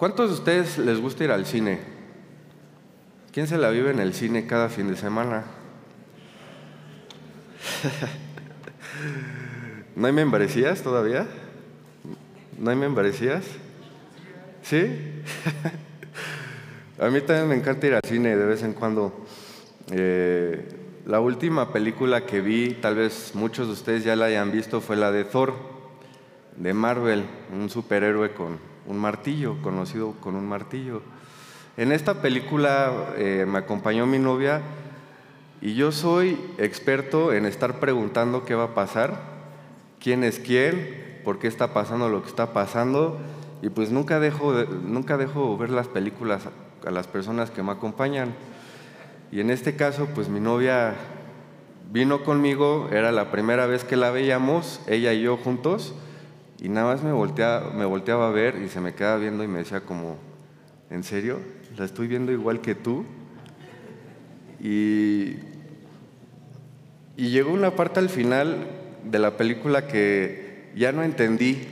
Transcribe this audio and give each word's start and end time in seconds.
¿Cuántos 0.00 0.30
de 0.30 0.34
ustedes 0.36 0.78
les 0.78 0.98
gusta 0.98 1.24
ir 1.24 1.30
al 1.30 1.44
cine? 1.44 1.78
¿Quién 3.32 3.46
se 3.46 3.58
la 3.58 3.68
vive 3.68 3.90
en 3.90 3.98
el 3.98 4.14
cine 4.14 4.46
cada 4.46 4.70
fin 4.70 4.88
de 4.88 4.96
semana? 4.96 5.44
¿No 9.96 10.06
hay 10.06 10.14
membresías 10.14 10.80
todavía? 10.80 11.26
¿No 12.58 12.70
hay 12.70 12.78
membresías? 12.78 13.44
¿Sí? 14.62 14.88
A 16.98 17.10
mí 17.10 17.20
también 17.20 17.48
me 17.48 17.56
encanta 17.56 17.86
ir 17.86 17.92
al 17.92 18.00
cine 18.02 18.38
de 18.38 18.46
vez 18.46 18.62
en 18.62 18.72
cuando. 18.72 19.26
Eh, 19.92 20.66
la 21.04 21.20
última 21.20 21.74
película 21.74 22.24
que 22.24 22.40
vi, 22.40 22.72
tal 22.72 22.94
vez 22.94 23.32
muchos 23.34 23.66
de 23.66 23.74
ustedes 23.74 24.02
ya 24.02 24.16
la 24.16 24.24
hayan 24.24 24.50
visto, 24.50 24.80
fue 24.80 24.96
la 24.96 25.12
de 25.12 25.24
Thor, 25.24 25.52
de 26.56 26.72
Marvel, 26.72 27.26
un 27.52 27.68
superhéroe 27.68 28.32
con 28.32 28.69
un 28.86 28.98
martillo, 28.98 29.60
conocido 29.62 30.12
con 30.20 30.34
un 30.34 30.48
martillo. 30.48 31.02
En 31.76 31.92
esta 31.92 32.22
película 32.22 33.14
eh, 33.16 33.46
me 33.48 33.58
acompañó 33.58 34.06
mi 34.06 34.18
novia 34.18 34.60
y 35.60 35.74
yo 35.74 35.92
soy 35.92 36.38
experto 36.58 37.32
en 37.32 37.46
estar 37.46 37.80
preguntando 37.80 38.44
qué 38.44 38.54
va 38.54 38.64
a 38.64 38.74
pasar, 38.74 39.20
quién 40.00 40.24
es 40.24 40.38
quién, 40.38 41.20
por 41.24 41.38
qué 41.38 41.48
está 41.48 41.72
pasando 41.72 42.08
lo 42.08 42.22
que 42.22 42.28
está 42.28 42.52
pasando 42.52 43.18
y 43.62 43.68
pues 43.68 43.90
nunca 43.90 44.20
dejo, 44.20 44.52
nunca 44.52 45.16
dejo 45.16 45.56
ver 45.56 45.70
las 45.70 45.88
películas 45.88 46.48
a 46.86 46.90
las 46.90 47.06
personas 47.06 47.50
que 47.50 47.62
me 47.62 47.72
acompañan. 47.72 48.34
Y 49.32 49.40
en 49.40 49.50
este 49.50 49.76
caso, 49.76 50.08
pues 50.14 50.28
mi 50.28 50.40
novia 50.40 50.94
vino 51.92 52.22
conmigo, 52.24 52.88
era 52.90 53.12
la 53.12 53.30
primera 53.30 53.66
vez 53.66 53.84
que 53.84 53.96
la 53.96 54.10
veíamos, 54.10 54.80
ella 54.86 55.12
y 55.12 55.22
yo 55.22 55.36
juntos, 55.36 55.94
y 56.60 56.68
nada 56.68 56.92
más 56.92 57.02
me 57.02 57.12
volteaba, 57.12 58.28
a 58.28 58.30
ver 58.30 58.60
y 58.62 58.68
se 58.68 58.80
me 58.80 58.94
quedaba 58.94 59.16
viendo 59.16 59.42
y 59.42 59.48
me 59.48 59.60
decía 59.60 59.80
como, 59.80 60.18
¿en 60.90 61.02
serio? 61.02 61.38
¿La 61.78 61.86
estoy 61.86 62.06
viendo 62.06 62.32
igual 62.32 62.60
que 62.60 62.74
tú? 62.74 63.06
Y, 64.60 65.36
y 67.16 67.30
llegó 67.30 67.52
una 67.52 67.76
parte 67.76 67.98
al 68.00 68.10
final 68.10 68.68
de 69.04 69.18
la 69.18 69.38
película 69.38 69.86
que 69.86 70.70
ya 70.76 70.92
no 70.92 71.02
entendí 71.02 71.66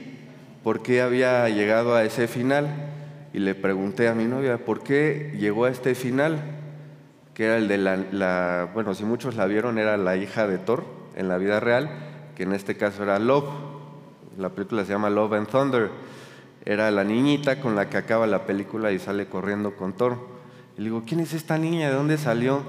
por 0.64 0.83
qué 0.83 1.02
había 1.02 1.48
llegado 1.50 1.95
a 1.95 2.05
ese 2.05 2.27
final 2.27 2.69
y 3.34 3.41
le 3.41 3.55
pregunté 3.55 4.08
a 4.08 4.14
mi 4.14 4.25
novia, 4.25 4.58
¿por 4.58 4.83
qué 4.83 5.34
llegó 5.39 5.67
a 5.67 5.70
este 5.70 5.95
final? 5.95 6.41
Que 7.34 7.45
era 7.45 7.58
el 7.58 7.69
de 7.69 7.77
la, 7.77 8.70
bueno, 8.73 8.95
si 8.95 9.05
muchos 9.05 9.36
la 9.36 9.45
vieron, 9.45 9.78
era 9.78 9.98
la 9.98 10.17
hija 10.17 10.47
de 10.47 10.56
Thor 10.56 10.84
en 11.14 11.28
la 11.28 11.36
vida 11.36 11.61
real, 11.61 11.91
que 12.36 12.45
en 12.45 12.55
este 12.55 12.77
caso 12.77 13.02
era 13.02 13.19
Love. 13.19 13.67
La 14.39 14.50
película 14.50 14.84
se 14.84 14.92
llama 14.92 15.11
Love 15.11 15.33
and 15.33 15.48
Thunder. 15.48 15.91
Era 16.64 16.92
la 16.92 17.03
niñita 17.03 17.61
con 17.61 17.75
la 17.75 17.91
que 17.91 17.97
acaba 17.97 18.25
la 18.28 18.47
película 18.47 18.92
y 18.92 19.00
sale 19.00 19.27
corriendo 19.27 19.75
con 19.75 19.95
Thor. 19.95 20.17
Y 20.77 20.83
le 20.83 20.84
digo, 20.84 21.03
¿quién 21.05 21.19
es 21.19 21.33
esta 21.33 21.58
niña? 21.58 21.89
¿De 21.89 21.97
dónde 21.97 22.19
salió? 22.19 22.62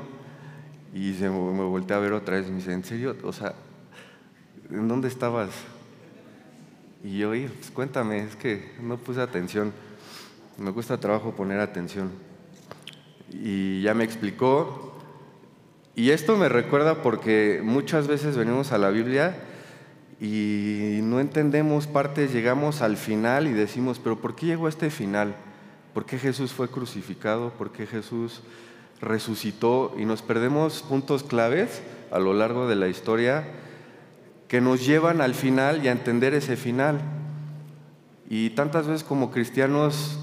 Y 0.96 1.14
se 1.14 1.30
me 1.30 1.64
volteé 1.64 1.96
a 1.96 2.00
ver 2.00 2.14
otra 2.14 2.38
vez 2.38 2.48
y 2.48 2.50
me 2.50 2.58
dice, 2.58 2.74
¿en 2.74 2.84
serio? 2.84 3.16
O 3.24 3.32
sea, 3.32 3.54
¿en 4.72 4.88
dónde 4.88 5.08
estabas? 5.08 5.52
Y 7.04 7.20
yo, 7.20 7.30
pues 7.30 7.70
cuéntame, 7.72 8.24
es 8.24 8.36
que 8.36 8.72
no 8.82 8.98
puse 8.98 9.22
atención. 9.22 9.72
Me 10.58 10.72
cuesta 10.72 11.00
trabajo 11.00 11.36
poner 11.36 11.60
atención. 11.60 12.10
Y 13.32 13.84
ya 13.84 13.94
me 13.94 14.06
explicó. 14.06 14.98
Y 15.96 16.10
esto 16.10 16.36
me 16.36 16.50
recuerda 16.50 17.04
porque 17.04 17.62
muchas 17.64 18.08
veces 18.08 18.36
venimos 18.36 18.72
a 18.72 18.80
la 18.80 18.90
Biblia 18.90 19.36
y 20.22 21.00
no 21.04 21.20
entendemos 21.20 21.88
partes, 21.88 22.34
llegamos 22.34 22.82
al 22.82 22.98
final 22.98 23.48
y 23.48 23.54
decimos, 23.54 24.00
pero 24.04 24.20
¿por 24.20 24.36
qué 24.36 24.48
llegó 24.48 24.66
a 24.66 24.70
este 24.70 24.90
final? 24.90 25.36
¿Por 25.94 26.06
qué 26.06 26.20
Jesús 26.20 26.52
fue 26.52 26.70
crucificado? 26.70 27.52
¿Por 27.52 27.72
qué 27.72 27.88
Jesús 27.88 28.42
resucitó? 29.00 29.96
Y 29.98 30.06
nos 30.06 30.22
perdemos 30.22 30.82
puntos 30.82 31.24
claves 31.24 31.82
a 32.12 32.20
lo 32.20 32.34
largo 32.34 32.68
de 32.68 32.76
la 32.76 32.90
historia 32.90 33.46
que 34.50 34.62
nos 34.62 34.86
llevan 34.86 35.22
al 35.22 35.36
final 35.36 35.84
y 35.84 35.88
a 35.88 35.92
entender 35.92 36.34
ese 36.34 36.58
final. 36.58 37.00
Y 38.30 38.50
tantas 38.52 38.88
veces 38.88 39.04
como 39.04 39.32
cristianos 39.32 40.20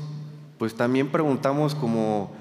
pues 0.59 0.75
también 0.75 1.09
preguntamos 1.09 1.75
como, 1.75 2.33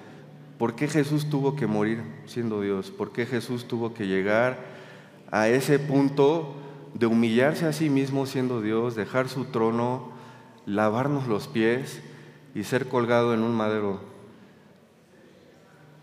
¿por 0.58 0.76
qué 0.76 0.88
Jesús 0.88 1.30
tuvo 1.30 1.56
que 1.56 1.68
morir 1.68 2.02
siendo 2.26 2.62
Dios? 2.62 2.92
¿Por 2.92 3.12
qué 3.12 3.26
Jesús 3.26 3.68
tuvo 3.68 3.94
que 3.94 4.08
llegar 4.08 4.58
a 5.32 5.50
ese 5.50 5.80
punto 5.80 6.56
de 6.96 7.06
humillarse 7.06 7.68
a 7.68 7.74
sí 7.74 7.92
mismo 7.92 8.26
siendo 8.26 8.62
Dios, 8.62 8.96
dejar 8.96 9.30
su 9.30 9.46
trono, 9.46 10.12
lavarnos 10.66 11.28
los 11.28 11.48
pies 11.48 12.02
y 12.56 12.64
ser 12.64 12.88
colgado 12.90 13.36
en 13.36 13.44
un 13.44 13.54
madero? 13.54 14.00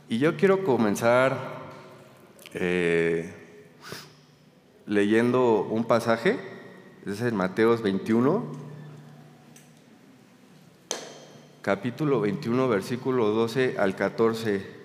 Y 0.08 0.18
yo 0.18 0.36
quiero 0.36 0.62
comenzar 0.62 1.36
eh, 2.54 3.34
leyendo 4.86 5.62
un 5.62 5.84
pasaje, 5.84 6.38
es 7.04 7.20
en 7.20 7.34
Mateos 7.34 7.82
21 7.82 8.62
capítulo 11.62 12.20
21, 12.20 12.68
versículo 12.68 13.28
12 13.28 13.76
al 13.78 13.94
14. 13.94 14.81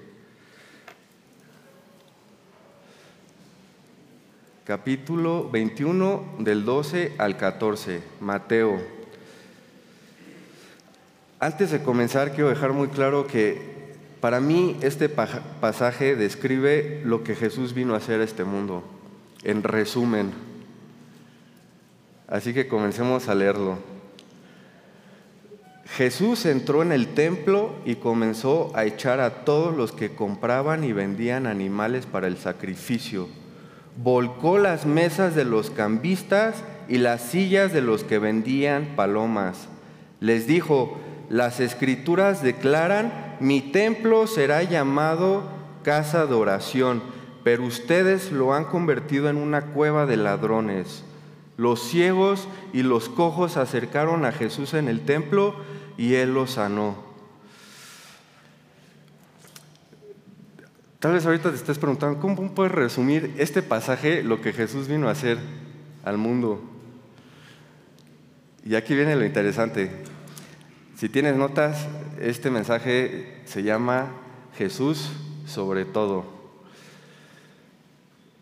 Capítulo 4.68 5.50
21 5.50 6.40
del 6.40 6.66
12 6.66 7.14
al 7.20 7.38
14, 7.38 8.02
Mateo. 8.20 8.78
Antes 11.40 11.72
de 11.72 11.82
comenzar, 11.82 12.34
quiero 12.34 12.50
dejar 12.50 12.74
muy 12.74 12.90
claro 12.90 13.28
que 13.28 13.62
para 14.20 14.42
mí 14.42 14.76
este 14.82 15.08
pasaje 15.08 16.18
describe 16.18 17.02
lo 17.06 17.24
que 17.24 17.34
Jesús 17.34 17.74
vino 17.74 17.94
a 17.94 18.00
hacer 18.00 18.20
a 18.20 18.26
este 18.26 18.44
mundo, 18.44 18.84
en 19.46 19.64
resumen. 19.64 20.34
Así 22.28 22.54
que 22.54 22.68
comencemos 22.68 23.30
a 23.30 23.36
leerlo. 23.36 23.78
Jesús 25.86 26.46
entró 26.46 26.82
en 26.82 26.92
el 26.92 27.14
templo 27.14 27.74
y 27.86 27.96
comenzó 27.96 28.74
a 28.76 28.84
echar 28.84 29.22
a 29.22 29.46
todos 29.46 29.74
los 29.78 29.94
que 29.94 30.14
compraban 30.14 30.84
y 30.84 30.92
vendían 30.92 31.48
animales 31.48 32.06
para 32.06 32.28
el 32.28 32.36
sacrificio. 32.36 33.30
Volcó 33.98 34.58
las 34.58 34.86
mesas 34.86 35.36
de 35.36 35.44
los 35.44 35.70
cambistas 35.72 36.64
y 36.88 37.00
las 37.00 37.22
sillas 37.22 37.74
de 37.74 37.82
los 37.82 38.04
que 38.04 38.20
vendían 38.20 38.94
palomas. 38.96 39.68
Les 40.20 40.48
dijo, 40.48 40.98
las 41.30 41.60
escrituras 41.60 42.42
declaran, 42.42 43.38
mi 43.40 43.60
templo 43.60 44.28
será 44.28 44.64
llamado 44.64 45.44
casa 45.84 46.26
de 46.26 46.36
oración, 46.36 47.02
pero 47.44 47.64
ustedes 47.66 48.32
lo 48.32 48.54
han 48.54 48.66
convertido 48.66 49.30
en 49.30 49.38
una 49.38 49.68
cueva 49.68 50.06
de 50.06 50.18
ladrones. 50.18 51.04
Los 51.58 51.82
ciegos 51.82 52.48
y 52.74 52.84
los 52.84 53.10
cojos 53.10 53.58
acercaron 53.58 54.26
a 54.26 54.32
Jesús 54.32 54.74
en 54.74 54.88
el 54.88 55.02
templo 55.02 55.56
y 55.98 56.14
Él 56.16 56.34
lo 56.34 56.46
sanó. 56.46 57.07
Tal 61.00 61.14
vez 61.14 61.26
ahorita 61.26 61.52
te 61.52 61.56
estés 61.56 61.78
preguntando, 61.78 62.20
¿cómo 62.20 62.56
puedes 62.56 62.72
resumir 62.72 63.36
este 63.38 63.62
pasaje 63.62 64.24
lo 64.24 64.42
que 64.42 64.52
Jesús 64.52 64.88
vino 64.88 65.08
a 65.08 65.12
hacer 65.12 65.38
al 66.04 66.18
mundo? 66.18 66.60
Y 68.66 68.74
aquí 68.74 68.96
viene 68.96 69.16
lo 69.16 69.24
interesante. 69.24 69.92
Si 70.96 71.08
tienes 71.08 71.36
notas, 71.36 71.88
este 72.20 72.50
mensaje 72.50 73.42
se 73.46 73.62
llama 73.62 74.08
Jesús 74.58 75.12
sobre 75.46 75.86
todo. 75.86 76.26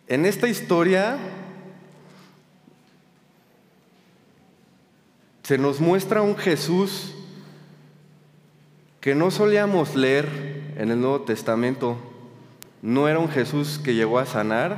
En 0.07 0.25
esta 0.25 0.47
historia 0.47 1.17
se 5.43 5.57
nos 5.57 5.81
muestra 5.81 6.21
un 6.21 6.37
Jesús 6.37 7.13
que 9.01 9.13
no 9.13 9.29
solíamos 9.29 9.95
leer 9.95 10.73
en 10.77 10.89
el 10.89 11.01
Nuevo 11.01 11.21
Testamento. 11.21 12.14
No 12.85 13.07
era 13.07 13.17
un 13.17 13.29
Jesús 13.29 13.81
que 13.83 13.95
llegó 13.95 14.19
a 14.19 14.27
sanar, 14.27 14.77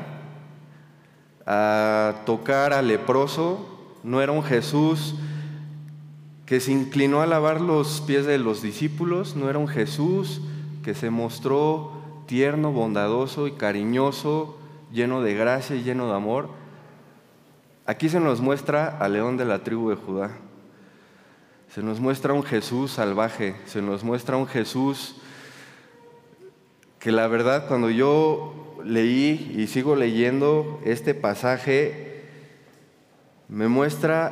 a 1.46 2.22
tocar 2.26 2.72
al 2.72 2.88
leproso, 2.88 3.68
no 4.02 4.22
era 4.22 4.32
un 4.32 4.44
Jesús 4.44 5.16
que 6.46 6.62
se 6.62 6.72
inclinó 6.72 7.22
a 7.22 7.26
lavar 7.26 7.60
los 7.60 8.00
pies 8.00 8.26
de 8.26 8.38
los 8.38 8.62
discípulos, 8.62 9.36
no 9.36 9.50
era 9.50 9.60
un 9.60 9.68
Jesús 9.68 10.40
que 10.86 10.94
se 10.94 11.10
mostró 11.10 12.02
tierno, 12.28 12.72
bondadoso 12.72 13.46
y 13.46 13.52
cariñoso, 13.52 14.58
lleno 14.90 15.22
de 15.22 15.34
gracia 15.34 15.76
y 15.76 15.84
lleno 15.84 16.08
de 16.08 16.16
amor. 16.16 16.48
Aquí 17.86 18.08
se 18.08 18.22
nos 18.22 18.40
muestra 18.40 18.88
al 19.00 19.12
león 19.12 19.36
de 19.36 19.44
la 19.44 19.66
tribu 19.66 19.90
de 19.90 19.98
Judá. 19.98 20.32
Se 21.76 21.84
nos 21.84 22.00
muestra 22.00 22.32
un 22.32 22.44
Jesús 22.44 22.92
salvaje, 22.92 23.58
se 23.66 23.82
nos 23.82 24.06
muestra 24.06 24.38
un 24.38 24.48
Jesús 24.48 25.18
que 27.00 27.12
la 27.12 27.28
verdad 27.28 27.68
cuando 27.68 27.90
yo 27.90 28.78
leí 28.84 29.54
y 29.56 29.68
sigo 29.68 29.96
leyendo 29.96 30.80
este 30.84 31.14
pasaje, 31.14 32.24
me 33.50 33.68
muestra 33.68 34.32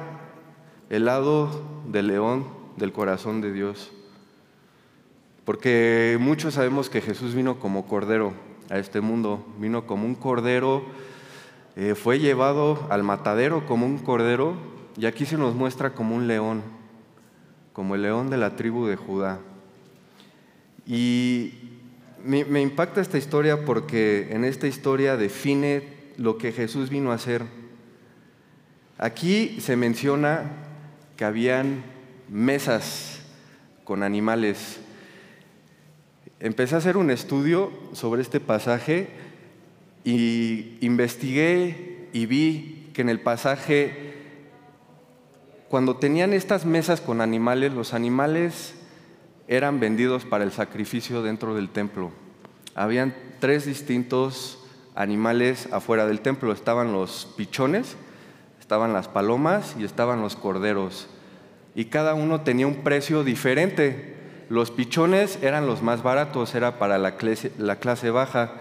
el 0.89 1.05
lado 1.05 1.49
del 1.87 2.07
león 2.07 2.45
del 2.77 2.91
corazón 2.91 3.41
de 3.41 3.51
Dios. 3.51 3.91
Porque 5.45 6.17
muchos 6.19 6.55
sabemos 6.55 6.89
que 6.89 7.01
Jesús 7.01 7.35
vino 7.35 7.59
como 7.59 7.87
cordero 7.87 8.33
a 8.69 8.79
este 8.79 8.99
mundo, 8.99 9.45
vino 9.59 9.85
como 9.85 10.05
un 10.05 10.15
cordero, 10.15 10.83
eh, 11.75 11.93
fue 11.93 12.19
llevado 12.19 12.87
al 12.89 13.03
matadero 13.03 13.65
como 13.67 13.85
un 13.85 13.99
cordero 13.99 14.55
y 14.97 15.05
aquí 15.05 15.25
se 15.25 15.37
nos 15.37 15.53
muestra 15.53 15.93
como 15.93 16.15
un 16.15 16.27
león, 16.27 16.63
como 17.73 17.95
el 17.95 18.01
león 18.01 18.29
de 18.29 18.37
la 18.37 18.55
tribu 18.55 18.87
de 18.87 18.95
Judá. 18.95 19.39
Y 20.87 21.64
me, 22.25 22.61
impacta 22.61 23.01
esta 23.01 23.17
historia 23.17 23.65
porque 23.65 24.27
en 24.31 24.45
esta 24.45 24.67
historia 24.67 25.15
define 25.15 25.83
lo 26.17 26.37
que 26.37 26.51
Jesús 26.51 26.89
vino 26.89 27.11
a 27.11 27.15
hacer. 27.15 27.43
Aquí 28.97 29.57
se 29.61 29.75
menciona 29.75 30.51
que 31.17 31.25
habían 31.25 31.83
mesas 32.29 33.19
con 33.83 34.01
animales. 34.01 34.79
Empecé 36.39 36.75
a 36.75 36.79
hacer 36.79 36.97
un 36.97 37.11
estudio 37.11 37.71
sobre 37.93 38.21
este 38.21 38.39
pasaje 38.39 39.09
y 40.03 40.77
investigué 40.81 42.09
y 42.11 42.25
vi 42.25 42.89
que 42.93 43.01
en 43.01 43.09
el 43.09 43.19
pasaje, 43.19 44.13
cuando 45.69 45.97
tenían 45.97 46.33
estas 46.33 46.65
mesas 46.65 47.01
con 47.01 47.21
animales, 47.21 47.73
los 47.73 47.93
animales 47.93 48.73
eran 49.47 49.79
vendidos 49.79 50.25
para 50.25 50.43
el 50.43 50.51
sacrificio 50.51 51.21
dentro 51.21 51.55
del 51.55 51.69
templo. 51.69 52.11
Habían 52.73 53.15
tres 53.39 53.65
distintos 53.65 54.59
animales 54.95 55.69
afuera 55.71 56.07
del 56.07 56.21
templo. 56.21 56.51
Estaban 56.51 56.91
los 56.91 57.33
pichones, 57.37 57.95
estaban 58.59 58.93
las 58.93 59.07
palomas 59.07 59.75
y 59.77 59.83
estaban 59.83 60.21
los 60.21 60.35
corderos. 60.35 61.07
Y 61.75 61.85
cada 61.85 62.13
uno 62.13 62.41
tenía 62.41 62.67
un 62.67 62.83
precio 62.83 63.23
diferente. 63.23 64.15
Los 64.49 64.71
pichones 64.71 65.39
eran 65.41 65.67
los 65.67 65.81
más 65.81 66.03
baratos, 66.03 66.55
era 66.55 66.79
para 66.79 66.97
la 66.97 67.17
clase, 67.17 67.51
la 67.57 67.77
clase 67.77 68.09
baja. 68.09 68.53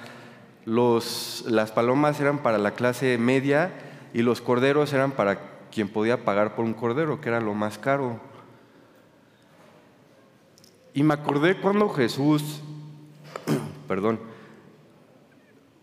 Los, 0.64 1.44
las 1.46 1.72
palomas 1.72 2.20
eran 2.20 2.38
para 2.38 2.58
la 2.58 2.72
clase 2.72 3.18
media 3.18 3.70
y 4.12 4.22
los 4.22 4.40
corderos 4.40 4.92
eran 4.92 5.12
para 5.12 5.38
quien 5.70 5.88
podía 5.88 6.24
pagar 6.24 6.54
por 6.54 6.64
un 6.64 6.74
cordero, 6.74 7.20
que 7.20 7.28
era 7.28 7.40
lo 7.40 7.54
más 7.54 7.78
caro. 7.78 8.20
Y 10.94 11.02
me 11.02 11.14
acordé 11.14 11.56
cuando 11.56 11.88
Jesús, 11.88 12.62
perdón, 13.88 14.20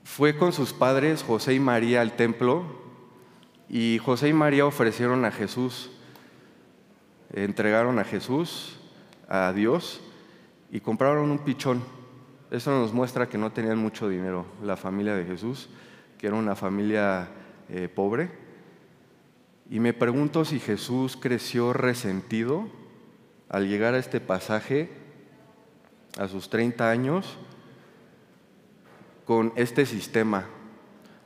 fue 0.06 0.38
con 0.38 0.54
sus 0.54 0.72
padres, 0.72 1.22
José 1.22 1.54
y 1.54 1.60
María, 1.60 2.00
al 2.00 2.16
templo, 2.16 2.64
y 3.68 3.98
José 3.98 4.30
y 4.30 4.34
María 4.34 4.66
ofrecieron 4.66 5.26
a 5.26 5.32
Jesús, 5.32 5.92
entregaron 7.34 8.00
a 8.00 8.06
Jesús, 8.06 8.80
a 9.28 9.52
Dios, 9.52 10.02
y 10.72 10.80
compraron 10.80 11.30
un 11.30 11.40
pichón. 11.40 11.84
Eso 12.50 12.72
nos 12.72 12.94
muestra 12.94 13.28
que 13.28 13.38
no 13.38 13.52
tenían 13.52 13.78
mucho 13.78 14.08
dinero, 14.08 14.46
la 14.64 14.78
familia 14.78 15.14
de 15.16 15.26
Jesús, 15.26 15.70
que 16.18 16.28
era 16.28 16.38
una 16.38 16.56
familia 16.56 17.28
eh, 17.68 17.90
pobre. 17.94 18.32
Y 19.70 19.82
me 19.82 19.94
pregunto 19.94 20.46
si 20.46 20.62
Jesús 20.62 21.18
creció 21.18 21.74
resentido 21.74 22.70
al 23.50 23.68
llegar 23.68 23.94
a 23.94 24.00
este 24.00 24.22
pasaje 24.22 25.01
a 26.22 26.28
sus 26.28 26.50
30 26.52 26.88
años 26.88 27.38
con 29.26 29.54
este 29.56 29.88
sistema, 29.88 30.46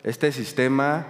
este 0.03 0.31
sistema 0.31 1.05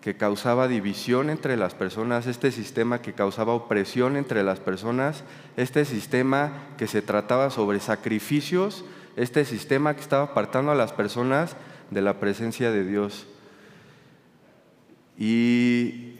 que 0.00 0.16
causaba 0.16 0.68
división 0.68 1.28
entre 1.28 1.58
las 1.58 1.74
personas, 1.74 2.26
este 2.26 2.50
sistema 2.50 3.02
que 3.02 3.12
causaba 3.12 3.52
opresión 3.52 4.16
entre 4.16 4.42
las 4.42 4.58
personas, 4.58 5.22
este 5.58 5.84
sistema 5.84 6.52
que 6.78 6.86
se 6.86 7.02
trataba 7.02 7.50
sobre 7.50 7.78
sacrificios, 7.78 8.86
este 9.16 9.44
sistema 9.44 9.94
que 9.94 10.00
estaba 10.00 10.24
apartando 10.24 10.72
a 10.72 10.74
las 10.74 10.94
personas 10.94 11.56
de 11.90 12.00
la 12.00 12.18
presencia 12.18 12.70
de 12.70 12.84
Dios. 12.84 13.26
Y 15.18 16.16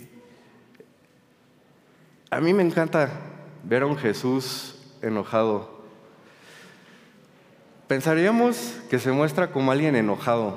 a 2.31 2.41
mí 2.41 2.53
me 2.53 2.63
encanta 2.63 3.09
ver 3.65 3.85
a 3.85 3.87
un 3.87 3.97
Jesús 3.97 4.77
enojado, 5.01 5.76
Pensaríamos 7.89 8.75
que 8.91 8.99
se 8.99 9.13
muestra 9.13 9.53
como 9.53 9.71
alguien 9.71 9.95
enojado, 9.95 10.57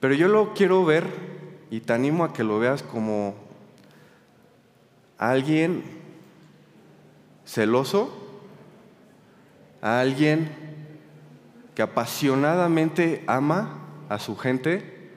pero 0.00 0.14
yo 0.14 0.28
lo 0.28 0.54
quiero 0.54 0.84
ver 0.86 1.04
y 1.70 1.80
te 1.80 1.92
animo 1.92 2.24
a 2.24 2.32
que 2.32 2.44
lo 2.44 2.58
veas 2.58 2.82
como 2.82 3.34
alguien 5.18 5.84
celoso, 7.44 8.10
a 9.82 10.00
alguien 10.00 10.50
que 11.74 11.82
apasionadamente 11.82 13.22
ama 13.26 13.80
a 14.08 14.18
su 14.18 14.36
gente 14.36 15.10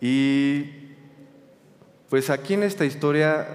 y 0.00 0.96
pues 2.08 2.28
aquí 2.28 2.54
en 2.54 2.64
esta 2.64 2.84
historia 2.84 3.46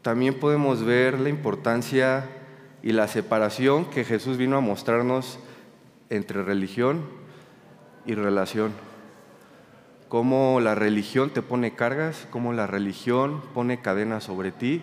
también 0.00 0.40
podemos 0.40 0.82
ver 0.82 1.20
la 1.20 1.28
importancia 1.28 2.24
y 2.82 2.92
la 2.92 3.08
separación 3.08 3.84
que 3.86 4.04
Jesús 4.04 4.36
vino 4.36 4.56
a 4.56 4.60
mostrarnos 4.60 5.38
entre 6.10 6.42
religión 6.42 7.02
y 8.06 8.14
relación. 8.14 8.72
Cómo 10.08 10.60
la 10.60 10.74
religión 10.74 11.30
te 11.30 11.42
pone 11.42 11.74
cargas, 11.74 12.26
cómo 12.30 12.52
la 12.52 12.66
religión 12.66 13.42
pone 13.52 13.80
cadenas 13.80 14.24
sobre 14.24 14.52
ti, 14.52 14.82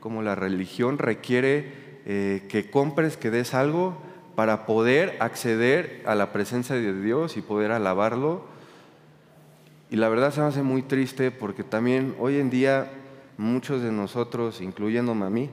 cómo 0.00 0.22
la 0.22 0.34
religión 0.34 0.98
requiere 0.98 2.00
eh, 2.06 2.44
que 2.48 2.70
compres, 2.70 3.16
que 3.16 3.30
des 3.30 3.54
algo 3.54 3.96
para 4.34 4.66
poder 4.66 5.16
acceder 5.20 6.02
a 6.06 6.14
la 6.14 6.32
presencia 6.32 6.74
de 6.74 7.00
Dios 7.00 7.36
y 7.36 7.42
poder 7.42 7.70
alabarlo. 7.70 8.44
Y 9.90 9.96
la 9.96 10.08
verdad 10.08 10.32
se 10.32 10.40
me 10.40 10.46
hace 10.46 10.62
muy 10.62 10.82
triste 10.82 11.30
porque 11.30 11.62
también 11.62 12.16
hoy 12.18 12.38
en 12.38 12.50
día 12.50 12.90
muchos 13.38 13.80
de 13.80 13.92
nosotros, 13.92 14.60
incluyéndome 14.60 15.26
a 15.26 15.30
mí, 15.30 15.50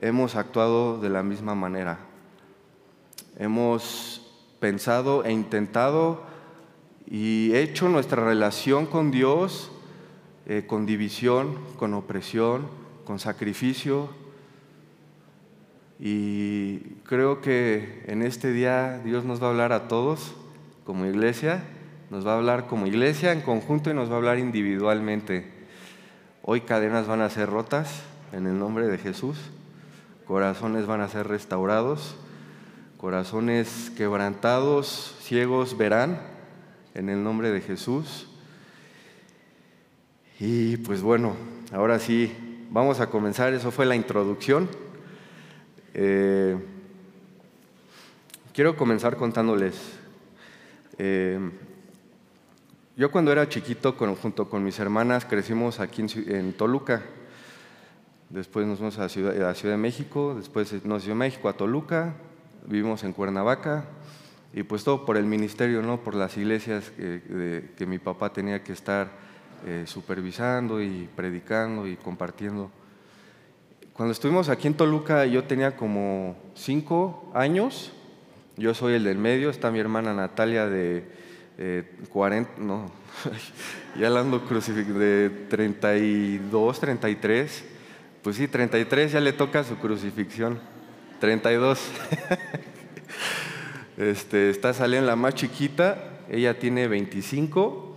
hemos 0.00 0.36
actuado 0.36 1.00
de 1.00 1.10
la 1.10 1.22
misma 1.22 1.54
manera. 1.54 1.98
Hemos 3.38 4.26
pensado 4.60 5.24
e 5.24 5.32
intentado 5.32 6.22
y 7.06 7.54
hecho 7.54 7.88
nuestra 7.88 8.24
relación 8.24 8.86
con 8.86 9.10
Dios 9.10 9.70
eh, 10.50 10.64
con 10.66 10.86
división, 10.86 11.58
con 11.76 11.92
opresión, 11.92 12.68
con 13.04 13.18
sacrificio. 13.18 14.08
Y 16.00 16.78
creo 17.04 17.42
que 17.42 18.02
en 18.06 18.22
este 18.22 18.50
día 18.52 18.98
Dios 19.04 19.26
nos 19.26 19.42
va 19.42 19.48
a 19.48 19.50
hablar 19.50 19.72
a 19.72 19.88
todos 19.88 20.34
como 20.84 21.04
iglesia, 21.04 21.64
nos 22.08 22.26
va 22.26 22.32
a 22.32 22.36
hablar 22.38 22.66
como 22.66 22.86
iglesia 22.86 23.32
en 23.32 23.42
conjunto 23.42 23.90
y 23.90 23.94
nos 23.94 24.08
va 24.08 24.14
a 24.14 24.16
hablar 24.16 24.38
individualmente. 24.38 25.52
Hoy 26.40 26.62
cadenas 26.62 27.06
van 27.06 27.20
a 27.20 27.28
ser 27.28 27.50
rotas 27.50 28.00
en 28.32 28.46
el 28.46 28.58
nombre 28.58 28.86
de 28.86 28.96
Jesús 28.96 29.36
corazones 30.28 30.84
van 30.84 31.00
a 31.00 31.08
ser 31.08 31.26
restaurados, 31.26 32.14
corazones 32.98 33.90
quebrantados, 33.96 35.16
ciegos 35.22 35.78
verán 35.78 36.20
en 36.94 37.08
el 37.08 37.24
nombre 37.24 37.50
de 37.50 37.62
Jesús. 37.62 38.28
Y 40.38 40.76
pues 40.76 41.00
bueno, 41.00 41.34
ahora 41.72 41.98
sí, 41.98 42.66
vamos 42.70 43.00
a 43.00 43.08
comenzar, 43.08 43.54
eso 43.54 43.70
fue 43.70 43.86
la 43.86 43.96
introducción. 43.96 44.68
Eh, 45.94 46.58
quiero 48.52 48.76
comenzar 48.76 49.16
contándoles. 49.16 49.80
Eh, 50.98 51.40
yo 52.98 53.10
cuando 53.10 53.32
era 53.32 53.48
chiquito, 53.48 53.94
junto 53.94 54.50
con 54.50 54.62
mis 54.62 54.78
hermanas, 54.78 55.24
crecimos 55.24 55.80
aquí 55.80 56.04
en 56.26 56.52
Toluca 56.52 57.02
después 58.30 58.66
nos 58.66 58.78
fuimos 58.78 58.98
a 58.98 59.08
Ciudad, 59.08 59.54
de 59.54 59.76
México, 59.76 60.34
después 60.36 60.72
nos 60.84 61.02
fuimos 61.02 61.08
a 61.08 61.14
México, 61.14 61.48
a 61.48 61.54
Toluca, 61.54 62.14
vivimos 62.66 63.04
en 63.04 63.12
Cuernavaca, 63.12 63.86
y 64.52 64.62
pues 64.62 64.84
todo 64.84 65.04
por 65.04 65.16
el 65.16 65.24
ministerio, 65.24 65.82
¿no? 65.82 66.00
por 66.00 66.14
las 66.14 66.36
iglesias 66.36 66.90
que, 66.96 67.86
mi 67.86 67.98
papá 67.98 68.32
tenía 68.32 68.62
que 68.62 68.72
estar 68.72 69.10
eh, 69.66 69.84
supervisando 69.86 70.82
y 70.82 71.08
predicando 71.14 71.86
y 71.86 71.96
compartiendo. 71.96 72.70
Cuando 73.92 74.12
estuvimos 74.12 74.48
aquí 74.48 74.68
en 74.68 74.74
Toluca 74.74 75.26
yo 75.26 75.44
tenía 75.44 75.76
como 75.76 76.36
cinco 76.54 77.30
años, 77.34 77.92
yo 78.56 78.74
soy 78.74 78.94
el 78.94 79.04
del 79.04 79.18
medio, 79.18 79.50
está 79.50 79.70
mi 79.70 79.78
hermana 79.78 80.14
Natalia 80.14 80.66
de 80.66 81.04
40, 82.10 82.60
no, 82.60 82.90
ya 83.98 84.06
hablando 84.06 84.38
de 84.38 85.30
32, 85.48 86.80
33, 86.80 87.64
pues 88.28 88.36
sí, 88.36 88.46
33 88.46 89.12
ya 89.12 89.20
le 89.20 89.32
toca 89.32 89.64
su 89.64 89.76
crucifixión. 89.78 90.60
32. 91.18 91.80
este, 93.96 94.50
está 94.50 94.74
saliendo 94.74 95.06
la 95.06 95.16
más 95.16 95.34
chiquita, 95.34 96.20
ella 96.28 96.58
tiene 96.58 96.88
25 96.88 97.96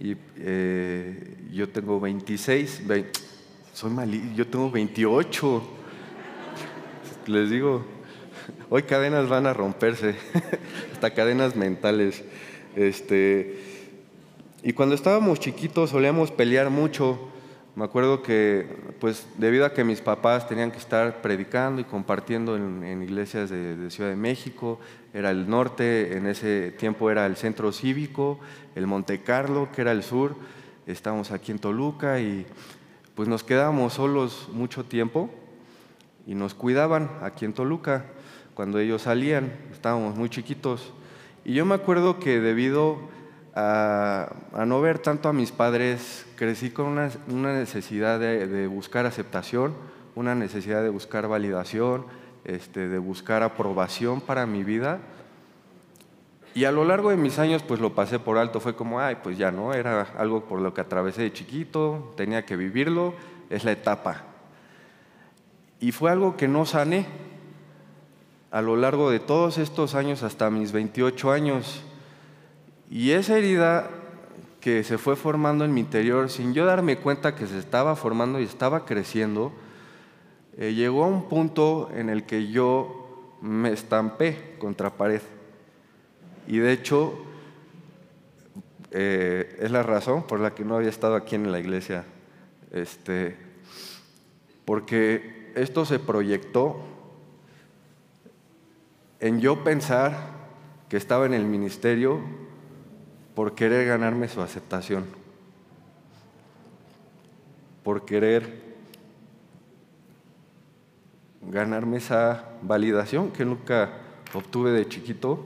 y 0.00 0.16
eh, 0.38 1.36
yo 1.52 1.68
tengo 1.68 2.00
26. 2.00 2.84
soy 3.74 3.90
malí, 3.90 4.32
yo 4.34 4.46
tengo 4.46 4.70
28. 4.70 5.62
les 7.26 7.50
digo, 7.50 7.84
hoy 8.70 8.84
cadenas 8.84 9.28
van 9.28 9.46
a 9.46 9.52
romperse, 9.52 10.14
hasta 10.94 11.12
cadenas 11.12 11.54
mentales. 11.54 12.24
Este, 12.76 13.58
y 14.62 14.72
cuando 14.72 14.94
estábamos 14.94 15.38
chiquitos 15.38 15.90
solíamos 15.90 16.30
pelear 16.30 16.70
mucho. 16.70 17.35
Me 17.76 17.84
acuerdo 17.84 18.22
que, 18.22 18.66
pues, 18.98 19.28
debido 19.36 19.64
a 19.66 19.72
que 19.72 19.84
mis 19.84 20.00
papás 20.00 20.48
tenían 20.48 20.72
que 20.72 20.78
estar 20.78 21.22
predicando 21.22 21.80
y 21.80 21.84
compartiendo 21.84 22.56
en, 22.56 23.02
iglesias 23.02 23.50
de, 23.50 23.76
de, 23.76 23.90
Ciudad 23.90 24.10
de 24.10 24.16
México, 24.16 24.80
era 25.12 25.30
el 25.30 25.48
norte, 25.48 26.16
en 26.16 26.26
ese 26.26 26.72
tiempo 26.72 27.10
era 27.10 27.26
el 27.26 27.36
centro 27.36 27.70
cívico, 27.72 28.40
el 28.74 28.86
Monte 28.86 29.22
Carlo, 29.22 29.68
que 29.72 29.82
era 29.82 29.92
el 29.92 30.02
sur, 30.02 30.34
estábamos 30.86 31.30
aquí 31.30 31.52
en 31.52 31.58
Toluca 31.58 32.20
y 32.20 32.46
pues 33.14 33.28
nos 33.28 33.42
quedábamos 33.42 33.94
solos 33.94 34.48
mucho 34.52 34.84
tiempo 34.84 35.30
y 36.26 36.34
nos 36.34 36.54
cuidaban 36.54 37.10
aquí 37.22 37.44
en 37.44 37.54
Toluca. 37.54 38.04
Cuando 38.54 38.78
ellos 38.78 39.02
salían, 39.02 39.52
estábamos 39.72 40.16
muy 40.16 40.28
chiquitos. 40.28 40.92
Y 41.44 41.54
yo 41.54 41.64
me 41.64 41.74
acuerdo 41.74 42.18
que 42.18 42.40
debido 42.40 42.98
a, 43.54 44.34
no 44.66 44.80
ver 44.80 44.98
tanto 44.98 45.28
a 45.28 45.32
mis 45.32 45.50
padres, 45.50 46.25
crecí 46.36 46.70
con 46.70 46.86
una, 46.86 47.08
necesidad 47.52 48.20
de, 48.20 48.66
buscar 48.66 49.06
aceptación, 49.06 49.74
una 50.14 50.34
necesidad 50.34 50.82
de 50.82 50.90
buscar 50.90 51.26
validación, 51.26 52.04
este, 52.44 52.88
de 52.88 52.98
buscar 52.98 53.42
aprobación 53.42 54.20
para 54.20 54.46
mi 54.46 54.62
vida. 54.62 55.00
Y 56.54 56.64
a 56.64 56.72
lo 56.72 56.84
largo 56.84 57.10
de 57.10 57.16
mis 57.16 57.38
años, 57.38 57.62
pues 57.62 57.80
lo 57.80 57.94
pasé 57.94 58.18
por 58.18 58.38
alto, 58.38 58.60
fue 58.60 58.76
como, 58.76 59.00
ay, 59.00 59.16
pues 59.22 59.36
ya 59.36 59.50
no, 59.50 59.74
era 59.74 60.02
algo 60.16 60.44
por 60.44 60.60
lo 60.60 60.72
que 60.72 60.80
atravesé 60.80 61.22
de 61.22 61.32
chiquito, 61.32 62.14
tenía 62.16 62.46
que 62.46 62.56
vivirlo, 62.56 63.14
es 63.50 63.64
la 63.64 63.72
etapa. 63.72 64.22
Y 65.80 65.92
fue 65.92 66.10
algo 66.10 66.36
que 66.36 66.48
no 66.48 66.64
sané 66.64 67.06
a 68.50 68.62
lo 68.62 68.76
largo 68.76 69.10
de 69.10 69.20
todos 69.20 69.58
estos 69.58 69.94
años 69.94 70.22
hasta 70.22 70.50
mis 70.50 70.72
28 70.72 71.32
años. 71.32 71.82
Y 72.90 73.10
esa 73.10 73.36
herida 73.36 73.90
que 74.66 74.82
se 74.82 74.98
fue 74.98 75.14
formando 75.14 75.64
en 75.64 75.72
mi 75.72 75.80
interior, 75.80 76.28
sin 76.28 76.52
yo 76.52 76.66
darme 76.66 76.98
cuenta 76.98 77.36
que 77.36 77.46
se 77.46 77.56
estaba 77.56 77.94
formando 77.94 78.40
y 78.40 78.42
estaba 78.42 78.84
creciendo, 78.84 79.52
eh, 80.58 80.74
llegó 80.74 81.04
a 81.04 81.06
un 81.06 81.28
punto 81.28 81.88
en 81.94 82.08
el 82.08 82.24
que 82.24 82.48
yo 82.48 83.36
me 83.40 83.70
estampé 83.70 84.56
contra 84.58 84.90
pared. 84.90 85.22
Y 86.48 86.58
de 86.58 86.72
hecho, 86.72 87.16
eh, 88.90 89.56
es 89.60 89.70
la 89.70 89.84
razón 89.84 90.24
por 90.26 90.40
la 90.40 90.52
que 90.52 90.64
no 90.64 90.74
había 90.74 90.90
estado 90.90 91.14
aquí 91.14 91.36
en 91.36 91.52
la 91.52 91.60
iglesia. 91.60 92.04
Este, 92.72 93.36
porque 94.64 95.52
esto 95.54 95.84
se 95.84 96.00
proyectó 96.00 96.80
en 99.20 99.40
yo 99.40 99.62
pensar 99.62 100.18
que 100.88 100.96
estaba 100.96 101.24
en 101.24 101.34
el 101.34 101.44
ministerio 101.44 102.45
por 103.36 103.54
querer 103.54 103.86
ganarme 103.86 104.28
su 104.28 104.40
aceptación, 104.40 105.04
por 107.84 108.06
querer 108.06 108.64
ganarme 111.42 111.98
esa 111.98 112.48
validación 112.62 113.30
que 113.30 113.44
nunca 113.44 113.90
obtuve 114.32 114.70
de 114.70 114.88
chiquito 114.88 115.44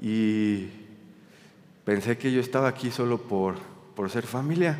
y 0.00 0.70
pensé 1.84 2.16
que 2.16 2.32
yo 2.32 2.40
estaba 2.40 2.68
aquí 2.68 2.90
solo 2.90 3.18
por, 3.18 3.56
por 3.94 4.08
ser 4.08 4.26
familia, 4.26 4.78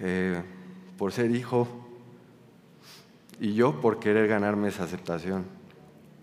eh, 0.00 0.42
por 0.98 1.12
ser 1.12 1.30
hijo 1.30 1.66
y 3.40 3.54
yo 3.54 3.80
por 3.80 4.00
querer 4.00 4.28
ganarme 4.28 4.68
esa 4.68 4.84
aceptación. 4.84 5.46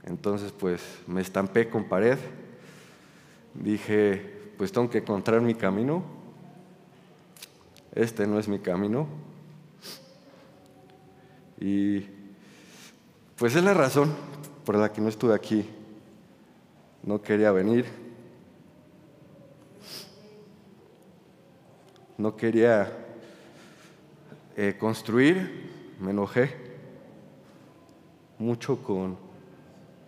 Entonces 0.03 0.51
pues 0.51 0.99
me 1.07 1.21
estampé 1.21 1.67
con 1.67 1.89
pared 1.89 2.19
dije, 3.53 4.53
pues 4.57 4.71
tengo 4.71 4.89
que 4.89 4.99
encontrar 4.99 5.41
mi 5.41 5.55
camino. 5.55 6.03
Este 7.93 8.27
no 8.27 8.39
es 8.39 8.47
mi 8.47 8.59
camino. 8.59 9.07
Y 11.59 12.05
pues 13.37 13.55
es 13.55 13.63
la 13.63 13.73
razón 13.73 14.13
por 14.65 14.75
la 14.75 14.91
que 14.91 15.01
no 15.01 15.09
estuve 15.09 15.33
aquí. 15.33 15.65
No 17.03 17.21
quería 17.21 17.51
venir. 17.51 17.85
No 22.17 22.35
quería 22.35 22.91
eh, 24.55 24.75
construir. 24.77 25.95
Me 25.99 26.11
enojé 26.11 26.53
mucho 28.37 28.81
con, 28.83 29.17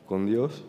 con 0.05 0.25
Dios. 0.25 0.63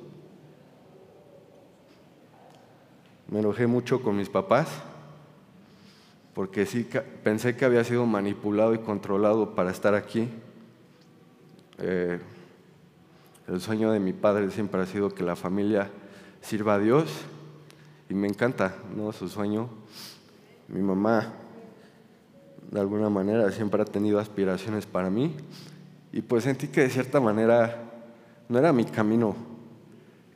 Me 3.33 3.39
enojé 3.39 3.67
mucho 3.67 4.03
con 4.03 4.15
mis 4.19 4.29
papás 4.29 4.69
porque 6.35 6.67
sí 6.67 6.87
pensé 7.25 7.57
que 7.57 7.65
había 7.65 7.83
sido 7.83 8.05
manipulado 8.05 8.75
y 8.75 8.79
controlado 8.81 9.55
para 9.55 9.71
estar 9.71 9.95
aquí. 9.95 10.29
Eh, 11.79 12.21
el 13.49 13.59
sueño 13.63 13.91
de 13.91 14.01
mi 14.01 14.13
padre 14.13 14.51
siempre 14.51 14.83
ha 14.83 14.85
sido 14.85 15.15
que 15.15 15.23
la 15.23 15.35
familia 15.35 15.89
sirva 16.43 16.75
a 16.75 16.79
Dios 16.79 17.11
y 18.11 18.13
me 18.13 18.29
encanta 18.29 18.77
¿no? 18.95 19.11
su 19.13 19.31
sueño. 19.31 19.71
Mi 20.69 20.83
mamá, 20.83 21.33
de 22.71 22.81
alguna 22.81 23.09
manera, 23.09 23.51
siempre 23.51 23.81
ha 23.81 23.87
tenido 23.87 24.19
aspiraciones 24.19 24.85
para 24.85 25.09
mí 25.09 25.35
y 26.13 26.21
pues 26.21 26.45
sentí 26.45 26.69
que 26.69 26.83
de 26.83 26.91
cierta 26.91 27.19
manera 27.19 27.83
no 28.51 28.59
era 28.59 28.75
mi 28.75 28.85
camino 28.85 29.52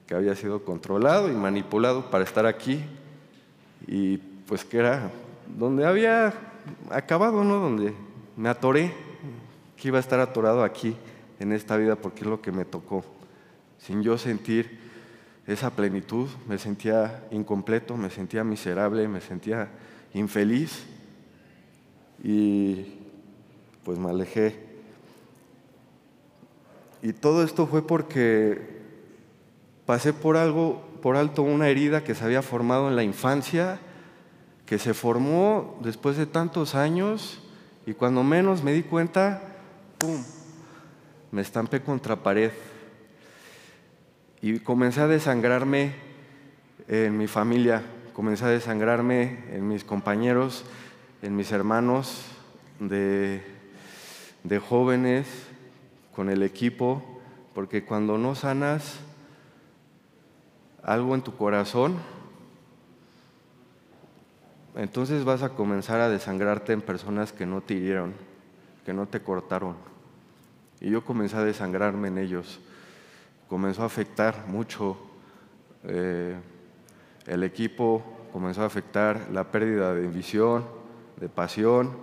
que 0.06 0.14
había 0.14 0.34
sido 0.34 0.64
controlado 0.64 1.30
y 1.30 1.34
manipulado 1.34 2.10
para 2.10 2.24
estar 2.24 2.46
aquí 2.46 2.84
y 3.86 4.18
pues 4.46 4.64
que 4.64 4.78
era 4.78 5.10
donde 5.56 5.84
había 5.84 6.32
acabado, 6.90 7.44
¿no? 7.44 7.56
Donde 7.56 7.94
me 8.36 8.48
atoré, 8.48 8.92
que 9.76 9.88
iba 9.88 9.98
a 9.98 10.00
estar 10.00 10.20
atorado 10.20 10.62
aquí 10.62 10.96
en 11.38 11.52
esta 11.52 11.76
vida 11.76 11.96
porque 11.96 12.20
es 12.20 12.26
lo 12.26 12.40
que 12.40 12.52
me 12.52 12.64
tocó. 12.64 13.04
Sin 13.78 14.02
yo 14.02 14.16
sentir 14.18 14.78
esa 15.46 15.70
plenitud, 15.70 16.28
me 16.48 16.58
sentía 16.58 17.24
incompleto, 17.30 17.96
me 17.96 18.10
sentía 18.10 18.42
miserable, 18.42 19.06
me 19.06 19.20
sentía 19.20 19.68
infeliz 20.14 20.84
y 22.22 22.98
pues 23.84 23.98
me 23.98 24.10
alejé. 24.10 24.56
Y 27.02 27.12
todo 27.12 27.44
esto 27.44 27.66
fue 27.66 27.86
porque 27.86 28.75
pasé 29.86 30.12
por 30.12 30.36
algo, 30.36 30.82
por 31.00 31.16
alto 31.16 31.42
una 31.42 31.68
herida 31.68 32.04
que 32.04 32.14
se 32.14 32.24
había 32.24 32.42
formado 32.42 32.88
en 32.88 32.96
la 32.96 33.04
infancia, 33.04 33.78
que 34.66 34.78
se 34.78 34.92
formó 34.94 35.78
después 35.82 36.16
de 36.16 36.26
tantos 36.26 36.74
años 36.74 37.40
y 37.86 37.94
cuando 37.94 38.24
menos 38.24 38.64
me 38.64 38.72
di 38.72 38.82
cuenta, 38.82 39.40
¡pum!, 39.98 40.22
me 41.30 41.40
estampé 41.40 41.80
contra 41.80 42.16
pared 42.16 42.50
y 44.42 44.58
comencé 44.58 45.00
a 45.00 45.06
desangrarme 45.06 45.94
en 46.88 47.16
mi 47.16 47.28
familia, 47.28 47.82
comencé 48.12 48.44
a 48.44 48.48
desangrarme 48.48 49.44
en 49.52 49.68
mis 49.68 49.84
compañeros, 49.84 50.64
en 51.22 51.36
mis 51.36 51.52
hermanos 51.52 52.24
de, 52.80 53.42
de 54.42 54.58
jóvenes, 54.58 55.26
con 56.14 56.30
el 56.30 56.42
equipo, 56.42 57.20
porque 57.54 57.84
cuando 57.84 58.18
no 58.18 58.34
sanas, 58.34 59.00
algo 60.86 61.16
en 61.16 61.22
tu 61.22 61.36
corazón, 61.36 61.96
entonces 64.76 65.24
vas 65.24 65.42
a 65.42 65.48
comenzar 65.48 66.00
a 66.00 66.08
desangrarte 66.08 66.72
en 66.72 66.80
personas 66.80 67.32
que 67.32 67.44
no 67.44 67.60
te 67.60 67.74
hirieron, 67.74 68.14
que 68.84 68.92
no 68.92 69.06
te 69.06 69.20
cortaron. 69.20 69.74
Y 70.80 70.90
yo 70.90 71.04
comencé 71.04 71.36
a 71.36 71.42
desangrarme 71.42 72.06
en 72.06 72.18
ellos. 72.18 72.60
Comenzó 73.48 73.82
a 73.82 73.86
afectar 73.86 74.46
mucho 74.46 74.96
eh, 75.82 76.36
el 77.26 77.42
equipo, 77.42 78.04
comenzó 78.32 78.62
a 78.62 78.66
afectar 78.66 79.26
la 79.32 79.50
pérdida 79.50 79.92
de 79.92 80.06
visión, 80.06 80.66
de 81.18 81.28
pasión, 81.28 81.96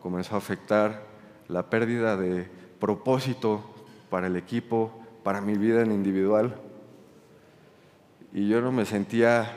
comenzó 0.00 0.36
a 0.36 0.38
afectar 0.38 1.02
la 1.48 1.68
pérdida 1.68 2.16
de 2.16 2.48
propósito 2.80 3.62
para 4.08 4.28
el 4.28 4.36
equipo, 4.36 4.90
para 5.22 5.42
mi 5.42 5.58
vida 5.58 5.82
en 5.82 5.92
individual 5.92 6.56
y 8.32 8.48
yo 8.48 8.60
no 8.60 8.72
me 8.72 8.84
sentía 8.84 9.52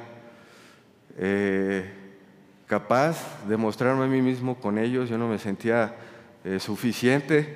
eh, 1.17 1.89
capaz 2.67 3.47
de 3.47 3.57
mostrarme 3.57 4.05
a 4.05 4.07
mí 4.07 4.21
mismo 4.21 4.55
con 4.55 4.77
ellos, 4.77 5.09
yo 5.09 5.17
no 5.17 5.27
me 5.27 5.39
sentía 5.39 5.95
eh, 6.43 6.59
suficiente, 6.59 7.55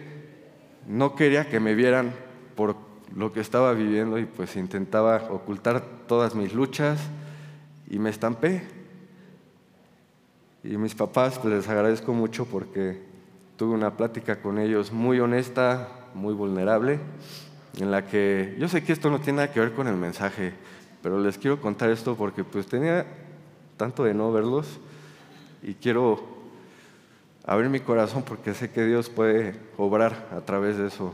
no 0.87 1.15
quería 1.15 1.49
que 1.49 1.59
me 1.59 1.75
vieran 1.75 2.13
por 2.55 2.75
lo 3.15 3.33
que 3.33 3.39
estaba 3.41 3.73
viviendo 3.73 4.17
y 4.17 4.25
pues 4.25 4.55
intentaba 4.55 5.27
ocultar 5.29 5.83
todas 6.07 6.35
mis 6.35 6.53
luchas 6.53 6.99
y 7.89 7.99
me 7.99 8.09
estampé. 8.09 8.63
Y 10.63 10.77
mis 10.77 10.95
papás 10.95 11.39
pues, 11.39 11.53
les 11.53 11.69
agradezco 11.69 12.13
mucho 12.13 12.45
porque 12.45 13.01
tuve 13.57 13.73
una 13.73 13.95
plática 13.97 14.41
con 14.41 14.59
ellos 14.59 14.91
muy 14.91 15.19
honesta, 15.19 15.87
muy 16.13 16.33
vulnerable, 16.33 16.99
en 17.77 17.91
la 17.91 18.05
que 18.05 18.55
yo 18.59 18.67
sé 18.67 18.83
que 18.83 18.93
esto 18.93 19.09
no 19.09 19.19
tiene 19.19 19.37
nada 19.37 19.53
que 19.53 19.59
ver 19.59 19.73
con 19.73 19.87
el 19.87 19.95
mensaje, 19.95 20.53
pero 21.01 21.19
les 21.19 21.37
quiero 21.37 21.61
contar 21.61 21.89
esto 21.89 22.15
porque 22.15 22.43
pues 22.43 22.67
tenía 22.67 23.05
tanto 23.77 24.03
de 24.03 24.13
no 24.13 24.31
verlos 24.31 24.79
y 25.63 25.73
quiero 25.73 26.19
abrir 27.45 27.69
mi 27.69 27.79
corazón 27.79 28.23
porque 28.23 28.53
sé 28.53 28.69
que 28.69 28.85
Dios 28.85 29.09
puede 29.09 29.55
obrar 29.77 30.27
a 30.35 30.41
través 30.41 30.77
de 30.77 30.87
eso. 30.87 31.13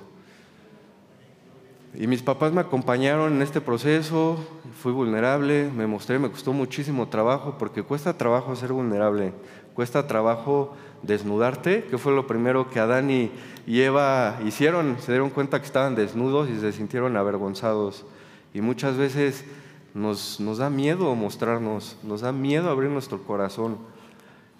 Y 1.98 2.08
mis 2.08 2.22
papás 2.22 2.52
me 2.52 2.60
acompañaron 2.60 3.34
en 3.34 3.42
este 3.42 3.62
proceso, 3.62 4.38
fui 4.82 4.92
vulnerable, 4.92 5.72
me 5.74 5.88
mostré, 5.88 6.20
me 6.20 6.30
costó 6.30 6.52
muchísimo 6.52 7.08
trabajo, 7.08 7.56
porque 7.58 7.84
cuesta 7.84 8.18
trabajo 8.18 8.54
ser 8.58 8.74
vulnerable, 8.74 9.32
cuesta 9.74 10.06
trabajo 10.06 10.76
desnudarte, 11.04 11.86
que 11.86 11.98
fue 11.98 12.14
lo 12.14 12.28
primero 12.28 12.70
que 12.70 12.82
Adán 12.82 13.10
y 13.12 13.32
Eva 13.66 14.40
hicieron, 14.44 14.98
se 15.00 15.14
dieron 15.14 15.30
cuenta 15.30 15.60
que 15.60 15.68
estaban 15.68 15.96
desnudos 15.96 16.50
y 16.50 16.60
se 16.60 16.74
sintieron 16.74 17.16
avergonzados. 17.16 18.06
Y 18.54 18.60
muchas 18.60 18.98
veces 18.98 19.46
nos, 19.96 20.58
da 20.58 20.70
miedo 20.70 21.16
mostrarnos, 21.16 21.98
nos 22.04 22.22
da 22.22 22.34
miedo 22.34 22.70
abrir 22.70 22.92
nuestro 22.92 23.24
corazón. 23.24 23.78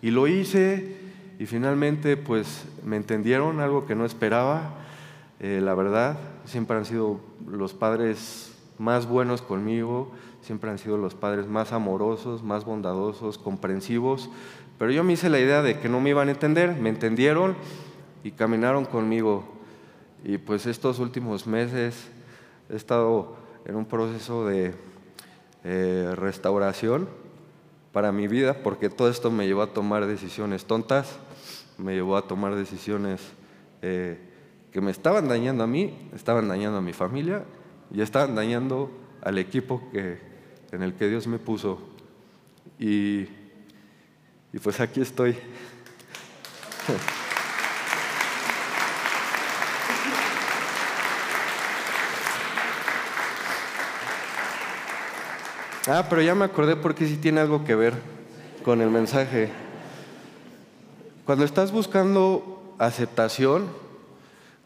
Y 0.02 0.10
lo 0.10 0.28
hice 0.28 0.96
y 1.38 1.46
finalmente 1.46 2.16
pues 2.16 2.66
me 2.84 2.96
entendieron 2.96 3.60
algo 3.60 3.86
que 3.86 3.96
no 3.96 4.06
esperaba, 4.06 4.76
eh, 5.42 5.60
la 5.62 5.76
verdad, 5.76 6.18
siempre 6.46 6.78
han 6.78 6.86
sido 6.86 7.20
los 7.46 7.74
padres 7.74 8.56
más 8.80 9.08
buenos 9.08 9.42
conmigo, 9.42 10.12
siempre 10.42 10.70
han 10.70 10.78
sido 10.80 10.98
los 10.98 11.16
padres 11.16 11.48
más 11.48 11.74
amorosos, 11.74 12.42
más 12.42 12.64
bondadosos, 12.64 13.38
comprensivos, 13.38 14.30
pero 14.80 14.92
yo 14.92 15.04
me 15.04 15.14
hice 15.14 15.30
la 15.30 15.40
idea 15.40 15.62
de 15.62 15.80
que 15.80 15.90
no 15.90 16.00
me 16.00 16.12
iban 16.12 16.30
a 16.30 16.32
entender, 16.32 16.76
me 16.78 16.90
entendieron 16.90 17.56
y 18.24 18.32
caminaron 18.32 18.86
conmigo. 18.86 19.44
Y 20.24 20.38
pues 20.38 20.66
estos 20.66 21.00
últimos 21.00 21.46
meses 21.46 22.08
he 22.70 22.76
estado 22.76 23.36
en 23.66 23.76
un 23.76 23.86
proceso 23.86 24.46
de 24.46 24.74
eh, 25.68 26.14
restauración 26.16 27.10
para 27.92 28.12
mi 28.12 28.28
vida, 28.28 28.62
porque 28.62 28.92
todo 28.92 29.10
esto 29.10 29.32
me 29.32 29.48
llevó 29.48 29.64
a 29.64 29.74
tomar 29.74 30.06
decisiones 30.06 30.66
tontas, 30.66 31.18
me 31.80 31.96
llevó 31.96 32.18
a 32.18 32.28
tomar 32.28 32.54
decisiones 32.54 33.20
eh, 33.82 34.20
que 34.72 34.80
me 34.80 34.92
estaban 34.92 35.28
dañando 35.28 35.64
a 35.64 35.68
mí, 35.68 36.10
estaban 36.14 36.48
dañando 36.48 36.78
a 36.78 36.82
mi 36.82 36.94
familia 36.94 37.46
y 37.92 38.02
estaban 38.02 38.36
dañando 38.36 38.92
al 39.24 39.40
equipo 39.40 39.82
que, 39.92 40.20
en 40.72 40.84
el 40.84 40.94
que 40.94 41.10
Dios 41.10 41.26
me 41.26 41.40
puso. 41.40 41.80
Y, 42.78 43.22
y 44.54 44.60
pues 44.62 44.80
aquí 44.80 45.02
estoy. 45.02 45.36
Ah, 55.88 56.08
pero 56.10 56.24
ya 56.24 56.34
me 56.34 56.46
acordé 56.46 56.76
porque 56.76 57.06
sí 57.06 57.16
tiene 57.16 57.42
algo 57.42 57.64
que 57.64 57.76
ver 57.76 57.94
con 58.64 58.82
el 58.82 58.90
mensaje. 58.90 59.52
Cuando 61.26 61.46
estás 61.46 61.72
buscando 61.72 62.74
aceptación, 62.80 63.68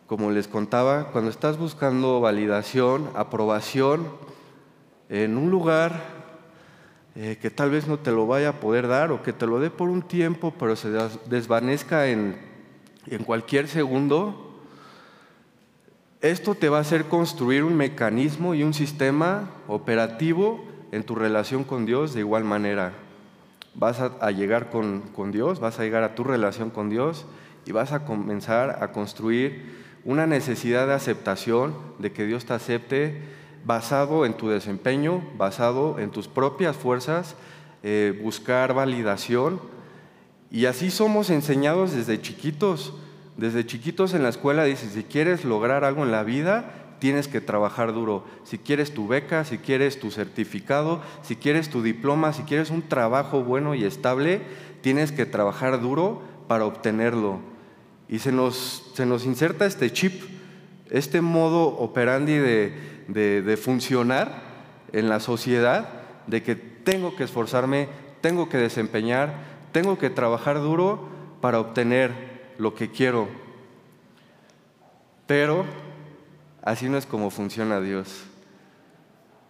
como 0.08 0.32
les 0.32 0.48
contaba, 0.48 1.12
cuando 1.12 1.30
estás 1.30 1.58
buscando 1.58 2.22
validación, 2.22 3.10
aprobación 3.16 4.08
en 5.10 5.38
un 5.38 5.52
lugar 5.52 6.02
eh, 7.16 7.38
que 7.42 7.50
tal 7.50 7.72
vez 7.72 7.86
no 7.86 8.00
te 8.00 8.12
lo 8.12 8.26
vaya 8.26 8.50
a 8.50 8.60
poder 8.62 8.88
dar 8.88 9.12
o 9.12 9.22
que 9.22 9.34
te 9.34 9.46
lo 9.46 9.60
dé 9.60 9.70
por 9.70 9.90
un 9.90 10.04
tiempo, 10.04 10.54
pero 10.58 10.78
se 10.78 10.90
desvanezca 11.26 12.08
en, 12.08 12.38
en 13.08 13.26
cualquier 13.26 13.68
segundo, 13.68 14.62
esto 16.22 16.56
te 16.56 16.70
va 16.70 16.78
a 16.78 16.82
hacer 16.82 17.10
construir 17.10 17.66
un 17.66 17.76
mecanismo 17.76 18.56
y 18.56 18.64
un 18.64 18.74
sistema 18.74 19.50
operativo 19.68 20.79
en 20.92 21.04
tu 21.04 21.16
relación 21.16 21.64
con 21.64 21.86
Dios 21.86 22.14
de 22.14 22.22
igual 22.22 22.44
manera. 22.44 22.94
Vas 23.76 24.00
a, 24.00 24.32
llegar 24.32 24.70
con, 24.70 25.02
con, 25.16 25.32
Dios, 25.32 25.60
vas 25.60 25.80
a 25.80 25.84
llegar 25.84 26.04
a 26.04 26.16
tu 26.16 26.24
relación 26.24 26.70
con 26.70 26.90
Dios 26.90 27.26
y 27.66 27.72
vas 27.72 27.92
a 27.92 28.06
comenzar 28.06 28.84
a 28.84 28.92
construir 28.92 29.78
una 30.04 30.26
necesidad 30.26 30.88
de 30.88 30.94
aceptación, 30.94 31.76
de 32.00 32.12
que 32.12 32.26
Dios 32.26 32.46
te 32.46 32.54
acepte 32.54 33.22
basado 33.66 34.26
en 34.26 34.34
tu 34.34 34.50
desempeño, 34.50 35.22
basado 35.38 36.00
en 36.00 36.12
tus 36.12 36.28
propias 36.28 36.76
fuerzas, 36.76 37.36
eh, 37.84 38.20
buscar 38.22 38.74
validación. 38.74 39.62
Y 40.52 40.66
así 40.66 40.90
somos 40.90 41.30
enseñados 41.30 41.94
desde 41.94 42.22
chiquitos. 42.22 42.94
Desde 43.38 43.66
chiquitos 43.66 44.14
en 44.14 44.24
la 44.24 44.30
escuela 44.30 44.64
dices, 44.64 44.94
si 44.94 45.04
quieres 45.04 45.46
lograr 45.46 45.84
algo 45.84 46.04
en 46.04 46.12
la 46.12 46.24
vida, 46.24 46.79
tienes 47.00 47.28
que 47.28 47.42
trabajar 47.42 47.94
duro. 47.94 48.24
Si 48.44 48.58
quieres 48.58 48.94
tu 48.94 49.08
beca, 49.08 49.46
si 49.46 49.58
quieres 49.58 50.00
tu 50.00 50.12
certificado, 50.12 51.02
si 51.24 51.36
quieres 51.36 51.70
tu 51.70 51.82
diploma, 51.82 52.34
si 52.34 52.44
quieres 52.44 52.70
un 52.70 52.82
trabajo 52.82 53.44
bueno 53.44 53.76
y 53.76 53.86
estable, 53.86 54.42
tienes 54.82 55.12
que 55.12 55.26
trabajar 55.26 55.82
duro 55.82 56.22
para 56.48 56.66
obtenerlo. 56.66 57.40
Y 58.08 58.20
se 58.20 58.32
nos, 58.32 58.92
se 58.94 59.06
nos 59.06 59.26
inserta 59.26 59.66
este 59.66 59.92
chip, 59.92 60.24
este 60.90 61.22
modo 61.22 61.68
operandi 61.68 62.34
de, 62.34 62.74
de 63.08 63.58
funcionar 63.58 64.42
en 64.92 65.10
la 65.10 65.20
sociedad, 65.20 65.90
de 66.28 66.44
que 66.44 66.56
tengo 66.56 67.16
que 67.16 67.24
esforzarme, 67.24 67.88
tengo 68.22 68.50
que 68.50 68.58
desempeñar, 68.58 69.34
tengo 69.72 69.98
que 69.98 70.10
trabajar 70.10 70.60
duro 70.60 71.08
para 71.42 71.60
obtener 71.60 72.54
lo 72.58 72.74
que 72.74 72.90
quiero. 72.90 73.28
Pero 75.28 75.66
Así 76.62 76.90
no 76.90 76.98
es 76.98 77.06
como 77.06 77.30
funciona 77.30 77.82
Dios. 77.82 78.24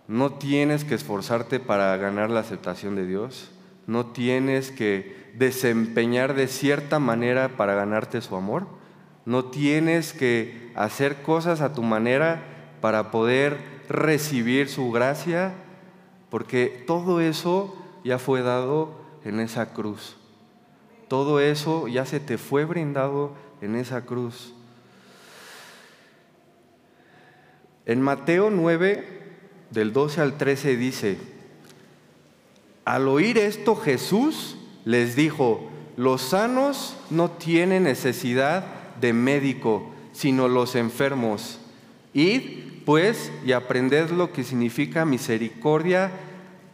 No 0.08 0.34
tienes 0.34 0.86
que 0.86 0.96
esforzarte 0.96 1.60
para 1.60 1.96
ganar 1.98 2.30
la 2.30 2.40
aceptación 2.40 2.96
de 2.96 3.06
Dios. 3.06 3.52
No 3.88 4.08
tienes 4.08 4.72
que 4.72 5.32
desempeñar 5.36 6.34
de 6.34 6.48
cierta 6.48 7.00
manera 7.00 7.58
para 7.58 7.76
ganarte 7.76 8.22
su 8.22 8.36
amor. 8.36 8.68
No 9.26 9.46
tienes 9.46 10.14
que 10.14 10.72
hacer 10.76 11.22
cosas 11.22 11.62
a 11.62 11.74
tu 11.74 11.84
manera 11.84 12.42
para 12.82 13.12
poder 13.12 13.58
recibir 13.90 14.70
su 14.70 14.92
gracia, 14.92 15.54
porque 16.30 16.84
todo 16.88 17.22
eso 17.22 17.76
ya 18.04 18.18
fue 18.18 18.42
dado 18.42 18.94
en 19.24 19.40
esa 19.40 19.74
cruz. 19.74 20.16
Todo 21.08 21.40
eso 21.40 21.88
ya 21.88 22.06
se 22.06 22.20
te 22.20 22.38
fue 22.38 22.66
brindado 22.66 23.34
en 23.62 23.76
esa 23.76 24.06
cruz. 24.06 24.54
En 27.90 28.04
Mateo 28.04 28.52
9, 28.52 29.04
del 29.72 29.94
12 29.94 30.22
al 30.22 30.38
13 30.38 30.78
dice, 30.78 31.18
al 32.86 33.08
oír 33.08 33.40
esto 33.40 33.76
Jesús 33.76 34.58
les 34.86 35.16
dijo, 35.16 35.72
los 35.98 36.22
sanos 36.22 36.96
no 37.10 37.32
tienen 37.32 37.86
necesidad 37.86 38.64
de 39.02 39.14
médico, 39.14 39.90
sino 40.12 40.48
los 40.48 40.76
enfermos. 40.76 41.58
Id, 42.14 42.84
pues, 42.86 43.32
y 43.44 43.54
aprended 43.54 44.12
lo 44.12 44.32
que 44.34 44.44
significa 44.44 45.04
misericordia, 45.04 46.12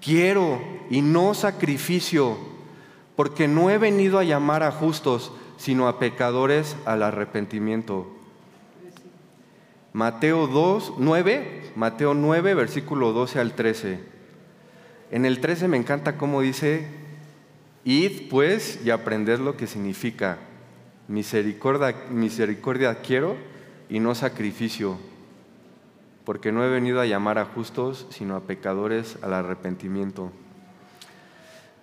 quiero 0.01 0.62
y 0.89 1.01
no 1.01 1.34
sacrificio, 1.34 2.36
porque 3.15 3.47
no 3.47 3.69
he 3.69 3.78
venido 3.78 4.19
a 4.19 4.25
llamar 4.25 4.63
a 4.63 4.71
justos, 4.73 5.32
sino 5.56 5.88
a 5.88 5.97
pecadores 5.97 6.75
al 6.84 7.04
arrepentimiento. 7.04 8.14
Mateo 9.95 10.47
2, 10.47 10.95
9, 10.97 11.71
Mateo 11.77 12.13
9, 12.13 12.53
versículo 12.53 13.13
12 13.13 13.39
al 13.39 13.53
13. 13.53 13.99
En 15.10 15.23
el 15.23 15.39
13 15.39 15.69
me 15.69 15.77
encanta 15.77 16.17
cómo 16.17 16.41
dice, 16.41 16.86
id 17.86 18.29
pues 18.29 18.81
y 18.84 18.89
aprended 18.89 19.39
lo 19.39 19.55
que 19.55 19.67
significa 19.67 20.38
misericordia, 21.08 21.95
misericordia 22.10 22.95
quiero 22.95 23.38
y 23.88 24.01
no 24.01 24.15
sacrificio, 24.15 24.97
porque 26.25 26.51
no 26.51 26.65
he 26.65 26.69
venido 26.69 26.99
a 26.99 27.05
llamar 27.05 27.38
a 27.38 27.45
justos, 27.45 28.05
sino 28.10 28.36
a 28.36 28.41
pecadores 28.41 29.17
al 29.21 29.34
arrepentimiento. 29.34 30.29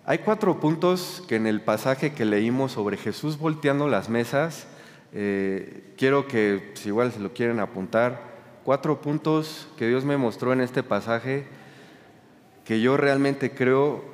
Hay 0.05 0.19
cuatro 0.19 0.61
puntos 0.61 1.25
que 1.29 1.37
en 1.37 1.47
el 1.47 1.63
pasaje 1.63 2.13
que 2.13 2.27
leímos 2.27 2.73
sobre 2.73 2.99
Jesús 2.99 3.39
volteando 3.39 3.89
las 3.89 4.11
mesas, 4.11 4.67
eh, 5.13 5.95
quiero 5.97 6.27
que, 6.27 6.73
si 6.75 6.89
igual 6.89 7.13
se 7.13 7.21
lo 7.21 7.33
quieren 7.33 7.61
apuntar, 7.61 8.33
cuatro 8.65 9.01
puntos 9.01 9.69
que 9.77 9.89
Dios 9.89 10.05
me 10.05 10.17
mostró 10.17 10.53
en 10.53 10.61
este 10.61 10.83
pasaje 10.83 11.47
que 12.65 12.81
yo 12.81 12.97
realmente 12.97 13.53
creo 13.53 14.05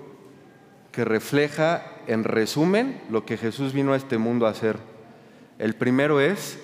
que 0.92 1.04
refleja, 1.04 1.84
en 2.06 2.24
resumen, 2.24 3.00
lo 3.10 3.24
que 3.24 3.36
Jesús 3.36 3.72
vino 3.72 3.92
a 3.92 3.96
este 3.96 4.18
mundo 4.18 4.46
a 4.46 4.50
hacer. 4.50 4.78
El 5.58 5.74
primero 5.74 6.20
es, 6.20 6.58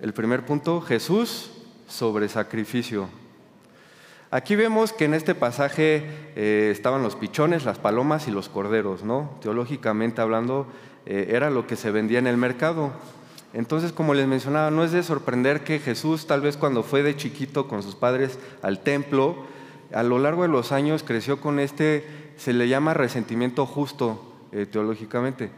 el 0.00 0.12
primer 0.12 0.44
punto, 0.44 0.80
Jesús 0.80 1.50
sobre 1.88 2.28
sacrificio. 2.28 3.08
Aquí 4.30 4.56
vemos 4.56 4.92
que 4.92 5.04
en 5.04 5.14
este 5.14 5.34
pasaje 5.34 6.04
eh, 6.36 6.70
estaban 6.72 7.02
los 7.02 7.16
pichones, 7.16 7.64
las 7.64 7.78
palomas 7.78 8.28
y 8.28 8.30
los 8.30 8.48
corderos, 8.48 9.02
¿no? 9.02 9.38
Teológicamente 9.42 10.20
hablando, 10.20 10.66
eh, 11.04 11.28
era 11.30 11.50
lo 11.50 11.66
que 11.66 11.76
se 11.76 11.90
vendía 11.90 12.18
en 12.18 12.26
el 12.26 12.36
mercado. 12.36 12.92
Entonces, 13.52 13.92
como 13.92 14.14
les 14.14 14.26
mencionaba, 14.26 14.70
no 14.70 14.82
es 14.82 14.92
de 14.92 15.02
sorprender 15.02 15.62
que 15.62 15.78
Jesús, 15.78 16.26
tal 16.26 16.40
vez 16.40 16.56
cuando 16.56 16.82
fue 16.82 17.02
de 17.02 17.16
chiquito 17.16 17.68
con 17.68 17.82
sus 17.82 17.94
padres 17.94 18.38
al 18.62 18.80
templo, 18.80 19.44
a 19.92 20.02
lo 20.02 20.18
largo 20.18 20.42
de 20.42 20.48
los 20.48 20.72
años 20.72 21.02
creció 21.02 21.40
con 21.40 21.58
este, 21.58 22.06
se 22.36 22.54
le 22.54 22.68
llama 22.68 22.94
resentimiento 22.94 23.66
justo 23.66 24.46
eh, 24.52 24.64
teológicamente. 24.64 25.50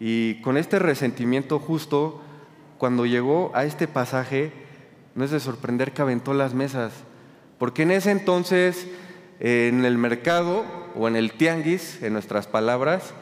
Y 0.00 0.40
con 0.40 0.56
este 0.56 0.78
resentimiento 0.78 1.58
justo, 1.58 2.22
cuando 2.78 3.04
llegó 3.04 3.50
a 3.54 3.64
este 3.64 3.88
pasaje, 3.88 4.52
no 5.14 5.24
es 5.24 5.30
de 5.30 5.38
sorprender 5.38 5.92
que 5.92 6.02
aventó 6.02 6.32
las 6.32 6.54
mesas, 6.54 6.92
porque 7.58 7.82
en 7.82 7.90
ese 7.90 8.10
entonces, 8.10 8.86
en 9.38 9.84
el 9.84 9.98
mercado 9.98 10.64
o 10.96 11.08
en 11.08 11.16
el 11.16 11.32
tianguis, 11.32 12.02
en 12.02 12.14
nuestras 12.14 12.46
palabras, 12.46 13.12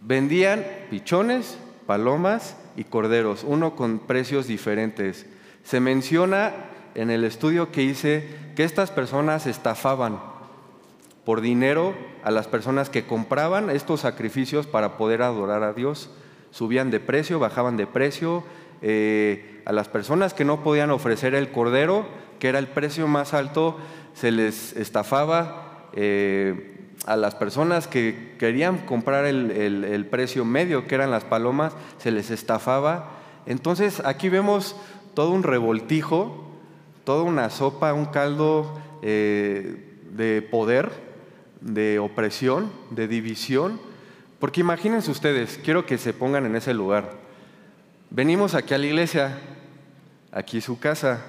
vendían 0.00 0.64
pichones, 0.88 1.58
palomas 1.86 2.56
y 2.80 2.84
corderos, 2.84 3.44
uno 3.46 3.76
con 3.76 3.98
precios 3.98 4.46
diferentes. 4.46 5.26
Se 5.64 5.80
menciona 5.80 6.54
en 6.94 7.10
el 7.10 7.24
estudio 7.24 7.70
que 7.72 7.82
hice 7.82 8.26
que 8.56 8.64
estas 8.64 8.90
personas 8.90 9.46
estafaban 9.46 10.18
por 11.26 11.42
dinero 11.42 11.94
a 12.24 12.30
las 12.30 12.48
personas 12.48 12.88
que 12.88 13.04
compraban 13.04 13.68
estos 13.68 14.00
sacrificios 14.00 14.66
para 14.66 14.96
poder 14.96 15.20
adorar 15.20 15.62
a 15.62 15.74
Dios. 15.74 16.08
Subían 16.52 16.90
de 16.90 17.00
precio, 17.00 17.38
bajaban 17.38 17.76
de 17.76 17.86
precio. 17.86 18.44
Eh, 18.80 19.60
a 19.66 19.72
las 19.72 19.90
personas 19.90 20.32
que 20.32 20.46
no 20.46 20.64
podían 20.64 20.90
ofrecer 20.90 21.34
el 21.34 21.52
cordero, 21.52 22.06
que 22.38 22.48
era 22.48 22.58
el 22.58 22.68
precio 22.68 23.06
más 23.06 23.34
alto, 23.34 23.76
se 24.14 24.30
les 24.30 24.74
estafaba. 24.74 25.90
Eh, 25.92 26.79
a 27.10 27.16
las 27.16 27.34
personas 27.34 27.88
que 27.88 28.36
querían 28.38 28.78
comprar 28.86 29.24
el, 29.24 30.06
precio 30.12 30.44
medio, 30.44 30.86
que 30.86 30.94
eran 30.94 31.10
las 31.10 31.24
palomas, 31.24 31.72
se 31.98 32.12
les 32.12 32.30
estafaba. 32.30 33.10
Entonces 33.46 34.00
aquí 34.04 34.28
vemos 34.28 34.76
todo 35.14 35.30
un 35.30 35.42
revoltijo, 35.42 36.48
toda 37.02 37.24
una 37.24 37.50
sopa, 37.50 37.94
un 37.94 38.04
caldo 38.06 38.80
eh, 39.02 39.98
de 40.12 40.40
poder, 40.40 40.92
de 41.60 41.98
opresión, 41.98 42.70
de 42.90 43.08
división. 43.08 43.80
Porque 44.38 44.60
imagínense 44.60 45.10
ustedes, 45.10 45.58
quiero 45.64 45.86
que 45.86 45.98
se 45.98 46.12
pongan 46.12 46.46
en 46.46 46.54
ese 46.54 46.74
lugar. 46.74 47.10
Venimos 48.10 48.54
aquí 48.54 48.72
a 48.72 48.78
la 48.78 48.86
iglesia, 48.86 49.36
aquí 50.30 50.60
su 50.60 50.78
casa, 50.78 51.24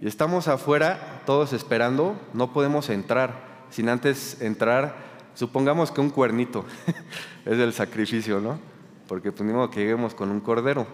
y 0.00 0.08
estamos 0.08 0.48
afuera, 0.48 1.22
todos 1.26 1.52
esperando, 1.52 2.20
no 2.34 2.52
podemos 2.52 2.90
entrar 2.90 3.45
sin 3.76 3.90
antes 3.90 4.40
entrar, 4.40 4.96
supongamos 5.34 5.90
que 5.90 6.00
un 6.00 6.08
cuernito 6.08 6.64
es 7.44 7.58
el 7.58 7.74
sacrificio, 7.74 8.40
¿no? 8.40 8.58
Porque 9.06 9.32
pues 9.32 9.46
que 9.68 9.80
lleguemos 9.80 10.14
con 10.14 10.30
un 10.30 10.40
cordero 10.40 10.86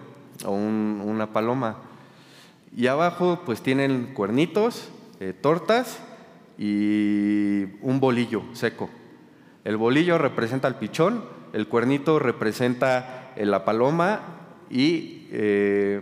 o 0.45 0.51
una 0.51 1.33
paloma. 1.33 1.77
Y 2.77 2.89
abajo 2.89 3.43
pues 3.47 3.63
tienen 3.63 4.15
cuernitos, 4.15 4.91
eh, 5.21 5.33
tortas 5.33 6.01
y 6.59 7.67
un 7.83 8.01
bolillo 8.01 8.43
seco. 8.53 8.91
El 9.63 9.77
bolillo 9.77 10.19
representa 10.19 10.67
el 10.67 10.75
pichón, 10.75 11.23
el 11.53 11.69
cuernito 11.69 12.19
representa 12.19 13.33
eh, 13.37 13.47
la 13.47 13.65
paloma 13.65 14.23
y 14.71 15.29
eh, 15.31 16.01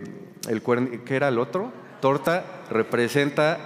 el 0.49 0.63
¿qué 1.05 1.15
era 1.15 1.27
el 1.27 1.37
otro? 1.37 1.71
Torta 2.01 2.43
representa 2.71 3.59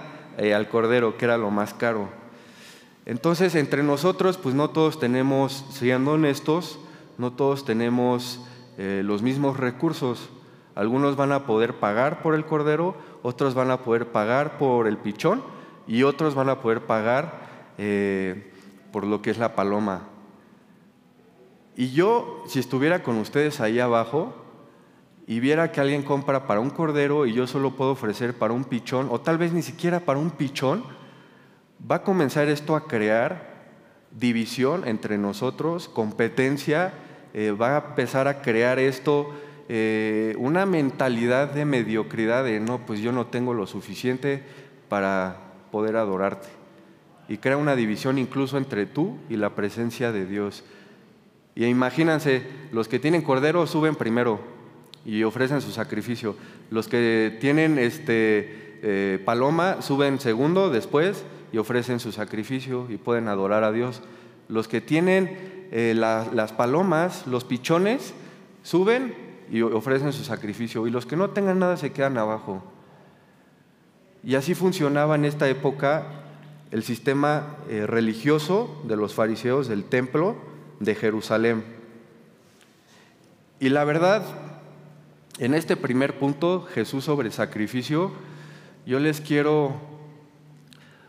al 0.54 0.68
cordero, 0.68 1.16
que 1.16 1.24
era 1.24 1.38
lo 1.38 1.50
más 1.50 1.72
caro. 1.72 2.25
Entonces, 3.06 3.54
entre 3.54 3.84
nosotros, 3.84 4.36
pues 4.36 4.54
no 4.56 4.70
todos 4.70 4.98
tenemos, 4.98 5.64
siendo 5.70 6.12
honestos, 6.12 6.80
no 7.18 7.32
todos 7.32 7.64
tenemos 7.64 8.44
eh, 8.78 9.02
los 9.04 9.22
mismos 9.22 9.56
recursos. 9.56 10.28
Algunos 10.74 11.14
van 11.14 11.30
a 11.30 11.46
poder 11.46 11.74
pagar 11.74 12.20
por 12.20 12.34
el 12.34 12.44
cordero, 12.44 12.96
otros 13.22 13.54
van 13.54 13.70
a 13.70 13.78
poder 13.78 14.08
pagar 14.08 14.58
por 14.58 14.88
el 14.88 14.98
pichón 14.98 15.42
y 15.86 16.02
otros 16.02 16.34
van 16.34 16.48
a 16.48 16.60
poder 16.60 16.82
pagar 16.82 17.46
eh, 17.78 18.52
por 18.92 19.04
lo 19.04 19.22
que 19.22 19.30
es 19.30 19.38
la 19.38 19.54
paloma. 19.54 20.02
Y 21.76 21.92
yo, 21.92 22.42
si 22.48 22.58
estuviera 22.58 23.04
con 23.04 23.18
ustedes 23.18 23.60
ahí 23.60 23.78
abajo 23.78 24.34
y 25.28 25.38
viera 25.38 25.70
que 25.70 25.80
alguien 25.80 26.02
compra 26.02 26.46
para 26.46 26.58
un 26.58 26.70
cordero 26.70 27.24
y 27.24 27.34
yo 27.34 27.46
solo 27.46 27.76
puedo 27.76 27.92
ofrecer 27.92 28.36
para 28.36 28.52
un 28.52 28.64
pichón, 28.64 29.08
o 29.12 29.20
tal 29.20 29.38
vez 29.38 29.52
ni 29.52 29.62
siquiera 29.62 30.00
para 30.00 30.18
un 30.18 30.30
pichón, 30.30 30.82
va 31.80 31.96
a 31.96 32.02
comenzar 32.02 32.48
esto 32.48 32.76
a 32.76 32.86
crear 32.86 33.54
división 34.10 34.86
entre 34.86 35.18
nosotros, 35.18 35.88
competencia, 35.88 36.92
eh, 37.34 37.50
va 37.50 37.76
a 37.76 37.88
empezar 37.88 38.28
a 38.28 38.40
crear 38.40 38.78
esto 38.78 39.32
eh, 39.68 40.34
una 40.38 40.64
mentalidad 40.64 41.50
de 41.50 41.64
mediocridad 41.64 42.44
de 42.44 42.60
no, 42.60 42.86
pues 42.86 43.00
yo 43.00 43.10
no 43.10 43.26
tengo 43.26 43.52
lo 43.52 43.66
suficiente 43.66 44.42
para 44.88 45.38
poder 45.72 45.96
adorarte. 45.96 46.48
Y 47.28 47.38
crea 47.38 47.56
una 47.56 47.74
división 47.74 48.18
incluso 48.18 48.56
entre 48.56 48.86
tú 48.86 49.18
y 49.28 49.36
la 49.36 49.50
presencia 49.56 50.12
de 50.12 50.24
Dios. 50.24 50.62
Y 51.56 51.64
imagínense, 51.64 52.46
los 52.70 52.86
que 52.86 53.00
tienen 53.00 53.22
cordero 53.22 53.66
suben 53.66 53.96
primero 53.96 54.38
y 55.04 55.24
ofrecen 55.24 55.60
su 55.60 55.72
sacrificio. 55.72 56.36
Los 56.70 56.86
que 56.86 57.36
tienen 57.40 57.78
este, 57.78 58.78
eh, 58.82 59.20
paloma 59.24 59.82
suben 59.82 60.20
segundo 60.20 60.70
después 60.70 61.24
y 61.52 61.58
ofrecen 61.58 62.00
su 62.00 62.12
sacrificio 62.12 62.86
y 62.90 62.96
pueden 62.96 63.28
adorar 63.28 63.64
a 63.64 63.72
Dios. 63.72 64.02
Los 64.48 64.68
que 64.68 64.80
tienen 64.80 65.68
eh, 65.72 65.94
las 65.96 66.52
palomas, 66.52 67.26
los 67.26 67.44
pichones, 67.44 68.14
suben 68.62 69.14
y 69.50 69.62
ofrecen 69.62 70.12
su 70.12 70.24
sacrificio. 70.24 70.86
Y 70.86 70.90
los 70.90 71.06
que 71.06 71.16
no 71.16 71.30
tengan 71.30 71.58
nada 71.58 71.76
se 71.76 71.92
quedan 71.92 72.18
abajo. 72.18 72.62
Y 74.22 74.34
así 74.34 74.54
funcionaba 74.54 75.14
en 75.14 75.24
esta 75.24 75.48
época 75.48 76.06
el 76.70 76.82
sistema 76.82 77.56
eh, 77.68 77.86
religioso 77.86 78.82
de 78.84 78.96
los 78.96 79.14
fariseos 79.14 79.68
del 79.68 79.84
templo 79.84 80.36
de 80.80 80.94
Jerusalén. 80.94 81.64
Y 83.60 83.68
la 83.68 83.84
verdad, 83.84 84.24
en 85.38 85.54
este 85.54 85.76
primer 85.76 86.18
punto, 86.18 86.66
Jesús 86.74 87.04
sobre 87.04 87.30
sacrificio, 87.30 88.12
yo 88.84 88.98
les 88.98 89.20
quiero 89.20 89.95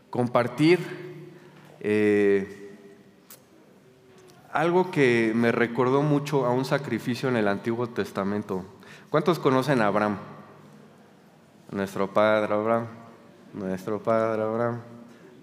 compartir 0.10 0.80
eh, 1.80 2.76
algo 4.52 4.90
que 4.92 5.32
me 5.36 5.52
recordó 5.52 6.02
mucho 6.02 6.46
a 6.46 6.52
un 6.52 6.66
sacrificio 6.66 7.30
en 7.30 7.38
el 7.38 7.48
Antiguo 7.48 7.88
Testamento. 7.88 8.66
¿Cuántos 9.10 9.40
conocen 9.40 9.82
a 9.82 9.88
Abraham? 9.88 10.18
Nuestro 11.72 12.12
padre 12.14 12.54
Abraham, 12.54 12.88
nuestro 13.54 14.02
padre 14.02 14.42
Abraham, 14.42 14.80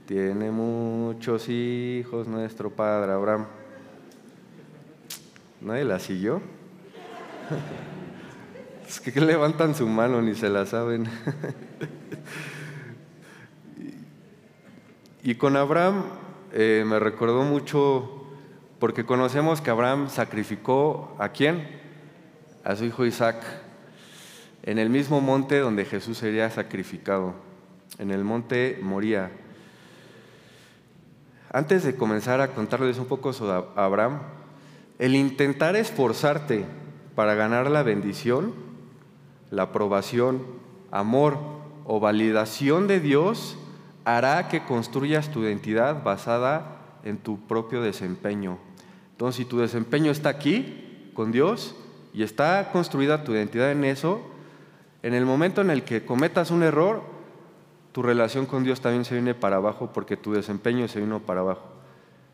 tiene 0.07 0.51
muchos 0.51 1.49
hijos, 1.49 2.27
nuestro 2.27 2.71
padre 2.71 3.13
Abraham. 3.13 3.47
¿Nadie 5.61 5.85
la 5.85 5.99
siguió? 5.99 6.41
Es 8.87 9.01
que 9.01 9.19
levantan 9.19 9.75
su 9.75 9.89
mano 9.89 10.21
ni 10.21 10.35
se 10.35 10.51
la 10.51 10.67
saben. 10.67 11.09
Y 15.27 15.37
con 15.37 15.57
Abraham 15.57 16.05
eh, 16.53 16.85
me 16.87 16.99
recordó 16.99 17.45
mucho, 17.45 18.27
porque 18.79 19.07
conocemos 19.07 19.63
que 19.63 19.71
Abraham 19.71 20.11
sacrificó 20.11 21.17
a 21.19 21.31
quién? 21.31 21.67
A 22.63 22.77
su 22.77 22.85
hijo 22.85 23.07
Isaac, 23.07 23.43
en 24.65 24.79
el 24.79 24.91
mismo 24.91 25.23
monte 25.23 25.61
donde 25.61 25.87
Jesús 25.87 26.19
sería 26.19 26.51
sacrificado, 26.51 27.33
en 27.99 28.11
el 28.11 28.23
monte 28.23 28.79
Moría. 28.83 29.31
Antes 31.51 31.85
de 31.85 31.97
comenzar 31.97 32.43
a 32.43 32.49
contarles 32.49 32.99
un 32.99 33.07
poco 33.07 33.33
sobre 33.33 33.67
Abraham, 33.77 34.21
el 34.99 35.17
intentar 35.17 35.75
esforzarte 35.75 36.67
para 37.15 37.35
ganar 37.35 37.71
la 37.71 37.83
bendición, 37.83 38.53
la 39.51 39.63
aprobación, 39.63 40.45
amor 40.91 41.39
o 41.87 41.99
validación 41.99 42.89
de 42.89 43.01
Dios 43.01 43.57
hará 44.05 44.49
que 44.49 44.63
construyas 44.65 45.31
tu 45.31 45.43
identidad 45.43 46.03
basada 46.03 46.77
en 47.05 47.19
tu 47.19 47.41
propio 47.47 47.83
desempeño. 47.83 48.59
Entonces, 49.13 49.37
si 49.37 49.45
tu 49.45 49.59
desempeño 49.59 50.11
está 50.11 50.29
aquí, 50.29 51.11
con 51.15 51.33
Dios, 51.33 51.77
y 52.13 52.23
está 52.23 52.71
construida 52.73 53.25
tu 53.25 53.33
identidad 53.33 53.71
en 53.71 53.85
eso, 53.85 54.21
en 55.03 55.15
el 55.15 55.25
momento 55.25 55.61
en 55.61 55.71
el 55.71 55.85
que 55.85 56.05
cometas 56.05 56.51
un 56.51 56.63
error, 56.63 57.03
tu 57.93 58.03
relación 58.03 58.47
con 58.47 58.65
Dios 58.65 58.81
también 58.81 59.05
se 59.05 59.15
viene 59.15 59.35
para 59.35 59.57
abajo 59.57 59.93
porque 59.93 60.17
tu 60.17 60.33
desempeño 60.33 60.89
se 60.89 61.01
vino 61.01 61.21
para 61.21 61.41
abajo. 61.41 61.73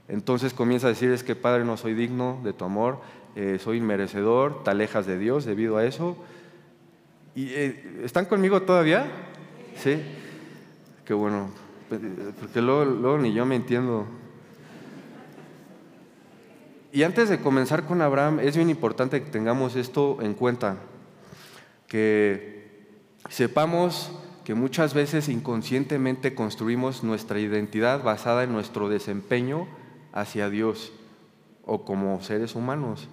Entonces 0.08 0.54
comienza 0.54 0.86
a 0.86 0.90
decir, 0.90 1.10
es 1.10 1.22
que 1.22 1.36
Padre, 1.36 1.64
no 1.64 1.76
soy 1.76 1.94
digno 1.94 2.40
de 2.42 2.52
tu 2.52 2.64
amor, 2.64 3.00
eh, 3.36 3.58
soy 3.60 3.78
inmerecedor, 3.78 4.64
te 4.64 4.70
alejas 4.70 5.06
de 5.06 5.18
Dios 5.18 5.44
debido 5.44 5.76
a 5.76 5.84
eso. 5.84 6.16
¿Y, 7.34 7.50
eh, 7.50 8.00
¿Están 8.02 8.24
conmigo 8.24 8.62
todavía? 8.62 9.06
Sí 9.76 10.02
qué 11.10 11.14
bueno, 11.14 11.50
porque 12.40 12.62
luego, 12.62 13.18
ni 13.18 13.32
yo 13.32 13.44
me 13.44 13.56
entiendo. 13.56 14.06
Y 16.92 17.02
antes 17.02 17.28
de 17.28 17.40
comenzar 17.40 17.84
con 17.84 18.00
Abraham, 18.00 18.40
es 18.40 18.56
bien 18.56 18.70
importante 18.70 19.22
que 19.22 19.30
tengamos 19.30 19.76
esto 19.76 20.18
en 20.20 20.34
cuenta. 20.34 20.76
que 21.86 22.60
sepamos 23.28 24.12
que 24.44 24.54
muchas 24.54 24.94
veces 24.94 25.28
inconscientemente 25.28 26.34
construimos 26.34 27.02
nuestra 27.02 27.38
identidad 27.38 28.02
basada 28.02 28.44
en 28.44 28.52
nuestro 28.52 28.88
desempeño 28.88 29.68
hacia 30.12 30.48
Dios 30.48 30.92
o 31.64 31.84
como 31.84 32.20
seres 32.22 32.54
humanos. 32.54 33.08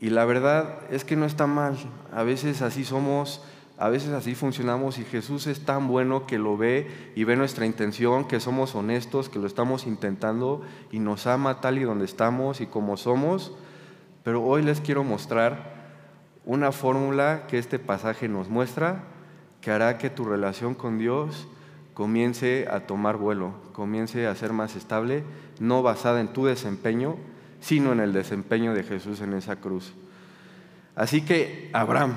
Y 0.00 0.10
la 0.10 0.24
verdad 0.24 0.80
es 0.90 1.04
que 1.04 1.16
no 1.16 1.24
está 1.24 1.46
mal. 1.46 1.76
A 2.12 2.22
veces 2.22 2.60
así 2.60 2.84
somos, 2.84 3.42
a 3.76 3.88
veces 3.88 4.10
así 4.10 4.34
funcionamos 4.34 4.98
y 4.98 5.04
Jesús 5.04 5.46
es 5.46 5.64
tan 5.64 5.88
bueno 5.88 6.26
que 6.26 6.38
lo 6.38 6.56
ve 6.56 6.86
y 7.16 7.24
ve 7.24 7.34
nuestra 7.34 7.66
intención, 7.66 8.28
que 8.28 8.38
somos 8.38 8.74
honestos, 8.74 9.28
que 9.28 9.40
lo 9.40 9.46
estamos 9.46 9.86
intentando 9.86 10.62
y 10.92 11.00
nos 11.00 11.26
ama 11.26 11.60
tal 11.60 11.78
y 11.78 11.82
donde 11.82 12.04
estamos 12.04 12.60
y 12.60 12.66
como 12.66 12.96
somos. 12.96 13.52
Pero 14.22 14.42
hoy 14.42 14.62
les 14.62 14.80
quiero 14.80 15.02
mostrar 15.02 15.74
una 16.44 16.70
fórmula 16.70 17.46
que 17.48 17.58
este 17.58 17.78
pasaje 17.78 18.28
nos 18.28 18.48
muestra 18.48 19.04
que 19.60 19.70
hará 19.70 19.96
que 19.96 20.10
tu 20.10 20.24
relación 20.24 20.74
con 20.74 20.98
Dios 20.98 21.48
comience 21.94 22.68
a 22.70 22.80
tomar 22.80 23.16
vuelo, 23.16 23.54
comience 23.72 24.26
a 24.26 24.34
ser 24.34 24.52
más 24.52 24.76
estable, 24.76 25.24
no 25.58 25.82
basada 25.82 26.20
en 26.20 26.28
tu 26.28 26.44
desempeño, 26.44 27.16
sino 27.60 27.92
en 27.92 28.00
el 28.00 28.12
desempeño 28.12 28.74
de 28.74 28.82
Jesús 28.82 29.22
en 29.22 29.32
esa 29.32 29.56
cruz. 29.56 29.94
Así 30.94 31.22
que, 31.22 31.70
Abraham, 31.72 32.16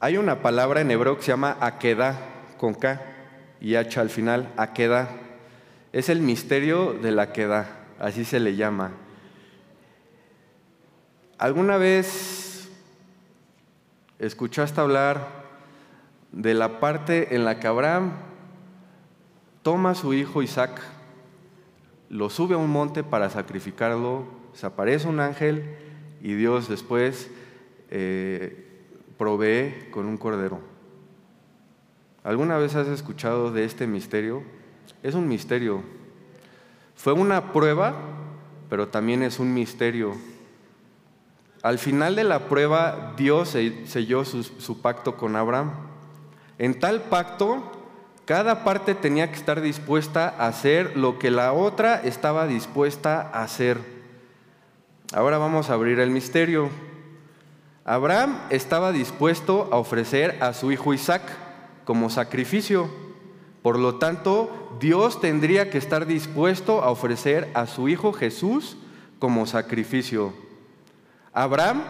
hay 0.00 0.16
una 0.16 0.40
palabra 0.40 0.80
en 0.80 0.90
hebreo 0.90 1.16
que 1.16 1.22
se 1.22 1.28
llama 1.28 1.58
Aqueda, 1.60 2.18
con 2.56 2.72
K 2.72 3.02
y 3.60 3.74
H 3.74 4.00
al 4.00 4.08
final, 4.08 4.50
Aqueda. 4.56 5.10
Es 5.92 6.08
el 6.08 6.20
misterio 6.20 6.94
de 6.94 7.12
la 7.12 7.22
Aqueda, 7.22 7.68
así 7.98 8.24
se 8.24 8.40
le 8.40 8.56
llama. 8.56 8.92
¿Alguna 11.36 11.76
vez 11.76 12.70
escuchaste 14.18 14.80
hablar 14.80 15.28
de 16.32 16.54
la 16.54 16.80
parte 16.80 17.34
en 17.34 17.44
la 17.44 17.60
que 17.60 17.66
Abraham 17.66 18.12
toma 19.62 19.90
a 19.90 19.94
su 19.94 20.14
hijo 20.14 20.42
Isaac, 20.42 20.80
lo 22.08 22.30
sube 22.30 22.54
a 22.54 22.58
un 22.58 22.70
monte 22.70 23.04
para 23.04 23.28
sacrificarlo, 23.28 24.24
se 24.54 24.64
aparece 24.64 25.08
un 25.08 25.20
ángel 25.20 25.76
y 26.22 26.32
Dios 26.34 26.68
después 26.68 27.30
eh, 27.90 28.69
provee 29.20 29.90
con 29.90 30.06
un 30.06 30.16
cordero. 30.16 30.60
¿Alguna 32.24 32.56
vez 32.56 32.74
has 32.74 32.88
escuchado 32.88 33.52
de 33.52 33.64
este 33.64 33.86
misterio? 33.86 34.42
Es 35.02 35.14
un 35.14 35.28
misterio. 35.28 35.82
Fue 36.96 37.12
una 37.12 37.52
prueba, 37.52 37.94
pero 38.70 38.88
también 38.88 39.22
es 39.22 39.38
un 39.38 39.52
misterio. 39.52 40.14
Al 41.62 41.78
final 41.78 42.16
de 42.16 42.24
la 42.24 42.48
prueba, 42.48 43.12
Dios 43.18 43.50
selló 43.84 44.24
su, 44.24 44.42
su 44.42 44.80
pacto 44.80 45.18
con 45.18 45.36
Abraham. 45.36 45.72
En 46.56 46.80
tal 46.80 47.02
pacto, 47.02 47.72
cada 48.24 48.64
parte 48.64 48.94
tenía 48.94 49.30
que 49.30 49.36
estar 49.36 49.60
dispuesta 49.60 50.34
a 50.38 50.46
hacer 50.46 50.96
lo 50.96 51.18
que 51.18 51.30
la 51.30 51.52
otra 51.52 51.96
estaba 51.96 52.46
dispuesta 52.46 53.20
a 53.20 53.42
hacer. 53.42 53.76
Ahora 55.12 55.36
vamos 55.36 55.68
a 55.68 55.74
abrir 55.74 56.00
el 56.00 56.08
misterio. 56.08 56.70
Abraham 57.90 58.38
estaba 58.50 58.92
dispuesto 58.92 59.68
a 59.72 59.76
ofrecer 59.76 60.38
a 60.40 60.52
su 60.52 60.70
hijo 60.70 60.94
Isaac 60.94 61.22
como 61.84 62.08
sacrificio. 62.08 62.88
Por 63.62 63.80
lo 63.80 63.96
tanto, 63.96 64.76
Dios 64.78 65.20
tendría 65.20 65.70
que 65.70 65.78
estar 65.78 66.06
dispuesto 66.06 66.84
a 66.84 66.92
ofrecer 66.92 67.50
a 67.52 67.66
su 67.66 67.88
hijo 67.88 68.12
Jesús 68.12 68.76
como 69.18 69.44
sacrificio. 69.44 70.32
Abraham 71.32 71.82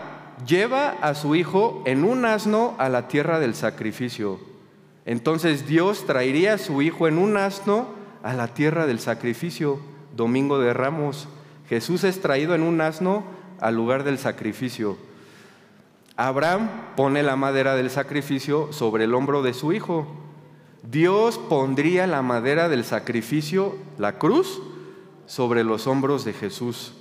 lleva 0.47 0.93
a 1.03 1.15
su 1.15 1.35
hijo 1.35 1.83
en 1.85 2.05
un 2.05 2.25
asno 2.25 2.75
a 2.79 2.89
la 2.89 3.07
tierra 3.07 3.39
del 3.39 3.55
sacrificio. 3.55 4.41
Entonces 5.05 5.67
Dios 5.67 6.07
traería 6.07 6.55
a 6.55 6.59
su 6.59 6.81
hijo 6.81 7.09
en 7.09 7.19
un 7.19 7.37
asno 7.37 7.89
a 8.23 8.33
la 8.33 8.49
tierra 8.49 8.87
del 8.87 9.01
sacrificio, 9.01 9.79
domingo 10.17 10.61
de 10.61 10.73
ramos. 10.73 11.29
Jesús 11.69 12.05
es 12.05 12.23
traído 12.23 12.55
en 12.55 12.63
un 12.63 12.81
asno 12.81 13.23
al 13.61 13.75
lugar 13.75 14.03
del 14.03 14.17
sacrificio. 14.17 14.97
Abraham 16.21 16.69
pone 16.97 17.23
la 17.23 17.35
madera 17.35 17.77
del 17.77 17.89
sacrificio 17.89 18.75
sobre 18.75 19.05
el 19.05 19.15
hombro 19.15 19.41
de 19.41 19.55
su 19.55 19.73
hijo. 19.73 20.07
Dios 20.83 21.39
pondría 21.39 22.07
la 22.07 22.21
madera 22.21 22.69
del 22.69 22.85
sacrificio, 22.85 23.75
la 23.97 24.19
cruz, 24.19 24.61
sobre 25.25 25.65
los 25.65 25.87
hombros 25.87 26.27
de 26.27 26.35
Jesús. 26.35 26.93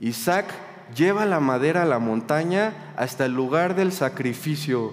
Isaac 0.00 0.46
lleva 0.96 1.26
la 1.26 1.40
madera 1.40 1.82
a 1.82 1.84
la 1.84 1.98
montaña 1.98 2.72
hasta 2.96 3.26
el 3.26 3.34
lugar 3.34 3.74
del 3.74 3.92
sacrificio. 3.92 4.92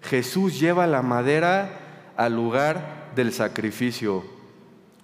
Jesús 0.00 0.58
lleva 0.58 0.86
la 0.86 1.02
madera 1.02 1.80
al 2.16 2.36
lugar 2.36 3.10
del 3.14 3.34
sacrificio. 3.34 4.24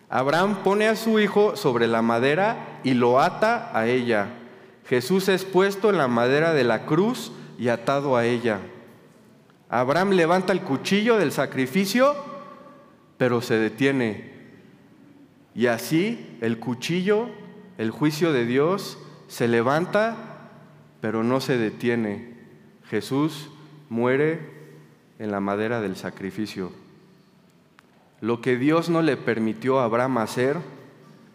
Abraham 0.09 0.63
pone 0.65 0.89
a 0.89 0.97
su 0.97 1.21
hijo 1.21 1.55
sobre 1.55 1.87
la 1.87 2.01
madera 2.01 2.81
y 2.83 2.95
lo 2.95 3.21
ata 3.21 3.71
a 3.79 3.87
ella. 3.89 4.29
Jesús 4.89 5.29
es 5.29 5.45
puesto 5.45 5.91
en 5.91 5.99
la 5.99 6.09
madera 6.09 6.55
de 6.55 6.65
la 6.65 6.87
cruz 6.87 7.31
y 7.59 7.69
atado 7.69 8.17
a 8.17 8.25
ella. 8.27 8.61
Abraham 9.69 10.11
levanta 10.11 10.53
el 10.53 10.61
cuchillo 10.61 11.19
del 11.19 11.33
sacrificio, 11.33 12.15
pero 13.17 13.41
se 13.41 13.55
detiene. 13.55 14.33
Y 15.55 15.67
así 15.67 16.37
el 16.41 16.59
cuchillo, 16.59 17.29
el 17.79 17.91
juicio 17.91 18.33
de 18.33 18.45
Dios, 18.47 18.99
se 19.29 19.49
levanta, 19.49 20.17
pero 21.01 21.23
no 21.23 21.41
se 21.41 21.59
detiene. 21.59 22.35
Jesús 22.89 23.51
muere 23.89 24.41
en 25.19 25.31
la 25.31 25.41
madera 25.41 25.81
del 25.81 25.97
sacrificio. 25.97 26.73
Lo 28.21 28.41
que 28.41 28.57
Dios 28.57 28.89
no 28.89 29.03
le 29.03 29.17
permitió 29.17 29.81
a 29.81 29.85
Abraham 29.85 30.19
hacer, 30.19 30.57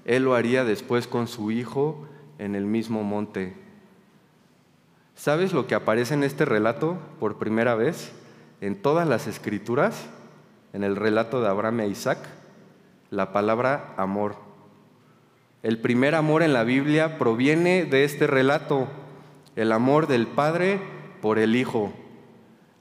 él 0.05 0.23
lo 0.23 0.36
haría 0.36 0.63
después 0.63 1.08
con 1.08 1.27
su 1.27 1.51
hijo 1.51 2.08
en 2.39 2.55
el 2.55 2.65
mismo 2.65 3.03
monte. 3.03 3.53
¿Sabes 5.19 5.51
lo 5.51 5.67
que 5.67 5.75
aparece 5.75 6.13
en 6.13 6.23
este 6.23 6.45
relato 6.45 6.97
por 7.19 7.39
primera 7.39 7.75
vez? 7.75 8.13
En 8.62 8.82
todas 8.82 9.05
las 9.05 9.27
escrituras, 9.27 10.05
en 10.71 10.82
el 10.82 10.95
relato 10.95 11.41
de 11.41 11.49
Abraham 11.49 11.82
e 11.82 11.88
Isaac, 11.89 12.19
la 13.10 13.34
palabra 13.34 13.93
amor. 13.97 14.38
El 15.62 15.77
primer 15.77 16.15
amor 16.15 16.41
en 16.41 16.53
la 16.53 16.63
Biblia 16.63 17.17
proviene 17.17 17.84
de 17.84 18.05
este 18.05 18.27
relato, 18.27 18.88
el 19.58 19.73
amor 19.73 20.08
del 20.08 20.25
Padre 20.25 20.79
por 21.21 21.38
el 21.38 21.58
Hijo. 21.58 21.91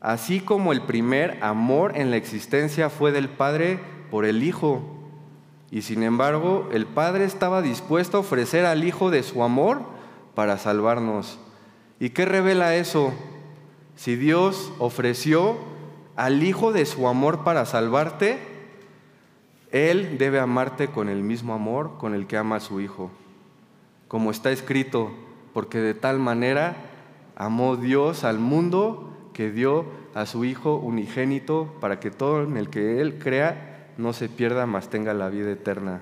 Así 0.01 0.39
como 0.39 0.71
el 0.71 0.83
primer 0.83 1.43
amor 1.43 1.99
en 1.99 2.13
la 2.13 2.19
existencia 2.19 2.89
fue 2.89 3.11
del 3.11 3.29
Padre 3.29 3.81
por 4.13 4.25
el 4.25 4.45
Hijo. 4.45 4.81
Y 5.73 5.83
sin 5.83 6.05
embargo, 6.05 6.69
el 6.73 6.87
Padre 6.87 7.25
estaba 7.25 7.63
dispuesto 7.63 8.17
a 8.17 8.21
ofrecer 8.21 8.65
al 8.65 8.85
Hijo 8.85 9.11
de 9.11 9.25
su 9.25 9.43
amor 9.43 9.83
para 10.37 10.57
salvarnos. 10.57 11.41
¿Y 12.01 12.11
qué 12.11 12.25
revela 12.25 12.77
eso? 12.77 13.13
Si 13.97 14.15
Dios 14.15 14.73
ofreció 14.79 15.57
al 16.15 16.43
Hijo 16.43 16.73
de 16.73 16.87
su 16.87 17.09
amor 17.09 17.43
para 17.43 17.67
salvarte, 17.67 18.39
Él 19.73 20.19
debe 20.19 20.39
amarte 20.39 20.89
con 20.89 21.09
el 21.09 21.23
mismo 21.23 21.55
amor 21.55 21.99
con 21.99 22.15
el 22.15 22.27
que 22.27 22.37
ama 22.37 22.57
a 22.57 22.61
su 22.61 22.81
Hijo. 22.81 23.11
Como 24.07 24.31
está 24.31 24.51
escrito, 24.51 25.11
porque 25.53 25.79
de 25.79 25.95
tal 25.95 26.19
manera 26.21 26.77
amó 27.35 27.77
Dios 27.77 28.23
al 28.25 28.39
mundo 28.39 29.31
que 29.33 29.51
dio 29.51 29.85
a 30.15 30.27
su 30.27 30.45
Hijo 30.45 30.77
unigénito 30.77 31.75
para 31.81 31.99
que 31.99 32.11
todo 32.11 32.45
en 32.45 32.57
el 32.57 32.71
que 32.71 33.01
Él 33.01 33.19
crea 33.19 33.93
no 33.97 34.13
se 34.13 34.29
pierda, 34.29 34.67
mas 34.67 34.89
tenga 34.89 35.15
la 35.15 35.29
vida 35.29 35.51
eterna. 35.51 36.01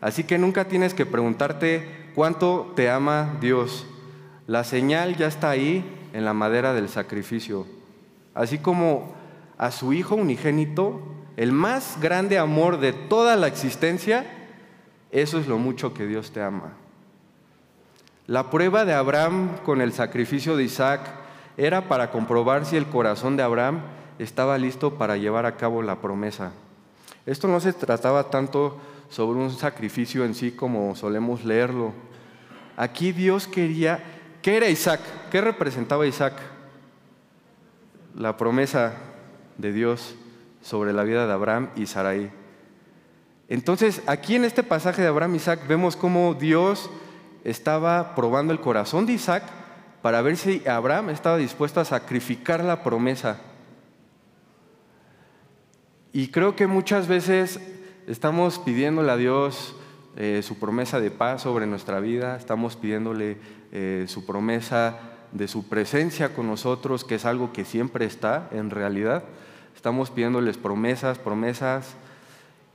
Así 0.00 0.24
que 0.24 0.38
nunca 0.38 0.64
tienes 0.64 0.94
que 0.94 1.06
preguntarte 1.06 2.10
cuánto 2.14 2.72
te 2.74 2.90
ama 2.90 3.36
Dios. 3.40 3.86
La 4.52 4.64
señal 4.64 5.16
ya 5.16 5.28
está 5.28 5.48
ahí 5.48 5.82
en 6.12 6.26
la 6.26 6.34
madera 6.34 6.74
del 6.74 6.90
sacrificio. 6.90 7.64
Así 8.34 8.58
como 8.58 9.14
a 9.56 9.70
su 9.70 9.94
Hijo 9.94 10.14
unigénito, 10.14 11.00
el 11.38 11.52
más 11.52 11.96
grande 12.02 12.38
amor 12.38 12.78
de 12.78 12.92
toda 12.92 13.36
la 13.36 13.46
existencia, 13.46 14.26
eso 15.10 15.38
es 15.38 15.46
lo 15.46 15.56
mucho 15.56 15.94
que 15.94 16.06
Dios 16.06 16.32
te 16.32 16.42
ama. 16.42 16.74
La 18.26 18.50
prueba 18.50 18.84
de 18.84 18.92
Abraham 18.92 19.56
con 19.64 19.80
el 19.80 19.94
sacrificio 19.94 20.54
de 20.54 20.64
Isaac 20.64 21.00
era 21.56 21.88
para 21.88 22.10
comprobar 22.10 22.66
si 22.66 22.76
el 22.76 22.84
corazón 22.84 23.38
de 23.38 23.44
Abraham 23.44 23.80
estaba 24.18 24.58
listo 24.58 24.98
para 24.98 25.16
llevar 25.16 25.46
a 25.46 25.56
cabo 25.56 25.80
la 25.80 26.02
promesa. 26.02 26.52
Esto 27.24 27.48
no 27.48 27.58
se 27.58 27.72
trataba 27.72 28.28
tanto 28.28 28.76
sobre 29.08 29.40
un 29.40 29.50
sacrificio 29.50 30.26
en 30.26 30.34
sí 30.34 30.50
como 30.50 30.94
solemos 30.94 31.42
leerlo. 31.42 31.94
Aquí 32.76 33.12
Dios 33.12 33.46
quería, 33.46 34.20
¿qué 34.42 34.56
era 34.56 34.68
Isaac? 34.68 35.00
¿Qué 35.30 35.40
representaba 35.40 36.06
Isaac? 36.06 36.34
La 38.14 38.36
promesa 38.36 38.94
de 39.56 39.72
Dios 39.72 40.16
sobre 40.60 40.92
la 40.92 41.04
vida 41.04 41.26
de 41.26 41.32
Abraham 41.32 41.70
y 41.76 41.86
Sarai. 41.86 42.30
Entonces, 43.48 44.02
aquí 44.06 44.34
en 44.34 44.44
este 44.44 44.62
pasaje 44.62 45.02
de 45.02 45.08
Abraham 45.08 45.34
y 45.34 45.36
Isaac 45.36 45.66
vemos 45.66 45.96
cómo 45.96 46.34
Dios 46.34 46.90
estaba 47.44 48.14
probando 48.14 48.52
el 48.52 48.60
corazón 48.60 49.06
de 49.06 49.14
Isaac 49.14 49.44
para 50.02 50.22
ver 50.22 50.36
si 50.36 50.66
Abraham 50.66 51.10
estaba 51.10 51.36
dispuesto 51.36 51.80
a 51.80 51.84
sacrificar 51.84 52.62
la 52.62 52.82
promesa. 52.82 53.38
Y 56.12 56.28
creo 56.28 56.56
que 56.56 56.66
muchas 56.66 57.08
veces 57.08 57.60
estamos 58.06 58.58
pidiéndole 58.58 59.10
a 59.10 59.16
Dios 59.16 59.74
eh, 60.16 60.42
su 60.42 60.58
promesa 60.58 61.00
de 61.00 61.10
paz 61.10 61.42
sobre 61.42 61.66
nuestra 61.66 62.00
vida, 62.00 62.36
estamos 62.36 62.76
pidiéndole 62.76 63.38
eh, 63.72 64.04
su 64.06 64.24
promesa 64.26 64.98
de 65.32 65.48
su 65.48 65.68
presencia 65.68 66.34
con 66.34 66.46
nosotros, 66.46 67.04
que 67.04 67.16
es 67.16 67.24
algo 67.24 67.52
que 67.52 67.64
siempre 67.64 68.04
está 68.04 68.48
en 68.52 68.70
realidad. 68.70 69.24
Estamos 69.74 70.10
pidiéndoles 70.10 70.58
promesas, 70.58 71.18
promesas, 71.18 71.94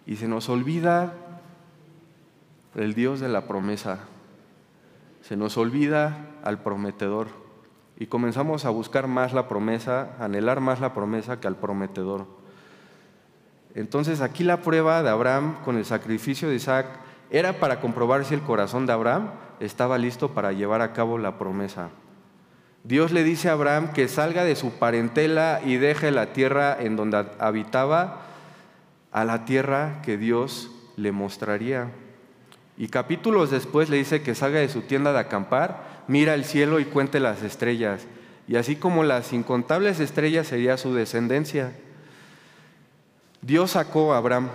y 0.06 0.16
se 0.16 0.28
nos 0.28 0.50
olvida 0.50 1.14
el 2.76 2.94
Dios 2.94 3.20
de 3.20 3.30
la 3.30 3.48
promesa. 3.48 4.00
Se 5.22 5.36
nos 5.36 5.58
olvida 5.58 6.18
al 6.44 6.64
prometedor 6.64 7.28
y 8.00 8.08
comenzamos 8.08 8.66
a 8.66 8.70
buscar 8.70 9.08
más 9.08 9.34
la 9.34 9.48
promesa, 9.48 10.16
a 10.20 10.26
anhelar 10.26 10.62
más 10.62 10.80
la 10.80 10.94
promesa 10.94 11.40
que 11.40 11.48
al 11.48 11.58
prometedor. 11.58 12.26
Entonces 13.76 14.22
aquí 14.22 14.44
la 14.44 14.62
prueba 14.62 15.04
de 15.04 15.10
Abraham 15.10 15.58
con 15.64 15.78
el 15.78 15.86
sacrificio 15.86 16.50
de 16.50 16.56
Isaac 16.56 16.88
era 17.30 17.54
para 17.54 17.80
comprobar 17.80 18.26
si 18.26 18.34
el 18.34 18.42
corazón 18.42 18.86
de 18.86 18.94
Abraham 18.94 19.32
estaba 19.60 19.98
listo 19.98 20.30
para 20.34 20.52
llevar 20.52 20.82
a 20.82 20.94
cabo 20.94 21.18
la 21.18 21.38
promesa. 21.38 21.90
Dios 22.84 23.12
le 23.12 23.24
dice 23.24 23.50
a 23.50 23.54
Abraham 23.54 23.92
que 23.92 24.08
salga 24.08 24.44
de 24.44 24.56
su 24.56 24.72
parentela 24.72 25.60
y 25.66 25.76
deje 25.76 26.12
la 26.12 26.28
tierra 26.28 26.78
en 26.80 26.96
donde 26.96 27.26
habitaba 27.40 28.22
a 29.12 29.26
la 29.26 29.46
tierra 29.46 30.02
que 30.04 30.18
Dios 30.18 30.72
le 30.96 31.12
mostraría. 31.12 31.92
Y 32.78 32.88
capítulos 32.88 33.52
después 33.52 33.90
le 33.90 33.98
dice 33.98 34.22
que 34.22 34.36
salga 34.36 34.60
de 34.60 34.70
su 34.70 34.82
tienda 34.82 35.12
de 35.12 35.20
acampar, 35.20 36.04
mira 36.08 36.34
el 36.34 36.46
cielo 36.46 36.80
y 36.80 36.86
cuente 36.86 37.20
las 37.20 37.42
estrellas. 37.42 38.06
Y 38.48 38.56
así 38.56 38.76
como 38.78 39.04
las 39.04 39.34
incontables 39.34 40.00
estrellas 40.00 40.48
sería 40.48 40.78
su 40.78 40.94
descendencia. 40.94 41.74
Dios 43.42 43.72
sacó 43.72 44.13
a 44.13 44.18
Abraham, 44.18 44.50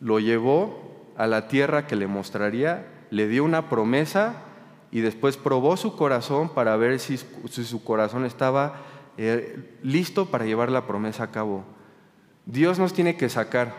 lo 0.00 0.18
llevó 0.18 1.12
a 1.16 1.26
la 1.26 1.48
tierra 1.48 1.86
que 1.86 1.96
le 1.96 2.06
mostraría, 2.06 2.86
le 3.10 3.28
dio 3.28 3.44
una 3.44 3.68
promesa 3.68 4.42
y 4.90 5.00
después 5.00 5.36
probó 5.36 5.76
su 5.76 5.96
corazón 5.96 6.48
para 6.48 6.76
ver 6.76 6.98
si, 6.98 7.18
su 7.18 7.84
corazón 7.84 8.24
estaba 8.24 8.82
eh, 9.16 9.78
listo 9.82 10.26
para 10.26 10.46
llevar 10.46 10.70
la 10.70 10.86
promesa 10.86 11.24
a 11.24 11.30
cabo. 11.30 11.64
Dios 12.46 12.78
nos 12.78 12.92
tiene 12.92 13.16
que 13.16 13.28
sacar 13.28 13.74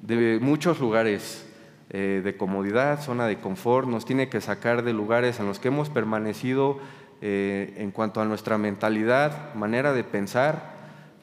de 0.00 0.38
muchos 0.40 0.80
lugares 0.80 1.46
eh, 1.90 2.22
de 2.24 2.36
comodidad, 2.36 3.00
zona 3.00 3.26
de 3.26 3.40
confort, 3.40 3.88
nos 3.88 4.04
tiene 4.04 4.28
que 4.28 4.40
sacar 4.40 4.82
de 4.82 4.92
lugares 4.92 5.40
en 5.40 5.46
los 5.46 5.58
que 5.58 5.68
hemos 5.68 5.90
permanecido 5.90 6.78
eh, 7.20 7.74
en 7.78 7.90
cuanto 7.90 8.20
a 8.20 8.24
nuestra 8.24 8.58
mentalidad, 8.58 9.54
manera 9.54 9.92
de 9.92 10.04
pensar. 10.04 10.73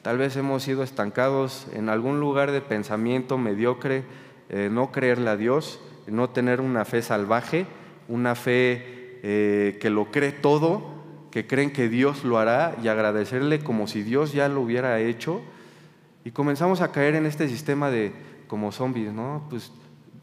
Tal 0.02 0.18
vez 0.18 0.36
hemos 0.36 0.62
sido 0.64 0.82
estancados 0.82 1.66
en 1.72 1.88
algún 1.88 2.20
lugar 2.20 2.50
de 2.50 2.60
pensamiento 2.60 3.38
mediocre, 3.38 4.04
no 4.70 4.92
creerle 4.92 5.30
a 5.30 5.36
Dios, 5.36 5.80
no 6.06 6.28
tener 6.30 6.60
una 6.60 6.84
fe 6.84 7.00
salvaje 7.00 7.66
una 8.08 8.34
fe 8.34 9.20
eh, 9.22 9.78
que 9.80 9.90
lo 9.90 10.10
cree 10.10 10.32
todo, 10.32 10.82
que 11.30 11.46
creen 11.46 11.72
que 11.72 11.88
Dios 11.88 12.24
lo 12.24 12.38
hará 12.38 12.76
y 12.82 12.88
agradecerle 12.88 13.60
como 13.60 13.86
si 13.86 14.02
Dios 14.02 14.32
ya 14.32 14.48
lo 14.48 14.60
hubiera 14.60 15.00
hecho. 15.00 15.40
Y 16.24 16.30
comenzamos 16.30 16.80
a 16.80 16.92
caer 16.92 17.14
en 17.14 17.26
este 17.26 17.48
sistema 17.48 17.90
de 17.90 18.12
como 18.46 18.70
zombies, 18.70 19.12
¿no? 19.12 19.46
Pues 19.48 19.72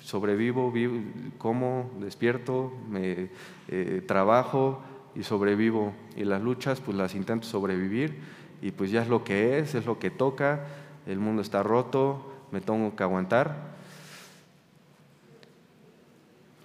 sobrevivo, 0.03 0.71
vivo, 0.71 0.99
como, 1.37 1.89
despierto, 1.99 2.71
me 2.87 3.29
eh, 3.67 4.03
trabajo 4.07 4.81
y 5.15 5.23
sobrevivo. 5.23 5.93
Y 6.15 6.23
las 6.23 6.41
luchas, 6.41 6.79
pues 6.79 6.95
las 6.95 7.15
intento 7.15 7.47
sobrevivir 7.47 8.38
y 8.62 8.72
pues 8.72 8.91
ya 8.91 9.02
es 9.02 9.08
lo 9.08 9.24
que 9.24 9.60
es, 9.60 9.76
es 9.76 9.86
lo 9.86 10.00
que 10.00 10.10
toca, 10.10 10.65
el 11.06 11.19
mundo 11.19 11.41
está 11.41 11.63
roto, 11.63 12.34
me 12.52 12.62
tengo 12.62 12.95
que 12.95 13.04
aguantar. 13.04 13.56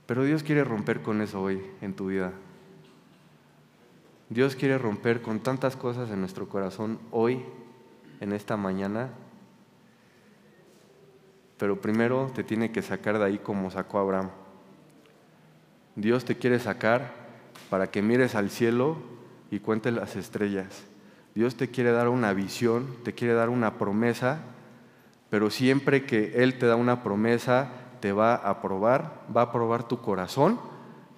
Pero 0.06 0.24
Dios 0.24 0.42
quiere 0.42 0.64
romper 0.64 1.02
con 1.02 1.22
eso 1.22 1.40
hoy 1.40 1.62
en 1.80 1.94
tu 1.94 2.08
vida. 2.08 2.32
Dios 4.28 4.56
quiere 4.56 4.78
romper 4.78 5.22
con 5.22 5.40
tantas 5.40 5.76
cosas 5.76 6.10
en 6.10 6.20
nuestro 6.20 6.48
corazón 6.48 6.98
hoy, 7.10 7.42
en 8.20 8.32
esta 8.32 8.56
mañana. 8.56 9.10
Pero 11.58 11.80
primero 11.80 12.30
te 12.34 12.42
tiene 12.42 12.72
que 12.72 12.82
sacar 12.82 13.18
de 13.18 13.24
ahí 13.24 13.38
como 13.38 13.70
sacó 13.70 13.98
Abraham. 13.98 14.30
Dios 15.96 16.24
te 16.24 16.36
quiere 16.36 16.58
sacar 16.58 17.12
para 17.70 17.90
que 17.90 18.02
mires 18.02 18.34
al 18.34 18.50
cielo 18.50 18.96
y 19.50 19.60
cuentes 19.60 19.94
las 19.94 20.16
estrellas. 20.16 20.84
Dios 21.34 21.56
te 21.56 21.70
quiere 21.70 21.90
dar 21.90 22.08
una 22.08 22.32
visión, 22.32 22.86
te 23.02 23.12
quiere 23.12 23.34
dar 23.34 23.48
una 23.48 23.74
promesa, 23.78 24.38
pero 25.30 25.50
siempre 25.50 26.04
que 26.04 26.42
Él 26.42 26.58
te 26.58 26.66
da 26.66 26.76
una 26.76 27.02
promesa, 27.02 27.70
te 28.00 28.12
va 28.12 28.34
a 28.34 28.62
probar, 28.62 29.24
va 29.34 29.42
a 29.42 29.52
probar 29.52 29.88
tu 29.88 30.00
corazón 30.00 30.60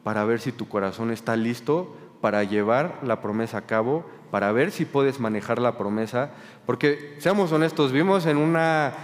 para 0.02 0.24
ver 0.24 0.40
si 0.40 0.52
tu 0.52 0.68
corazón 0.68 1.10
está 1.10 1.36
listo 1.36 1.96
para 2.20 2.44
llevar 2.44 3.00
la 3.02 3.20
promesa 3.20 3.58
a 3.58 3.66
cabo, 3.66 4.06
para 4.30 4.52
ver 4.52 4.70
si 4.70 4.84
puedes 4.84 5.20
manejar 5.20 5.60
la 5.60 5.76
promesa, 5.76 6.30
porque 6.64 7.16
seamos 7.18 7.52
honestos, 7.52 7.92
vimos 7.92 8.26
en 8.26 8.36
una, 8.36 8.94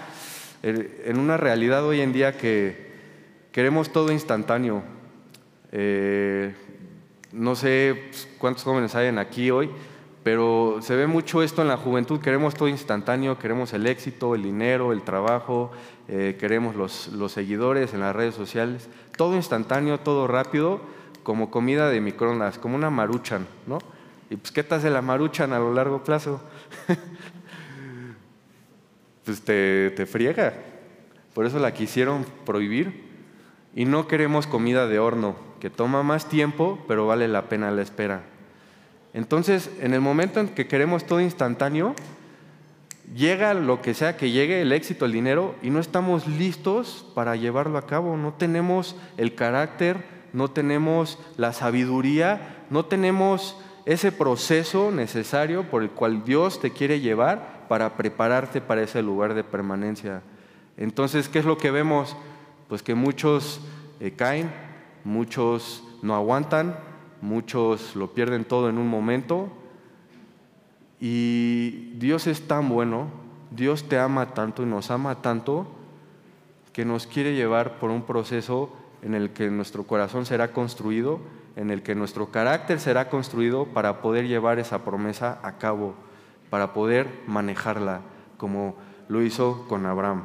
en 0.63 1.19
una 1.19 1.37
realidad 1.37 1.85
hoy 1.85 2.01
en 2.01 2.13
día 2.13 2.37
que 2.37 2.93
queremos 3.53 3.93
todo 3.93 4.13
instantáneo. 4.13 4.83
Eh, 5.73 6.55
no 7.33 7.55
sé 7.55 8.11
cuántos 8.39 8.65
jóvenes 8.65 8.95
hay 8.95 9.09
aquí 9.19 9.51
hoy, 9.51 9.71
pero 10.23 10.79
se 10.83 10.95
ve 10.95 11.07
mucho 11.07 11.43
esto 11.43 11.63
en 11.63 11.69
la 11.69 11.77
juventud, 11.77 12.21
queremos 12.21 12.55
todo 12.55 12.69
instantáneo, 12.69 13.39
queremos 13.39 13.73
el 13.73 13.87
éxito, 13.87 14.37
el 14.37 14.45
dinero, 14.45 14.93
el 14.93 15.03
trabajo, 15.03 15.73
eh, 16.09 16.37
queremos 16.39 16.77
los, 16.77 17.11
seguidores 17.33 17.93
en 17.93 18.01
las 18.01 18.15
redes 18.15 18.35
sociales, 18.35 18.89
todo 19.17 19.35
instantáneo, 19.35 19.99
todo 19.99 20.29
rápido, 20.29 20.81
como 21.25 21.51
comida 21.51 21.89
de 21.89 22.01
microondas, 22.01 22.59
como 22.59 22.77
una 22.77 22.91
maruchan, 22.91 23.47
¿no? 23.67 23.79
Y 24.31 24.37
pues, 24.37 24.53
¿qué 24.53 24.63
te 24.63 24.77
hace 24.77 24.91
la 24.91 25.03
maruchan 25.03 25.53
a 25.53 25.59
lo 25.59 25.75
largo 25.75 26.05
plazo? 26.05 26.41
pues 29.25 29.43
te, 29.43 29.91
te 29.91 30.07
friega. 30.07 30.55
Por 31.35 31.47
eso 31.47 31.59
la 31.59 31.75
quisieron 31.75 32.25
prohibir. 32.47 33.11
Y 33.75 33.85
no 33.85 34.07
queremos 34.07 34.47
comida 34.47 34.87
de 34.87 34.99
horno, 34.99 35.35
que 35.61 35.71
toma 35.71 36.03
más 36.03 36.29
tiempo, 36.29 36.83
pero 36.89 37.07
vale 37.07 37.29
la 37.29 37.49
pena 37.49 37.71
la 37.71 37.83
espera. 37.83 38.32
Entonces, 39.15 39.71
en 39.81 39.95
el 39.95 40.01
momento 40.01 40.41
en 40.41 40.49
que 40.49 40.67
queremos 40.67 41.05
todo 41.05 41.21
instantáneo, 41.21 41.95
llega 43.15 43.53
lo 43.55 43.83
que 43.83 43.95
sea 43.95 44.17
que 44.17 44.31
llegue, 44.31 44.63
el 44.63 44.73
éxito, 44.73 45.05
el 45.05 45.13
dinero, 45.13 45.55
y 45.63 45.71
no 45.71 45.81
estamos 45.81 46.27
listos 46.27 47.07
para 47.15 47.37
llevarlo 47.37 47.79
a 47.79 47.87
cabo. 47.87 48.17
No 48.17 48.35
tenemos 48.35 48.97
el 49.19 49.35
carácter, 49.35 50.05
no 50.33 50.49
tenemos 50.49 51.19
la 51.37 51.53
sabiduría, 51.53 52.65
no 52.71 52.87
tenemos 52.87 53.57
ese 53.85 54.13
proceso 54.13 54.91
necesario 54.91 55.65
por 55.65 55.83
el 55.83 55.91
cual 55.91 56.25
Dios 56.25 56.61
te 56.61 56.71
quiere 56.71 57.01
llevar 57.01 57.67
para 57.69 57.97
prepararte 57.97 58.61
para 58.61 58.83
ese 58.83 59.03
lugar 59.03 59.35
de 59.35 59.45
permanencia. 59.45 60.23
Entonces, 60.77 61.29
¿qué 61.29 61.39
es 61.39 61.45
lo 61.45 61.59
que 61.59 61.71
vemos? 61.71 62.17
Pues 62.69 62.83
que 62.83 62.95
muchos 62.95 63.61
eh, 64.01 64.13
caen, 64.13 64.51
muchos 65.05 65.85
no 66.01 66.15
aguantan, 66.15 66.77
muchos 67.23 67.97
lo 67.97 68.13
pierden 68.13 68.45
todo 68.45 68.69
en 68.69 68.77
un 68.77 68.89
momento. 68.89 69.49
Y 71.01 71.95
Dios 71.95 72.27
es 72.27 72.47
tan 72.47 72.69
bueno, 72.69 73.09
Dios 73.51 73.89
te 73.89 73.99
ama 73.99 74.35
tanto 74.35 74.63
y 74.63 74.67
nos 74.67 74.91
ama 74.91 75.23
tanto 75.23 75.67
que 76.73 76.85
nos 76.85 77.07
quiere 77.07 77.35
llevar 77.35 77.79
por 77.79 77.91
un 77.91 78.03
proceso 78.03 78.71
en 79.03 79.15
el 79.15 79.31
que 79.31 79.51
nuestro 79.51 79.85
corazón 79.85 80.27
será 80.27 80.53
construido, 80.53 81.21
en 81.57 81.71
el 81.71 81.83
que 81.83 81.95
nuestro 81.95 82.31
carácter 82.31 82.81
será 82.81 83.09
construido 83.09 83.67
para 83.67 84.01
poder 84.01 84.27
llevar 84.27 84.59
esa 84.59 84.85
promesa 84.85 85.41
a 85.43 85.59
cabo, 85.59 85.95
para 86.51 86.73
poder 86.73 87.09
manejarla, 87.27 88.01
como 88.37 88.77
lo 89.09 89.23
hizo 89.23 89.67
con 89.69 89.87
Abraham. 89.87 90.25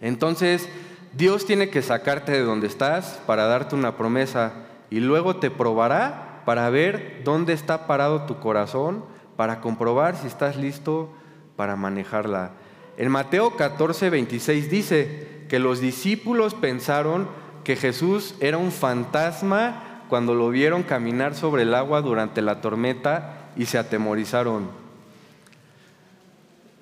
Entonces, 0.00 0.68
Dios 1.14 1.46
tiene 1.46 1.70
que 1.70 1.82
sacarte 1.82 2.32
de 2.32 2.42
donde 2.42 2.66
estás 2.66 3.22
para 3.26 3.46
darte 3.46 3.74
una 3.74 3.96
promesa 3.96 4.52
y 4.92 5.00
luego 5.00 5.36
te 5.36 5.50
probará 5.50 6.42
para 6.44 6.68
ver 6.68 7.22
dónde 7.24 7.54
está 7.54 7.86
parado 7.86 8.26
tu 8.26 8.40
corazón, 8.40 9.02
para 9.36 9.62
comprobar 9.62 10.16
si 10.16 10.26
estás 10.26 10.56
listo 10.56 11.08
para 11.56 11.76
manejarla. 11.76 12.50
En 12.98 13.10
Mateo 13.10 13.56
14, 13.56 14.10
26 14.10 14.70
dice 14.70 15.46
que 15.48 15.58
los 15.58 15.80
discípulos 15.80 16.52
pensaron 16.52 17.26
que 17.64 17.74
Jesús 17.74 18.34
era 18.40 18.58
un 18.58 18.70
fantasma 18.70 20.02
cuando 20.10 20.34
lo 20.34 20.50
vieron 20.50 20.82
caminar 20.82 21.34
sobre 21.34 21.62
el 21.62 21.74
agua 21.74 22.02
durante 22.02 22.42
la 22.42 22.60
tormenta 22.60 23.48
y 23.56 23.64
se 23.64 23.78
atemorizaron. 23.78 24.68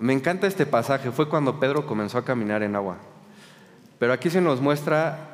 Me 0.01 0.15
encanta 0.15 0.49
este 0.49 0.67
pasaje, 0.67 1.13
fue 1.13 1.29
cuando 1.29 1.61
Pedro 1.61 1.87
comenzó 1.87 2.19
a 2.19 2.25
caminar 2.25 2.65
en 2.65 2.75
agua. 2.75 2.97
Pero 4.01 4.13
aquí 4.13 4.31
se 4.31 4.41
nos 4.41 4.61
muestra 4.61 5.29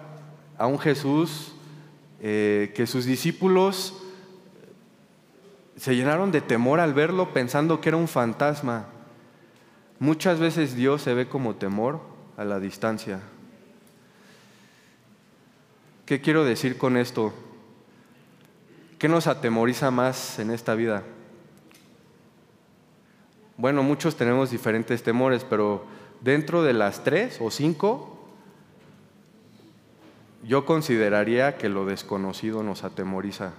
a 0.59 0.67
un 0.67 0.79
Jesús 0.79 1.56
eh, 2.21 2.73
que 2.75 2.87
sus 2.87 3.05
discípulos 3.05 3.95
se 5.77 5.95
llenaron 5.95 6.33
de 6.33 6.41
temor 6.41 6.81
al 6.81 6.95
verlo 6.95 7.33
pensando 7.33 7.81
que 7.81 7.91
era 7.91 7.99
un 7.99 8.09
fantasma. 8.09 8.87
Muchas 9.99 10.39
veces 10.39 10.75
Dios 10.75 11.03
se 11.03 11.15
ve 11.15 11.29
como 11.29 11.57
temor 11.57 12.01
a 12.37 12.45
la 12.45 12.61
distancia. 12.61 13.21
¿Qué 16.07 16.21
quiero 16.21 16.45
decir 16.45 16.79
con 16.79 16.97
esto? 16.97 17.33
¿Qué 18.99 19.09
nos 19.09 19.27
atemoriza 19.27 19.91
más 19.91 20.39
en 20.39 20.51
esta 20.51 20.75
vida? 20.75 21.03
Bueno, 23.59 23.83
muchos 23.83 24.17
tenemos 24.17 24.51
diferentes 24.51 25.03
temores, 25.03 25.45
pero 25.45 25.85
dentro 26.21 26.63
de 26.63 26.75
las 26.75 27.05
tres 27.05 27.39
o 27.41 27.51
cinco, 27.51 28.16
yo 30.47 30.65
consideraría 30.65 31.57
que 31.57 31.69
lo 31.69 31.87
desconocido 31.87 32.63
nos 32.63 32.85
atemoriza, 32.85 33.53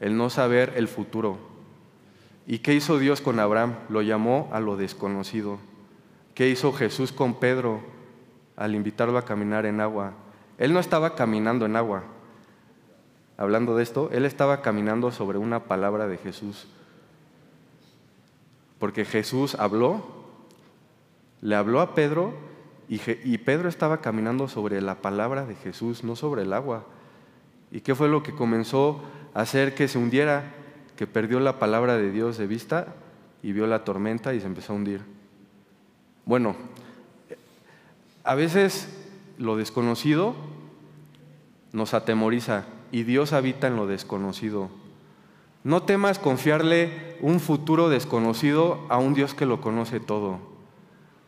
el 0.00 0.16
no 0.16 0.30
saber 0.30 0.74
el 0.76 0.88
futuro. 0.88 1.38
¿Y 2.46 2.60
qué 2.60 2.74
hizo 2.74 2.98
Dios 2.98 3.20
con 3.20 3.40
Abraham? 3.40 3.74
Lo 3.88 4.02
llamó 4.02 4.48
a 4.52 4.60
lo 4.60 4.76
desconocido. 4.76 5.58
¿Qué 6.34 6.48
hizo 6.48 6.72
Jesús 6.72 7.10
con 7.10 7.40
Pedro 7.40 7.80
al 8.56 8.74
invitarlo 8.74 9.18
a 9.18 9.24
caminar 9.24 9.66
en 9.66 9.80
agua? 9.80 10.12
Él 10.58 10.72
no 10.72 10.78
estaba 10.78 11.16
caminando 11.16 11.66
en 11.66 11.74
agua, 11.74 12.04
hablando 13.36 13.76
de 13.76 13.82
esto, 13.82 14.08
él 14.12 14.24
estaba 14.24 14.62
caminando 14.62 15.10
sobre 15.10 15.38
una 15.38 15.64
palabra 15.64 16.06
de 16.06 16.18
Jesús. 16.18 16.68
Porque 18.78 19.04
Jesús 19.04 19.54
habló, 19.56 20.04
le 21.40 21.56
habló 21.56 21.80
a 21.80 21.94
Pedro 21.94 22.34
y, 22.88 23.38
Pedro 23.38 23.68
estaba 23.68 24.00
caminando 24.00 24.46
sobre 24.48 24.80
la 24.80 24.96
palabra 24.96 25.44
de 25.44 25.56
Jesús, 25.56 26.04
no 26.04 26.14
sobre 26.14 26.42
el 26.42 26.52
agua. 26.52 26.84
¿Y 27.72 27.80
qué 27.80 27.94
fue 27.96 28.08
lo 28.08 28.22
que 28.22 28.32
comenzó 28.32 29.02
a 29.34 29.40
hacer 29.40 29.74
que 29.74 29.88
se 29.88 29.98
hundiera? 29.98 30.54
Que 30.96 31.06
perdió 31.06 31.40
la 31.40 31.58
palabra 31.58 31.96
de 31.96 32.12
Dios 32.12 32.38
de 32.38 32.46
vista 32.46 32.94
y 33.42 33.52
vio 33.52 33.66
la 33.66 33.84
tormenta 33.84 34.34
y 34.34 34.40
se 34.40 34.46
empezó 34.46 34.72
a 34.72 34.76
hundir. 34.76 35.00
Bueno, 36.24 36.54
a 38.22 38.34
veces 38.34 38.88
lo 39.36 39.56
desconocido 39.56 40.34
nos 41.72 41.92
atemoriza 41.92 42.64
y 42.92 43.02
Dios 43.02 43.32
habita 43.32 43.66
en 43.66 43.76
lo 43.76 43.86
desconocido. 43.86 44.70
No 45.64 45.82
temas 45.82 46.20
confiarle 46.20 47.16
un 47.20 47.40
futuro 47.40 47.88
desconocido 47.88 48.86
a 48.88 48.98
un 48.98 49.14
Dios 49.14 49.34
que 49.34 49.46
lo 49.46 49.60
conoce 49.60 49.98
todo. 49.98 50.55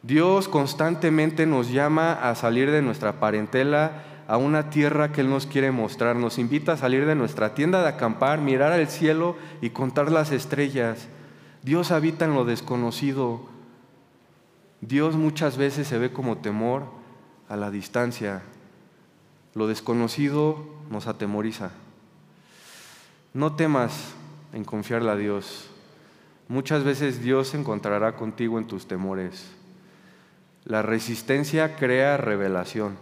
Dios 0.03 0.49
constantemente 0.49 1.45
nos 1.47 1.71
llama 1.71 2.13
a 2.13 2.35
salir 2.35 2.71
de 2.71 2.83
nuestra 2.83 3.19
parentela 3.19 4.05
a 4.29 4.37
una 4.37 4.71
tierra 4.71 5.11
que 5.11 5.23
Él 5.23 5.31
nos 5.31 5.47
quiere 5.47 5.73
mostrar. 5.73 6.15
Nos 6.15 6.39
invita 6.39 6.73
a 6.73 6.77
salir 6.77 7.07
de 7.07 7.15
nuestra 7.15 7.55
tienda 7.55 7.83
de 7.83 7.89
acampar, 7.89 8.41
mirar 8.41 8.73
al 8.73 8.87
cielo 8.89 9.37
y 9.61 9.71
contar 9.71 10.13
las 10.13 10.31
estrellas. 10.31 11.09
Dios 11.63 11.91
habita 11.91 12.27
en 12.27 12.35
lo 12.35 12.45
desconocido. 12.45 13.41
Dios 14.81 15.17
muchas 15.17 15.57
veces 15.57 15.89
se 15.89 15.99
ve 15.99 16.13
como 16.13 16.39
temor 16.39 16.85
a 17.49 17.57
la 17.57 17.71
distancia. 17.71 18.43
Lo 19.55 19.67
desconocido 19.67 20.65
nos 20.91 21.09
atemoriza. 21.09 21.71
No 23.35 23.57
temas 23.57 24.13
en 24.53 24.65
confiarle 24.65 25.11
a 25.11 25.17
Dios. 25.17 25.71
Muchas 26.47 26.85
veces 26.85 27.21
Dios 27.21 27.49
se 27.49 27.59
encontrará 27.59 28.15
contigo 28.15 28.59
en 28.59 28.67
tus 28.67 28.87
temores. 28.87 29.58
La 30.69 30.83
resistencia 30.83 31.77
crea 31.77 32.19
revelación. 32.19 32.99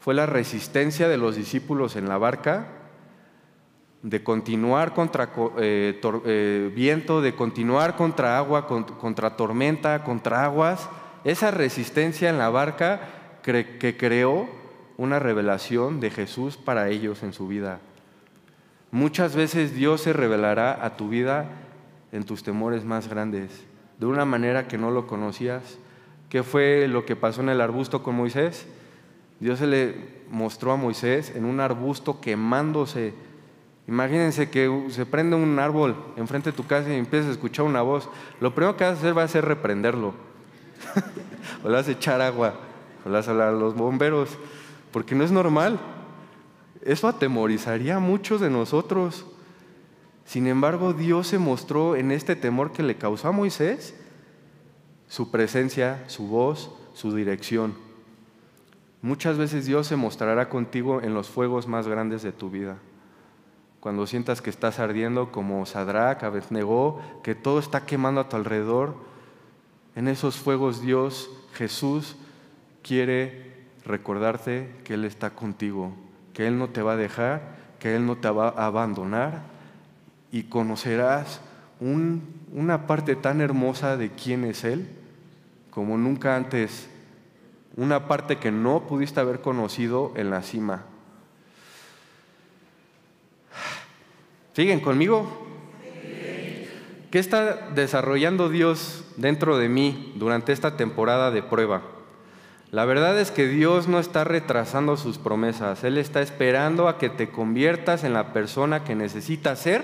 Fue 0.00 0.12
la 0.12 0.26
resistencia 0.26 1.08
de 1.08 1.16
los 1.16 1.34
discípulos 1.34 1.96
en 1.96 2.10
la 2.10 2.18
barca 2.18 2.66
de 4.02 4.22
continuar 4.22 4.92
contra 4.92 5.30
eh, 5.58 5.98
eh, 6.26 6.72
viento, 6.74 7.22
de 7.22 7.34
continuar 7.34 7.96
contra 7.96 8.36
agua, 8.36 8.66
contra 8.66 9.34
tormenta, 9.34 10.04
contra 10.04 10.44
aguas. 10.44 10.90
Esa 11.24 11.50
resistencia 11.50 12.28
en 12.28 12.36
la 12.36 12.50
barca 12.50 13.00
que 13.42 13.96
creó 13.98 14.46
una 14.98 15.18
revelación 15.20 16.00
de 16.00 16.10
Jesús 16.10 16.58
para 16.58 16.90
ellos 16.90 17.22
en 17.22 17.32
su 17.32 17.48
vida. 17.48 17.80
Muchas 18.90 19.34
veces 19.34 19.74
Dios 19.74 20.02
se 20.02 20.12
revelará 20.12 20.84
a 20.84 20.98
tu 20.98 21.08
vida 21.08 21.46
en 22.12 22.24
tus 22.24 22.42
temores 22.42 22.84
más 22.84 23.08
grandes, 23.08 23.64
de 23.98 24.04
una 24.04 24.26
manera 24.26 24.68
que 24.68 24.76
no 24.76 24.90
lo 24.90 25.06
conocías. 25.06 25.78
¿Qué 26.30 26.44
fue 26.44 26.86
lo 26.86 27.04
que 27.04 27.16
pasó 27.16 27.40
en 27.40 27.48
el 27.48 27.60
arbusto 27.60 28.04
con 28.04 28.14
Moisés? 28.14 28.64
Dios 29.40 29.58
se 29.58 29.66
le 29.66 29.96
mostró 30.30 30.70
a 30.70 30.76
Moisés 30.76 31.32
en 31.34 31.44
un 31.44 31.58
arbusto 31.58 32.20
quemándose. 32.20 33.12
Imagínense 33.88 34.48
que 34.48 34.86
se 34.90 35.06
prende 35.06 35.34
un 35.34 35.58
árbol 35.58 35.96
enfrente 36.16 36.52
de 36.52 36.56
tu 36.56 36.68
casa 36.68 36.88
y 36.88 36.96
empiezas 36.96 37.30
a 37.30 37.32
escuchar 37.32 37.64
una 37.66 37.82
voz. 37.82 38.08
Lo 38.40 38.54
primero 38.54 38.76
que 38.76 38.84
vas 38.84 38.94
a 38.94 38.98
hacer 38.98 39.18
va 39.18 39.24
a 39.24 39.28
ser 39.28 39.44
reprenderlo. 39.44 40.14
o 41.64 41.68
le 41.68 41.74
vas 41.74 41.88
a 41.88 41.92
echar 41.92 42.20
agua. 42.20 42.54
O 43.04 43.08
le 43.08 43.16
vas 43.16 43.26
a 43.26 43.32
hablar 43.32 43.48
a 43.48 43.52
los 43.52 43.74
bomberos 43.74 44.38
porque 44.92 45.16
no 45.16 45.24
es 45.24 45.32
normal. 45.32 45.80
Eso 46.82 47.08
atemorizaría 47.08 47.96
a 47.96 48.00
muchos 48.00 48.40
de 48.40 48.50
nosotros. 48.50 49.26
Sin 50.24 50.46
embargo, 50.46 50.92
Dios 50.92 51.26
se 51.26 51.38
mostró 51.38 51.96
en 51.96 52.12
este 52.12 52.36
temor 52.36 52.70
que 52.70 52.84
le 52.84 52.94
causó 52.94 53.26
a 53.26 53.32
Moisés 53.32 53.99
su 55.10 55.32
presencia, 55.32 56.04
su 56.06 56.28
voz, 56.28 56.70
su 56.94 57.12
dirección. 57.12 57.74
Muchas 59.02 59.36
veces 59.36 59.66
Dios 59.66 59.88
se 59.88 59.96
mostrará 59.96 60.48
contigo 60.48 61.02
en 61.02 61.14
los 61.14 61.28
fuegos 61.28 61.66
más 61.66 61.88
grandes 61.88 62.22
de 62.22 62.30
tu 62.30 62.48
vida. 62.48 62.76
Cuando 63.80 64.06
sientas 64.06 64.40
que 64.40 64.50
estás 64.50 64.78
ardiendo 64.78 65.32
como 65.32 65.66
Sadrach, 65.66 66.22
Abednego, 66.22 67.00
que 67.24 67.34
todo 67.34 67.58
está 67.58 67.86
quemando 67.86 68.20
a 68.20 68.28
tu 68.28 68.36
alrededor, 68.36 68.94
en 69.96 70.06
esos 70.06 70.36
fuegos 70.36 70.80
Dios, 70.80 71.28
Jesús, 71.54 72.14
quiere 72.82 73.66
recordarte 73.84 74.70
que 74.84 74.94
Él 74.94 75.04
está 75.04 75.30
contigo, 75.30 75.92
que 76.34 76.46
Él 76.46 76.56
no 76.56 76.68
te 76.68 76.82
va 76.82 76.92
a 76.92 76.96
dejar, 76.96 77.56
que 77.80 77.96
Él 77.96 78.06
no 78.06 78.16
te 78.16 78.30
va 78.30 78.50
a 78.50 78.66
abandonar 78.66 79.42
y 80.30 80.44
conocerás 80.44 81.40
una 81.80 82.86
parte 82.86 83.16
tan 83.16 83.40
hermosa 83.40 83.96
de 83.96 84.10
quién 84.10 84.44
es 84.44 84.62
Él 84.62 84.99
como 85.70 85.96
nunca 85.96 86.36
antes, 86.36 86.88
una 87.76 88.08
parte 88.08 88.38
que 88.38 88.50
no 88.50 88.86
pudiste 88.86 89.20
haber 89.20 89.40
conocido 89.40 90.12
en 90.16 90.30
la 90.30 90.42
cima. 90.42 90.84
¿Siguen 94.54 94.80
conmigo? 94.80 95.46
¿Qué 97.10 97.18
está 97.18 97.70
desarrollando 97.74 98.48
Dios 98.48 99.04
dentro 99.16 99.58
de 99.58 99.68
mí 99.68 100.12
durante 100.16 100.52
esta 100.52 100.76
temporada 100.76 101.30
de 101.30 101.42
prueba? 101.42 101.82
La 102.70 102.84
verdad 102.84 103.18
es 103.18 103.32
que 103.32 103.48
Dios 103.48 103.88
no 103.88 103.98
está 103.98 104.22
retrasando 104.22 104.96
sus 104.96 105.18
promesas, 105.18 105.82
Él 105.82 105.98
está 105.98 106.20
esperando 106.20 106.88
a 106.88 106.98
que 106.98 107.08
te 107.10 107.28
conviertas 107.28 108.04
en 108.04 108.12
la 108.12 108.32
persona 108.32 108.84
que 108.84 108.94
necesitas 108.94 109.58
ser 109.58 109.82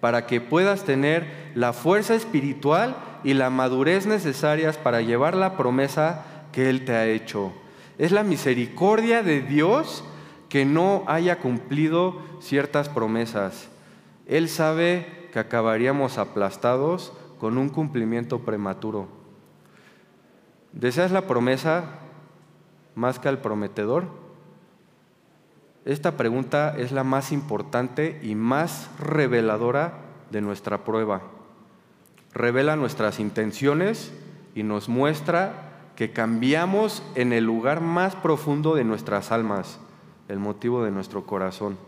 para 0.00 0.26
que 0.26 0.40
puedas 0.40 0.84
tener 0.84 1.50
la 1.56 1.72
fuerza 1.72 2.14
espiritual 2.14 2.94
y 3.24 3.34
la 3.34 3.50
madurez 3.50 4.06
necesarias 4.06 4.76
para 4.76 5.00
llevar 5.00 5.34
la 5.34 5.56
promesa 5.56 6.24
que 6.52 6.70
Él 6.70 6.84
te 6.84 6.92
ha 6.92 7.06
hecho. 7.06 7.52
Es 7.98 8.12
la 8.12 8.22
misericordia 8.22 9.22
de 9.22 9.40
Dios 9.40 10.04
que 10.48 10.64
no 10.64 11.02
haya 11.06 11.40
cumplido 11.40 12.20
ciertas 12.40 12.88
promesas. 12.88 13.68
Él 14.26 14.48
sabe 14.48 15.28
que 15.32 15.38
acabaríamos 15.40 16.18
aplastados 16.18 17.12
con 17.40 17.58
un 17.58 17.68
cumplimiento 17.70 18.40
prematuro. 18.40 19.08
¿Deseas 20.72 21.10
la 21.10 21.26
promesa 21.26 21.84
más 22.94 23.18
que 23.18 23.28
al 23.28 23.38
prometedor? 23.38 24.04
Esta 25.84 26.16
pregunta 26.16 26.74
es 26.78 26.92
la 26.92 27.04
más 27.04 27.32
importante 27.32 28.20
y 28.22 28.34
más 28.34 28.88
reveladora 28.98 29.98
de 30.30 30.40
nuestra 30.40 30.84
prueba. 30.84 31.22
Revela 32.34 32.76
nuestras 32.76 33.20
intenciones 33.20 34.12
y 34.54 34.64
nos 34.64 34.88
muestra 34.88 35.70
que 35.96 36.10
cambiamos 36.10 37.02
en 37.14 37.32
el 37.32 37.44
lugar 37.44 37.80
más 37.80 38.16
profundo 38.16 38.74
de 38.74 38.84
nuestras 38.84 39.30
almas, 39.30 39.78
el 40.28 40.38
motivo 40.38 40.82
de 40.84 40.90
nuestro 40.90 41.24
corazón. 41.24 41.78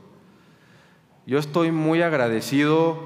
Yo 1.27 1.39
estoy 1.39 1.73
muy 1.73 2.03
agradecido 2.03 3.01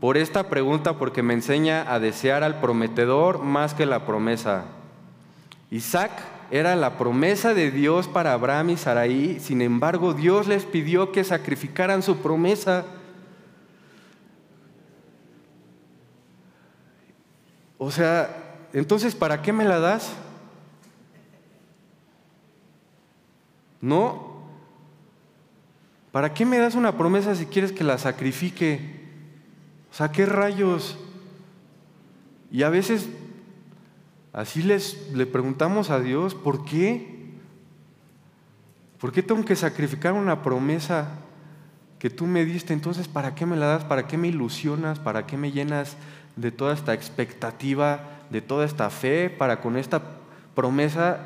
por 0.00 0.16
esta 0.16 0.48
pregunta 0.48 0.96
porque 0.96 1.22
me 1.22 1.34
enseña 1.34 1.92
a 1.92 2.00
desear 2.00 2.42
al 2.42 2.60
prometedor 2.60 3.42
más 3.42 3.74
que 3.74 3.84
la 3.84 4.06
promesa. 4.06 4.64
Isaac 5.70 6.12
era 6.50 6.76
la 6.76 6.96
promesa 6.96 7.52
de 7.52 7.70
Dios 7.70 8.08
para 8.08 8.32
Abraham 8.32 8.70
y 8.70 8.76
Sarai, 8.78 9.38
sin 9.40 9.60
embargo 9.60 10.14
Dios 10.14 10.46
les 10.46 10.64
pidió 10.64 11.12
que 11.12 11.24
sacrificaran 11.24 12.02
su 12.02 12.18
promesa. 12.18 12.86
O 17.78 17.90
sea, 17.90 18.66
entonces, 18.72 19.14
¿para 19.14 19.40
qué 19.40 19.52
me 19.52 19.64
la 19.64 19.78
das? 19.78 20.12
No, 23.80 24.28
¿Para 26.12 26.32
qué 26.32 26.46
me 26.46 26.58
das 26.58 26.74
una 26.74 26.96
promesa 26.96 27.34
si 27.34 27.46
quieres 27.46 27.72
que 27.72 27.84
la 27.84 27.98
sacrifique? 27.98 28.80
O 29.90 29.94
sea, 29.94 30.10
¿qué 30.10 30.26
rayos? 30.26 30.98
Y 32.50 32.62
a 32.62 32.70
veces 32.70 33.08
así 34.32 34.62
les 34.62 35.12
le 35.12 35.26
preguntamos 35.26 35.90
a 35.90 36.00
Dios, 36.00 36.34
¿por 36.34 36.64
qué? 36.64 37.36
¿Por 38.98 39.12
qué 39.12 39.22
tengo 39.22 39.44
que 39.44 39.54
sacrificar 39.54 40.14
una 40.14 40.42
promesa 40.42 41.10
que 41.98 42.10
tú 42.10 42.26
me 42.26 42.44
diste? 42.44 42.72
Entonces, 42.72 43.06
¿para 43.06 43.34
qué 43.34 43.44
me 43.44 43.56
la 43.56 43.66
das? 43.66 43.84
¿Para 43.84 44.06
qué 44.06 44.16
me 44.16 44.28
ilusionas? 44.28 44.98
¿Para 44.98 45.26
qué 45.26 45.36
me 45.36 45.52
llenas 45.52 45.96
de 46.40 46.52
toda 46.52 46.72
esta 46.72 46.94
expectativa, 46.94 48.00
de 48.30 48.40
toda 48.40 48.64
esta 48.64 48.90
fe 48.90 49.28
para 49.28 49.60
con 49.60 49.76
esta 49.76 50.00
promesa 50.54 51.20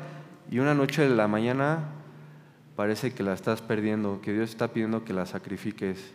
y 0.49 0.59
una 0.59 0.73
noche 0.73 1.03
de 1.03 1.15
la 1.15 1.27
mañana 1.27 1.89
parece 2.75 3.13
que 3.13 3.23
la 3.23 3.33
estás 3.33 3.61
perdiendo, 3.61 4.21
que 4.21 4.33
Dios 4.33 4.49
está 4.49 4.69
pidiendo 4.69 5.05
que 5.05 5.13
la 5.13 5.25
sacrifiques? 5.25 6.13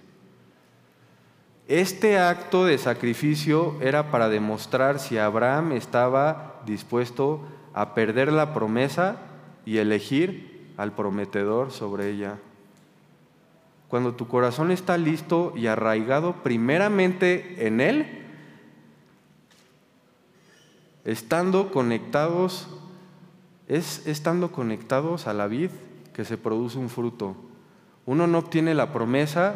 Este 1.68 2.18
acto 2.18 2.64
de 2.64 2.78
sacrificio 2.78 3.76
era 3.80 4.10
para 4.10 4.28
demostrar 4.28 4.98
si 4.98 5.18
Abraham 5.18 5.72
estaba 5.72 6.62
dispuesto 6.66 7.46
a 7.74 7.94
perder 7.94 8.32
la 8.32 8.54
promesa 8.54 9.16
y 9.64 9.78
elegir 9.78 10.72
al 10.76 10.92
prometedor 10.92 11.70
sobre 11.70 12.08
ella. 12.10 12.38
Cuando 13.88 14.14
tu 14.14 14.28
corazón 14.28 14.70
está 14.70 14.96
listo 14.96 15.52
y 15.56 15.66
arraigado 15.66 16.42
primeramente 16.42 17.66
en 17.66 17.80
Él, 17.80 18.17
estando 21.08 21.70
conectados, 21.70 22.68
es 23.66 24.06
estando 24.06 24.52
conectados 24.52 25.26
a 25.26 25.32
la 25.32 25.46
vid 25.46 25.70
que 26.12 26.26
se 26.26 26.36
produce 26.36 26.76
un 26.76 26.90
fruto. 26.90 27.34
Uno 28.04 28.26
no 28.26 28.38
obtiene 28.38 28.74
la 28.74 28.92
promesa 28.92 29.54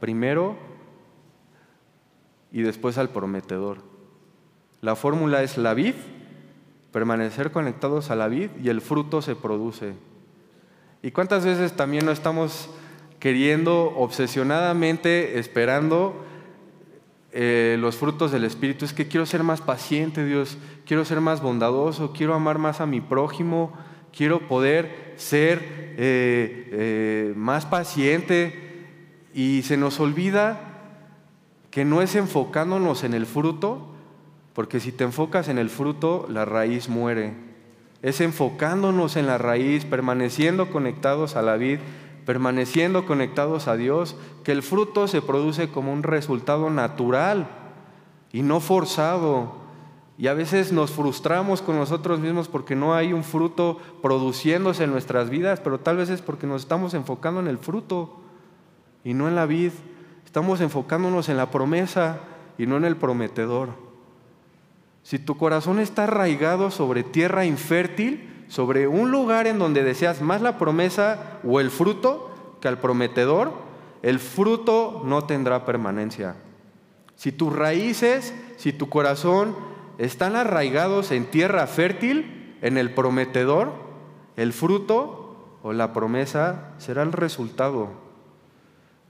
primero 0.00 0.56
y 2.50 2.62
después 2.62 2.98
al 2.98 3.10
prometedor. 3.10 3.78
La 4.80 4.96
fórmula 4.96 5.44
es 5.44 5.56
la 5.56 5.72
vid, 5.72 5.94
permanecer 6.90 7.52
conectados 7.52 8.10
a 8.10 8.16
la 8.16 8.26
vid 8.26 8.50
y 8.60 8.68
el 8.68 8.80
fruto 8.80 9.22
se 9.22 9.36
produce. 9.36 9.94
¿Y 11.00 11.12
cuántas 11.12 11.44
veces 11.44 11.76
también 11.76 12.06
no 12.06 12.10
estamos 12.10 12.70
queriendo 13.20 13.94
obsesionadamente, 13.96 15.38
esperando 15.38 16.24
eh, 17.40 17.76
los 17.78 17.94
frutos 17.94 18.32
del 18.32 18.42
Espíritu? 18.42 18.84
Es 18.84 18.92
que 18.92 19.06
quiero 19.06 19.24
ser 19.24 19.44
más 19.44 19.60
paciente, 19.60 20.24
Dios, 20.24 20.58
quiero 20.84 21.04
ser 21.04 21.20
más 21.20 21.40
bondadoso, 21.40 22.12
quiero 22.12 22.34
amar 22.34 22.58
más 22.58 22.80
a 22.80 22.86
mi 22.86 23.00
prójimo, 23.00 23.72
quiero 24.12 24.48
poder 24.48 25.14
ser 25.14 25.60
eh, 25.96 26.68
eh, 26.72 27.32
más 27.36 27.64
paciente. 27.64 28.86
Y 29.32 29.62
se 29.62 29.76
nos 29.76 30.00
olvida 30.00 30.58
que 31.70 31.84
no 31.84 32.02
es 32.02 32.16
enfocándonos 32.16 33.04
en 33.04 33.14
el 33.14 33.24
fruto, 33.24 33.94
porque 34.52 34.80
si 34.80 34.90
te 34.90 35.04
enfocas 35.04 35.46
en 35.46 35.58
el 35.58 35.70
fruto, 35.70 36.26
la 36.28 36.44
raíz 36.44 36.88
muere. 36.88 37.34
Es 38.02 38.20
enfocándonos 38.20 39.14
en 39.14 39.28
la 39.28 39.38
raíz, 39.38 39.84
permaneciendo 39.84 40.72
conectados 40.72 41.36
a 41.36 41.42
la 41.42 41.56
vid, 41.56 41.78
permaneciendo 42.28 43.06
conectados 43.06 43.68
a 43.68 43.78
Dios, 43.78 44.14
que 44.44 44.52
el 44.52 44.62
fruto 44.62 45.08
se 45.08 45.22
produce 45.22 45.70
como 45.70 45.94
un 45.94 46.02
resultado 46.02 46.68
natural 46.68 47.48
y 48.32 48.42
no 48.42 48.60
forzado. 48.60 49.54
Y 50.18 50.26
a 50.26 50.34
veces 50.34 50.70
nos 50.70 50.90
frustramos 50.90 51.62
con 51.62 51.78
nosotros 51.78 52.20
mismos 52.20 52.46
porque 52.46 52.76
no 52.76 52.94
hay 52.94 53.14
un 53.14 53.24
fruto 53.24 53.78
produciéndose 54.02 54.84
en 54.84 54.90
nuestras 54.90 55.30
vidas, 55.30 55.60
pero 55.60 55.80
tal 55.80 55.96
vez 55.96 56.10
es 56.10 56.20
porque 56.20 56.46
nos 56.46 56.60
estamos 56.60 56.92
enfocando 56.92 57.40
en 57.40 57.46
el 57.46 57.56
fruto 57.56 58.20
y 59.04 59.14
no 59.14 59.26
en 59.26 59.34
la 59.34 59.46
vid. 59.46 59.72
Estamos 60.26 60.60
enfocándonos 60.60 61.30
en 61.30 61.38
la 61.38 61.50
promesa 61.50 62.18
y 62.58 62.66
no 62.66 62.76
en 62.76 62.84
el 62.84 62.98
prometedor. 62.98 63.70
Si 65.02 65.18
tu 65.18 65.38
corazón 65.38 65.78
está 65.78 66.04
arraigado 66.04 66.70
sobre 66.70 67.04
tierra 67.04 67.46
infértil, 67.46 68.37
sobre 68.48 68.88
un 68.88 69.10
lugar 69.10 69.46
en 69.46 69.58
donde 69.58 69.84
deseas 69.84 70.20
más 70.20 70.40
la 70.40 70.58
promesa 70.58 71.38
o 71.44 71.60
el 71.60 71.70
fruto 71.70 72.30
que 72.60 72.68
al 72.68 72.78
prometedor, 72.78 73.52
el 74.02 74.18
fruto 74.18 75.02
no 75.04 75.24
tendrá 75.24 75.64
permanencia. 75.64 76.36
Si 77.14 77.32
tus 77.32 77.54
raíces, 77.54 78.34
si 78.56 78.72
tu 78.72 78.88
corazón 78.88 79.56
están 79.98 80.36
arraigados 80.36 81.10
en 81.10 81.26
tierra 81.26 81.66
fértil, 81.66 82.56
en 82.62 82.78
el 82.78 82.94
prometedor, 82.94 83.72
el 84.36 84.52
fruto 84.52 85.58
o 85.62 85.72
la 85.72 85.92
promesa 85.92 86.74
será 86.78 87.02
el 87.02 87.12
resultado. 87.12 87.90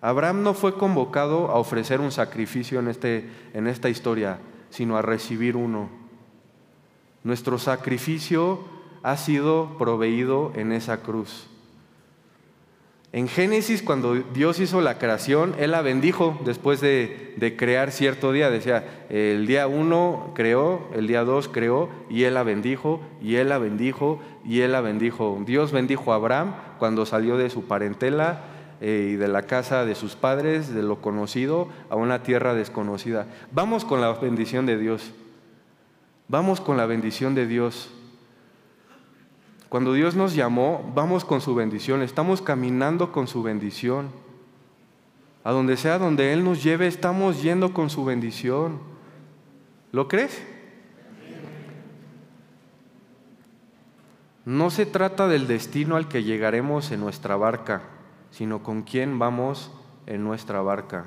Abraham 0.01 0.43
no 0.43 0.55
fue 0.55 0.74
convocado 0.74 1.51
a 1.51 1.57
ofrecer 1.57 2.01
un 2.01 2.12
sacrificio 2.12 2.78
en, 2.78 2.89
este, 2.89 3.28
en 3.53 3.66
esta 3.66 3.89
historia, 3.89 4.39
sino 4.70 4.97
a 4.97 5.03
recibir 5.03 5.57
uno. 5.57 5.89
Nuestro 7.24 7.59
sacrificio 7.59 8.77
ha 9.03 9.16
sido 9.16 9.76
proveído 9.78 10.53
en 10.55 10.72
esa 10.72 11.03
cruz. 11.03 11.49
En 13.11 13.26
Génesis, 13.26 13.82
cuando 13.82 14.16
Dios 14.16 14.61
hizo 14.61 14.82
la 14.82 14.99
creación, 14.99 15.55
Él 15.59 15.70
la 15.70 15.80
bendijo 15.80 16.38
después 16.44 16.82
de, 16.82 17.55
crear 17.57 17.90
cierto 17.90 18.32
día. 18.32 18.51
Decía, 18.51 19.07
el 19.09 19.46
día 19.46 19.66
uno 19.66 20.32
creó, 20.34 20.88
el 20.94 21.07
día 21.07 21.24
dos 21.24 21.49
creó, 21.49 21.88
y 22.11 22.24
Él 22.24 22.34
la 22.34 22.42
bendijo, 22.42 23.01
y 23.22 23.36
Él 23.36 23.49
la 23.49 23.57
bendijo, 23.57 24.20
y 24.44 24.61
Él 24.61 24.72
la 24.72 24.82
bendijo. 24.82 25.42
Dios 25.46 25.72
bendijo 25.72 26.12
a 26.12 26.16
Abraham 26.16 26.55
cuando 26.78 27.07
salió 27.07 27.38
de 27.38 27.49
su 27.49 27.64
parentela 27.64 28.42
eh, 28.82 29.12
y 29.14 29.16
de 29.16 29.28
la 29.28 29.42
casa 29.44 29.86
de 29.86 29.94
sus 29.94 30.14
padres, 30.14 30.74
de 30.74 30.82
lo 30.82 31.01
conocido, 31.01 31.68
a 31.88 31.96
una 31.96 32.22
tierra 32.22 32.53
desconocida. 32.53 33.26
Vamos 33.53 33.86
con 33.86 34.03
la 34.03 34.12
bendición 34.12 34.66
de 34.66 34.76
Dios. 34.76 35.12
Vamos 36.28 36.61
con 36.61 36.76
la 36.76 36.84
bendición 36.84 37.34
de 37.34 37.46
Dios. 37.46 37.90
Cuando 39.68 39.92
Dios 39.92 40.14
nos 40.14 40.34
llamó, 40.34 40.90
vamos 40.94 41.24
con 41.24 41.40
su 41.40 41.54
bendición, 41.54 42.02
estamos 42.02 42.40
caminando 42.40 43.12
con 43.12 43.28
su 43.28 43.42
bendición. 43.42 44.10
A 45.44 45.52
donde 45.52 45.76
sea 45.76 45.98
donde 45.98 46.32
Él 46.32 46.44
nos 46.44 46.62
lleve, 46.62 46.86
estamos 46.86 47.42
yendo 47.42 47.72
con 47.72 47.90
su 47.90 48.04
bendición. 48.04 48.80
¿Lo 49.92 50.08
crees? 50.08 50.42
No 54.44 54.70
se 54.70 54.86
trata 54.86 55.28
del 55.28 55.46
destino 55.46 55.96
al 55.96 56.08
que 56.08 56.22
llegaremos 56.22 56.90
en 56.90 57.00
nuestra 57.00 57.36
barca 57.36 57.82
sino 58.30 58.62
con 58.62 58.82
quién 58.82 59.18
vamos 59.18 59.70
en 60.06 60.24
nuestra 60.24 60.60
barca. 60.62 61.06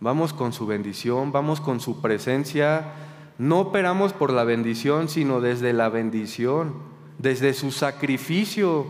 Vamos 0.00 0.32
con 0.32 0.52
su 0.52 0.66
bendición, 0.66 1.32
vamos 1.32 1.60
con 1.60 1.80
su 1.80 2.00
presencia. 2.00 2.92
No 3.38 3.60
operamos 3.60 4.12
por 4.12 4.32
la 4.32 4.44
bendición, 4.44 5.08
sino 5.08 5.40
desde 5.40 5.72
la 5.72 5.88
bendición, 5.88 6.74
desde 7.18 7.54
su 7.54 7.70
sacrificio. 7.70 8.86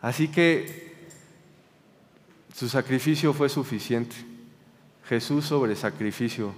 Así 0.00 0.28
que 0.28 0.96
su 2.54 2.68
sacrificio 2.68 3.32
fue 3.32 3.48
suficiente. 3.48 4.16
Jesús 5.08 5.46
sobre 5.46 5.74
sacrificio. 5.74 6.52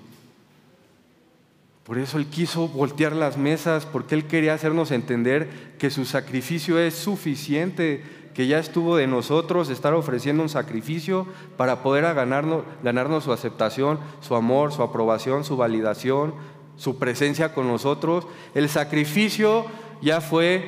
Por 1.84 1.98
eso 1.98 2.18
Él 2.18 2.26
quiso 2.26 2.68
voltear 2.68 3.14
las 3.14 3.36
mesas, 3.36 3.86
porque 3.86 4.14
Él 4.14 4.26
quería 4.26 4.54
hacernos 4.54 4.90
entender 4.90 5.74
que 5.78 5.90
su 5.90 6.04
sacrificio 6.04 6.78
es 6.78 6.94
suficiente 6.94 8.02
que 8.34 8.46
ya 8.46 8.58
estuvo 8.58 8.96
de 8.96 9.06
nosotros 9.06 9.70
estar 9.70 9.92
ofreciendo 9.94 10.42
un 10.42 10.48
sacrificio 10.48 11.26
para 11.56 11.82
poder 11.82 12.04
ganarnos, 12.14 13.24
su 13.24 13.32
aceptación, 13.32 13.98
su 14.20 14.34
amor, 14.34 14.72
su 14.72 14.82
aprobación, 14.82 15.44
su 15.44 15.56
validación, 15.56 16.34
su 16.76 16.98
presencia 16.98 17.52
con 17.52 17.66
nosotros. 17.66 18.26
El 18.54 18.68
sacrificio 18.68 19.66
ya 20.02 20.20
fue 20.20 20.64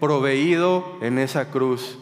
proveído 0.00 0.98
en 1.00 1.18
esa 1.18 1.50
cruz. 1.50 1.98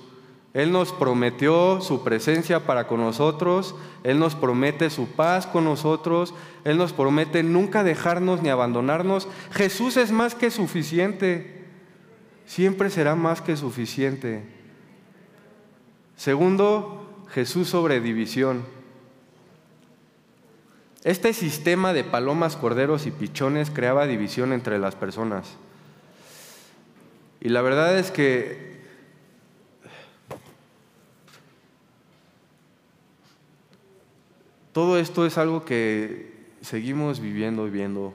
Él 0.55 0.71
nos 0.71 0.93
prometió 0.93 1.81
su 1.81 2.05
presencia 2.05 2.65
para 2.65 2.87
con 2.87 3.01
nosotros, 3.01 3.75
Él 4.05 4.21
nos 4.21 4.37
promete 4.37 4.89
su 4.89 5.09
paz 5.09 5.49
con 5.49 5.65
nosotros, 5.65 6.33
Él 6.63 6.79
nos 6.79 6.93
promete 6.93 7.43
nunca 7.43 7.83
dejarnos 7.83 8.41
ni 8.41 8.51
abandonarnos. 8.51 9.27
Jesús 9.51 9.97
es 9.97 10.13
más 10.13 10.37
que 10.37 10.53
suficiente, 10.53 11.65
siempre 12.47 12.89
será 12.91 13.17
más 13.17 13.41
que 13.41 13.57
suficiente. 13.57 14.45
Segundo, 16.17 17.25
Jesús 17.31 17.69
sobre 17.69 18.01
división. 18.01 18.63
Este 21.03 21.33
sistema 21.33 21.93
de 21.93 22.05
palomas, 22.05 22.57
corderos 22.57 23.07
y 23.07 23.11
pichones 23.11 23.71
creaba 23.71 24.07
división 24.07 24.53
entre 24.53 24.79
las 24.79 24.95
personas. 24.95 25.57
Y 27.45 27.51
la 27.51 27.63
verdad 27.63 27.97
es 27.99 28.11
que 28.11 28.75
todo 34.73 34.99
esto 34.99 35.27
es 35.27 35.39
algo 35.39 35.67
que 35.67 36.33
seguimos 36.63 37.21
viviendo 37.21 37.69
y 37.69 37.71
viendo 37.71 38.15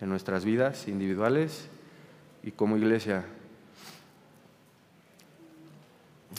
en 0.00 0.08
nuestras 0.08 0.44
vidas 0.44 0.88
individuales 0.88 1.68
y 2.44 2.52
como 2.52 2.76
iglesia. 2.76 3.26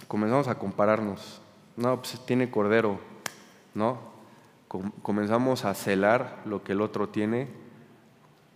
comenzamos 0.07 0.47
a 0.47 0.57
compararnos. 0.57 1.41
No, 1.75 1.97
pues 1.97 2.17
tiene 2.25 2.49
cordero, 2.49 3.01
¿no? 3.73 4.15
comenzamos 5.01 5.65
a 5.65 5.73
celar 5.73 6.41
lo 6.45 6.63
que 6.63 6.71
el 6.71 6.79
otro 6.79 7.09
tiene, 7.09 7.49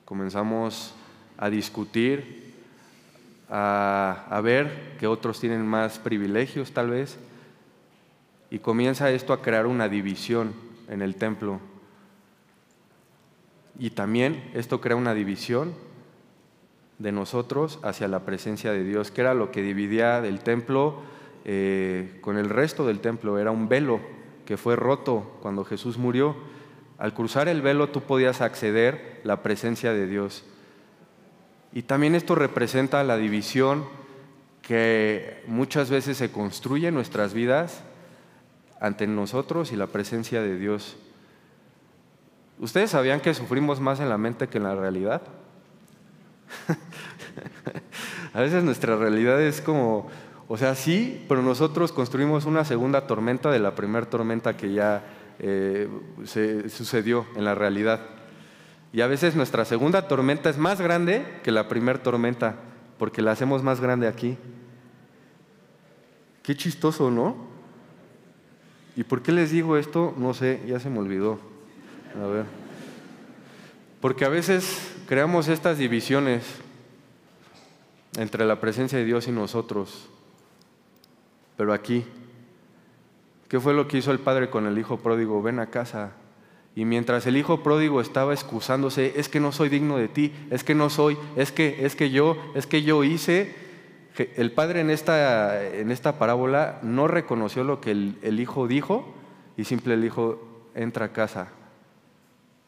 comenzamos 0.05 0.93
a 1.37 1.49
discutir, 1.49 2.48
a, 3.49 4.39
ver 4.43 4.95
que 4.99 5.07
otros 5.07 5.39
tienen 5.39 5.65
más 5.65 5.99
privilegios 5.99 6.71
tal 6.71 6.91
vez, 6.91 7.17
y 8.51 8.59
comienza 8.59 9.11
esto 9.11 9.33
a 9.33 9.41
crear 9.41 9.67
una 9.67 9.89
división 9.89 10.53
en 10.87 11.01
el 11.01 11.15
templo. 11.15 11.59
Y 13.77 13.91
también 13.91 14.51
esto 14.53 14.81
crea 14.81 14.95
una 14.95 15.13
división 15.13 15.73
de 16.97 17.11
nosotros 17.11 17.79
hacia 17.83 18.07
la 18.07 18.25
presencia 18.25 18.71
de 18.71 18.83
Dios, 18.83 19.11
que 19.11 19.21
era 19.21 19.33
lo 19.33 19.51
que 19.51 19.61
dividía 19.61 20.21
del 20.21 20.39
templo 20.39 21.01
eh, 21.45 22.17
con 22.21 22.37
el 22.37 22.49
resto 22.49 22.85
del 22.85 22.99
templo, 22.99 23.39
era 23.39 23.51
un 23.51 23.69
velo 23.69 24.01
que 24.45 24.57
fue 24.57 24.75
roto 24.75 25.37
cuando 25.41 25.63
Jesús 25.63 25.97
murió. 25.97 26.35
Al 26.97 27.13
cruzar 27.13 27.47
el 27.47 27.61
velo 27.61 27.89
tú 27.89 28.01
podías 28.01 28.41
acceder 28.41 29.21
la 29.23 29.41
presencia 29.41 29.93
de 29.93 30.07
Dios. 30.07 30.43
Y 31.73 31.83
también 31.83 32.15
esto 32.15 32.35
representa 32.35 33.03
la 33.03 33.17
división 33.17 33.85
que 34.61 35.43
muchas 35.47 35.89
veces 35.89 36.17
se 36.17 36.31
construye 36.31 36.87
en 36.87 36.93
nuestras 36.93 37.33
vidas 37.33 37.81
ante 38.79 39.07
nosotros 39.07 39.71
y 39.71 39.75
la 39.75 39.87
presencia 39.87 40.41
de 40.41 40.57
Dios. 40.57 40.97
¿Ustedes 42.59 42.91
sabían 42.91 43.21
que 43.21 43.33
sufrimos 43.33 43.79
más 43.79 43.99
en 43.99 44.09
la 44.09 44.17
mente 44.17 44.47
que 44.47 44.57
en 44.57 44.65
la 44.65 44.75
realidad? 44.75 45.21
a 48.33 48.41
veces 48.41 48.63
nuestra 48.63 48.95
realidad 48.95 49.41
es 49.41 49.61
como, 49.61 50.09
o 50.47 50.57
sea, 50.57 50.75
sí, 50.75 51.25
pero 51.29 51.41
nosotros 51.41 51.91
construimos 51.91 52.45
una 52.45 52.65
segunda 52.65 53.07
tormenta 53.07 53.51
de 53.51 53.59
la 53.59 53.75
primera 53.75 54.07
tormenta 54.07 54.57
que 54.57 54.73
ya 54.73 55.03
eh, 55.39 55.87
se 56.25 56.69
sucedió 56.69 57.25
en 57.35 57.45
la 57.45 57.55
realidad. 57.55 58.18
Y 58.91 59.01
a 59.01 59.07
veces 59.07 59.35
nuestra 59.35 59.65
segunda 59.65 60.07
tormenta 60.07 60.49
es 60.49 60.57
más 60.57 60.81
grande 60.81 61.25
que 61.43 61.51
la 61.51 61.67
primera 61.67 62.01
tormenta, 62.01 62.55
porque 62.97 63.21
la 63.21 63.31
hacemos 63.31 63.61
más 63.63 63.79
grande 63.79 64.07
aquí. 64.07 64.37
Qué 66.41 66.55
chistoso, 66.55 67.11
¿no? 67.11 67.35
¿Y 68.95 69.03
por 69.03 69.21
qué 69.21 69.31
les 69.31 69.51
digo 69.51 69.77
esto? 69.77 70.13
No 70.17 70.33
sé, 70.33 70.61
ya 70.65 70.79
se 70.79 70.89
me 70.89 70.99
olvidó. 70.99 71.39
A 72.21 72.27
ver. 72.27 72.45
Porque 74.01 74.25
a 74.25 74.29
veces 74.29 74.95
creamos 75.07 75.47
estas 75.47 75.77
divisiones 75.77 76.43
entre 78.17 78.45
la 78.45 78.59
presencia 78.59 78.97
de 78.97 79.05
Dios 79.05 79.27
y 79.27 79.31
nosotros. 79.31 80.09
Pero 81.57 81.73
aquí, 81.73 82.05
¿qué 83.47 83.59
fue 83.59 83.73
lo 83.73 83.87
que 83.87 83.97
hizo 83.97 84.11
el 84.11 84.19
padre 84.19 84.49
con 84.49 84.65
el 84.65 84.77
hijo 84.77 84.97
pródigo? 84.97 85.41
Ven 85.41 85.59
a 85.59 85.67
casa. 85.67 86.13
Y 86.79 86.85
mientras 86.85 87.27
el 87.27 87.35
hijo 87.35 87.61
pródigo 87.61 87.99
estaba 87.99 88.31
excusándose, 88.31 89.11
es 89.17 89.27
que 89.27 89.41
no 89.41 89.51
soy 89.51 89.67
digno 89.67 89.97
de 89.97 90.07
ti, 90.07 90.33
es 90.49 90.63
que 90.63 90.75
no 90.75 90.89
soy, 90.89 91.17
es 91.35 91.51
que, 91.51 91.85
es 91.85 91.93
que 91.93 92.09
yo, 92.09 92.37
es 92.55 92.67
que 92.67 92.83
yo 92.83 93.03
hice, 93.03 93.53
el 94.37 94.53
padre 94.53 94.79
en 94.79 94.89
esta, 94.89 95.61
en 95.61 95.91
esta 95.91 96.17
parábola 96.17 96.79
no 96.81 97.09
reconoció 97.09 97.65
lo 97.65 97.81
que 97.81 97.91
el, 97.91 98.17
el 98.21 98.39
hijo 98.39 98.65
dijo 98.65 99.13
y 99.57 99.65
simple 99.65 99.97
le 99.97 100.03
dijo, 100.03 100.41
entra 100.73 101.07
a 101.07 101.11
casa. 101.11 101.49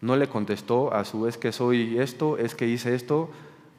No 0.02 0.18
le 0.18 0.28
contestó 0.28 0.94
a 0.94 1.06
su 1.06 1.22
vez 1.22 1.38
que 1.38 1.54
soy 1.54 1.98
esto, 1.98 2.38
es 2.38 2.54
que 2.54 2.68
hice 2.68 2.96
esto. 2.96 3.30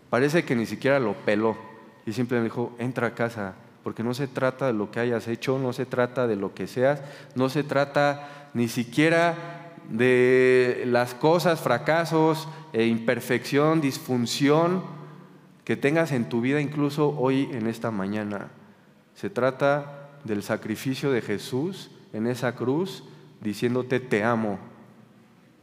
Parece 0.09 0.47
que 0.47 0.57
ni 0.57 0.65
siquiera 0.65 0.99
lo 0.99 1.13
peló 1.13 1.59
y 2.07 2.15
simplemente 2.15 2.55
dijo, 2.55 2.75
entra 2.79 3.09
a 3.09 3.15
casa, 3.15 3.53
porque 3.85 4.03
no 4.03 4.15
se 4.15 4.29
trata 4.29 4.69
de 4.69 4.73
lo 4.73 4.91
que 4.91 5.01
hayas 5.01 5.29
hecho, 5.29 5.59
no 5.59 5.75
se 5.75 5.85
trata 5.85 6.27
de 6.27 6.37
lo 6.37 6.55
que 6.55 6.69
seas, 6.69 7.03
no 7.35 7.51
se 7.51 7.65
trata 7.65 8.49
ni 8.55 8.69
siquiera 8.69 9.59
de 9.91 10.85
las 10.87 11.15
cosas, 11.15 11.61
fracasos, 11.61 12.49
e 12.73 12.87
imperfección, 12.87 13.81
disfunción 13.81 14.83
que 15.65 15.77
tengas 15.77 16.13
en 16.13 16.29
tu 16.29 16.41
vida 16.41 16.61
incluso 16.61 17.17
hoy 17.19 17.49
en 17.53 17.67
esta 17.67 17.91
mañana. 17.91 18.49
Se 19.15 19.31
trata 19.31 20.09
del 20.25 20.43
sacrificio 20.43 21.13
de 21.13 21.21
Jesús 21.21 21.91
en 22.13 22.27
esa 22.27 22.55
cruz 22.55 23.05
diciéndote 23.41 24.01
te 24.01 24.25
amo, 24.25 24.59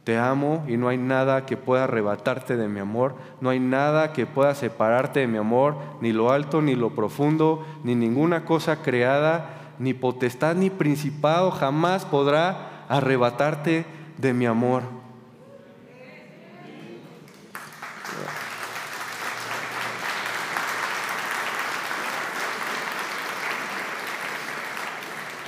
te 0.04 0.18
amo 0.18 0.64
y 0.68 0.76
no 0.76 0.88
hay 0.88 0.98
nada 0.98 1.46
que 1.46 1.56
pueda 1.56 1.84
arrebatarte 1.84 2.56
de 2.56 2.68
mi 2.68 2.80
amor, 2.80 3.14
no 3.40 3.50
hay 3.50 3.60
nada 3.60 4.12
que 4.12 4.26
pueda 4.26 4.54
separarte 4.54 5.20
de 5.20 5.26
mi 5.26 5.38
amor, 5.38 5.76
ni 6.00 6.12
lo 6.12 6.30
alto, 6.30 6.62
ni 6.62 6.74
lo 6.74 6.94
profundo, 6.94 7.66
ni 7.84 7.94
ninguna 7.94 8.44
cosa 8.44 8.82
creada, 8.82 9.74
ni 9.78 9.94
potestad, 9.94 10.56
ni 10.56 10.70
principado 10.70 11.50
jamás 11.50 12.04
podrá 12.04 12.84
arrebatarte 12.88 13.84
de 14.20 14.32
mi 14.34 14.46
amor. 14.46 14.82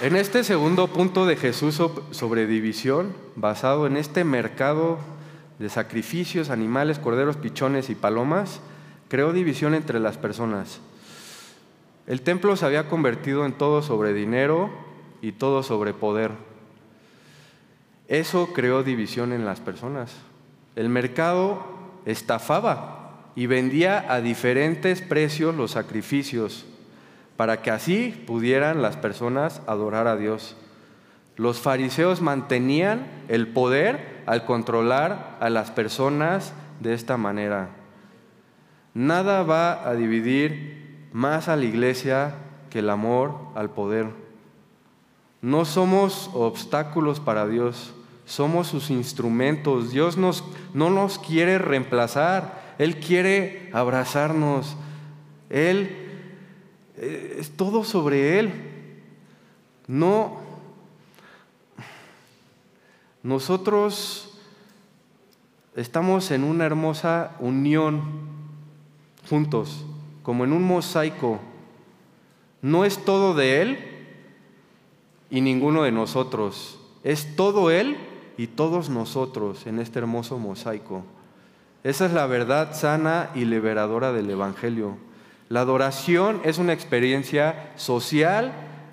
En 0.01 0.17
este 0.17 0.43
segundo 0.43 0.89
punto 0.89 1.27
de 1.27 1.37
Jesús 1.37 1.81
sobre 2.11 2.47
división, 2.47 3.15
basado 3.37 3.87
en 3.87 3.97
este 3.97 4.25
mercado 4.25 4.99
de 5.61 5.69
sacrificios, 5.69 6.51
animales, 6.51 6.99
corderos, 6.99 7.37
pichones 7.37 7.89
y 7.89 7.95
palomas, 7.95 8.61
creó 9.09 9.33
división 9.33 9.75
entre 9.75 10.01
las 10.01 10.19
personas. 10.19 10.81
El 12.09 12.23
templo 12.23 12.57
se 12.57 12.67
había 12.67 12.89
convertido 12.89 13.47
en 13.47 13.53
todo 13.53 13.81
sobre 13.81 14.13
dinero 14.13 14.71
y 15.21 15.33
todo 15.33 15.63
sobre 15.63 15.95
poder. 15.95 16.33
Eso 18.13 18.53
creó 18.53 18.83
división 18.83 19.33
en 19.33 19.47
las 19.47 19.61
personas. 19.61 20.13
El 20.77 20.91
mercado 20.91 21.65
estafaba 22.05 23.31
y 23.35 23.47
vendía 23.47 24.05
a 24.13 24.21
diferentes 24.21 25.01
precios 25.01 25.57
los 25.57 25.71
sacrificios 25.71 26.67
para 27.39 27.63
que 27.63 27.71
así 27.71 28.23
pudieran 28.27 28.83
las 28.83 28.99
personas 28.99 29.63
adorar 29.67 30.09
a 30.09 30.19
Dios. 30.19 30.59
Los 31.37 31.61
fariseos 31.61 32.21
mantenían 32.21 33.07
el 33.29 33.49
poder 33.49 34.23
al 34.27 34.45
controlar 34.45 35.39
a 35.41 35.49
las 35.49 35.71
personas 35.71 36.53
de 36.81 36.93
esta 36.93 37.17
manera. 37.17 37.71
Nada 38.93 39.43
va 39.43 39.89
a 39.89 39.95
dividir 39.95 41.09
más 41.15 41.49
a 41.49 41.57
la 41.57 41.65
iglesia 41.65 42.35
que 42.69 42.81
el 42.81 42.91
amor 42.91 43.39
al 43.55 43.71
poder. 43.71 44.09
No 45.41 45.65
somos 45.65 46.29
obstáculos 46.35 47.19
para 47.19 47.49
Dios, 47.49 47.95
somos 48.25 48.69
sus 48.69 48.91
instrumentos. 48.91 49.91
Dios 49.91 50.17
nos, 50.17 50.45
no 50.75 50.91
nos 50.91 51.19
quiere 51.19 51.59
reemplazar, 51.59 52.75
Él 52.79 52.99
quiere 53.01 53.71
abrazarnos. 53.73 54.77
Él 55.51 55.97
eh, 56.97 57.37
es 57.39 57.51
todo 57.57 57.85
sobre 57.85 58.39
Él. 58.39 58.53
No, 59.87 60.39
nosotros 63.23 64.39
estamos 65.77 66.31
en 66.31 66.45
una 66.45 66.65
hermosa 66.65 67.37
unión 67.41 68.03
juntos, 69.29 69.85
como 70.23 70.45
en 70.45 70.53
un 70.53 70.63
mosaico. 70.63 71.41
No 72.63 72.85
es 72.85 73.05
todo 73.05 73.35
de 73.35 73.63
Él 73.63 73.79
y 75.31 75.41
ninguno 75.41 75.83
de 75.83 75.93
nosotros. 75.93 76.79
Es 77.05 77.37
todo 77.37 77.71
Él 77.71 77.97
y 78.37 78.49
todos 78.49 78.89
nosotros 78.89 79.67
en 79.67 79.79
este 79.79 79.99
hermoso 79.99 80.39
mosaico. 80.39 81.05
Esa 81.85 82.07
es 82.07 82.13
la 82.13 82.27
verdad 82.27 82.75
sana 82.75 83.31
y 83.35 83.45
liberadora 83.45 84.13
del 84.13 84.31
Evangelio. 84.31 84.97
La 85.49 85.61
adoración 85.61 86.41
es 86.45 86.59
una 86.59 86.73
experiencia 86.73 87.73
social 87.77 88.53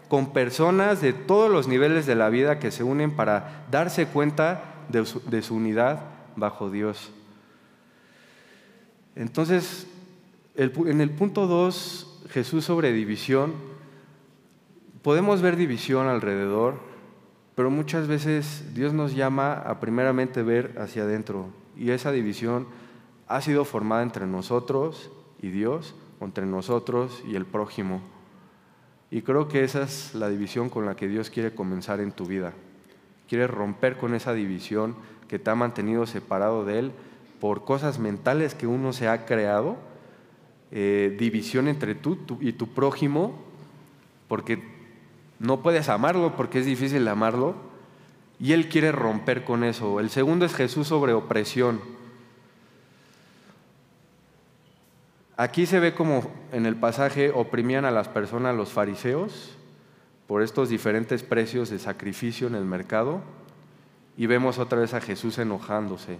con 0.09 0.33
personas 0.33 1.01
de 1.01 1.13
todos 1.13 1.51
los 1.51 1.67
niveles 1.67 2.05
de 2.05 2.15
la 2.15 2.29
vida 2.29 2.59
que 2.59 2.71
se 2.71 2.83
unen 2.83 3.15
para 3.15 3.65
darse 3.69 4.07
cuenta 4.07 4.63
de 4.89 5.05
su, 5.05 5.55
unidad 5.55 6.01
bajo 6.35 6.71
Dios. 6.71 7.11
Entonces, 9.15 9.87
en 10.55 10.99
el 10.99 11.11
punto 11.11 11.45
2, 11.45 12.23
Jesús 12.31 12.65
sobre 12.65 12.91
división, 12.91 13.53
podemos 15.03 15.41
ver 15.41 15.55
división 15.55 16.07
alrededor, 16.07 16.88
pero 17.59 17.69
muchas 17.69 18.07
veces 18.07 18.73
Dios 18.73 18.93
nos 18.93 19.13
llama 19.13 19.51
a 19.51 19.81
primeramente 19.81 20.43
ver 20.43 20.75
hacia 20.79 21.03
adentro 21.03 21.47
y 21.77 21.91
esa 21.91 22.09
división 22.09 22.65
ha 23.27 23.41
sido 23.41 23.65
formada 23.65 24.01
entre 24.01 24.25
nosotros 24.25 25.11
y 25.41 25.49
Dios 25.49 25.93
entre 26.21 26.45
nosotros 26.45 27.21
y 27.27 27.35
el 27.35 27.45
prójimo. 27.45 27.99
Y 29.11 29.23
creo 29.23 29.49
que 29.49 29.65
esa 29.65 29.81
es 29.81 30.15
la 30.15 30.29
división 30.29 30.69
con 30.69 30.85
la 30.85 30.95
que 30.95 31.09
Dios 31.09 31.29
quiere 31.29 31.53
comenzar 31.53 31.99
en 31.99 32.13
tu 32.13 32.25
vida. 32.25 32.53
Quiere 33.27 33.45
romper 33.45 33.97
con 33.97 34.15
esa 34.15 34.33
división 34.33 34.95
que 35.27 35.37
te 35.37 35.49
ha 35.49 35.55
mantenido 35.55 36.05
separado 36.05 36.63
de 36.63 36.79
Él 36.79 36.91
por 37.41 37.65
cosas 37.65 37.99
mentales 37.99 38.55
que 38.55 38.67
uno 38.67 38.93
se 38.93 39.09
ha 39.09 39.25
creado, 39.25 39.75
eh, 40.71 41.13
división 41.19 41.67
entre 41.67 41.93
tú, 41.93 42.19
y 42.39 42.53
tu 42.53 42.69
prójimo, 42.69 43.37
porque 44.29 44.78
no 45.39 45.61
puedes 45.61 45.89
amarlo 45.89 46.35
porque 46.35 46.59
es 46.59 46.65
difícil 46.65 47.07
amarlo. 47.07 47.55
Y 48.39 48.53
Él 48.53 48.69
quiere 48.69 48.91
romper 48.91 49.43
con 49.43 49.63
eso. 49.63 49.99
El 49.99 50.09
segundo 50.09 50.45
es 50.45 50.53
Jesús 50.53 50.87
sobre 50.87 51.13
opresión. 51.13 51.81
Aquí 55.35 55.65
se 55.65 55.79
ve 55.79 55.93
como 55.93 56.29
en 56.51 56.65
el 56.65 56.75
pasaje 56.75 57.31
oprimían 57.33 57.85
a 57.85 57.91
las 57.91 58.09
personas 58.09 58.55
los 58.55 58.71
fariseos 58.71 59.55
por 60.27 60.41
estos 60.41 60.67
diferentes 60.67 61.23
precios 61.23 61.69
de 61.69 61.79
sacrificio 61.79 62.47
en 62.47 62.55
el 62.55 62.65
mercado 62.65 63.21
y 64.17 64.25
vemos 64.25 64.59
otra 64.59 64.79
vez 64.79 64.93
a 64.93 64.99
Jesús 64.99 65.37
enojándose. 65.37 66.17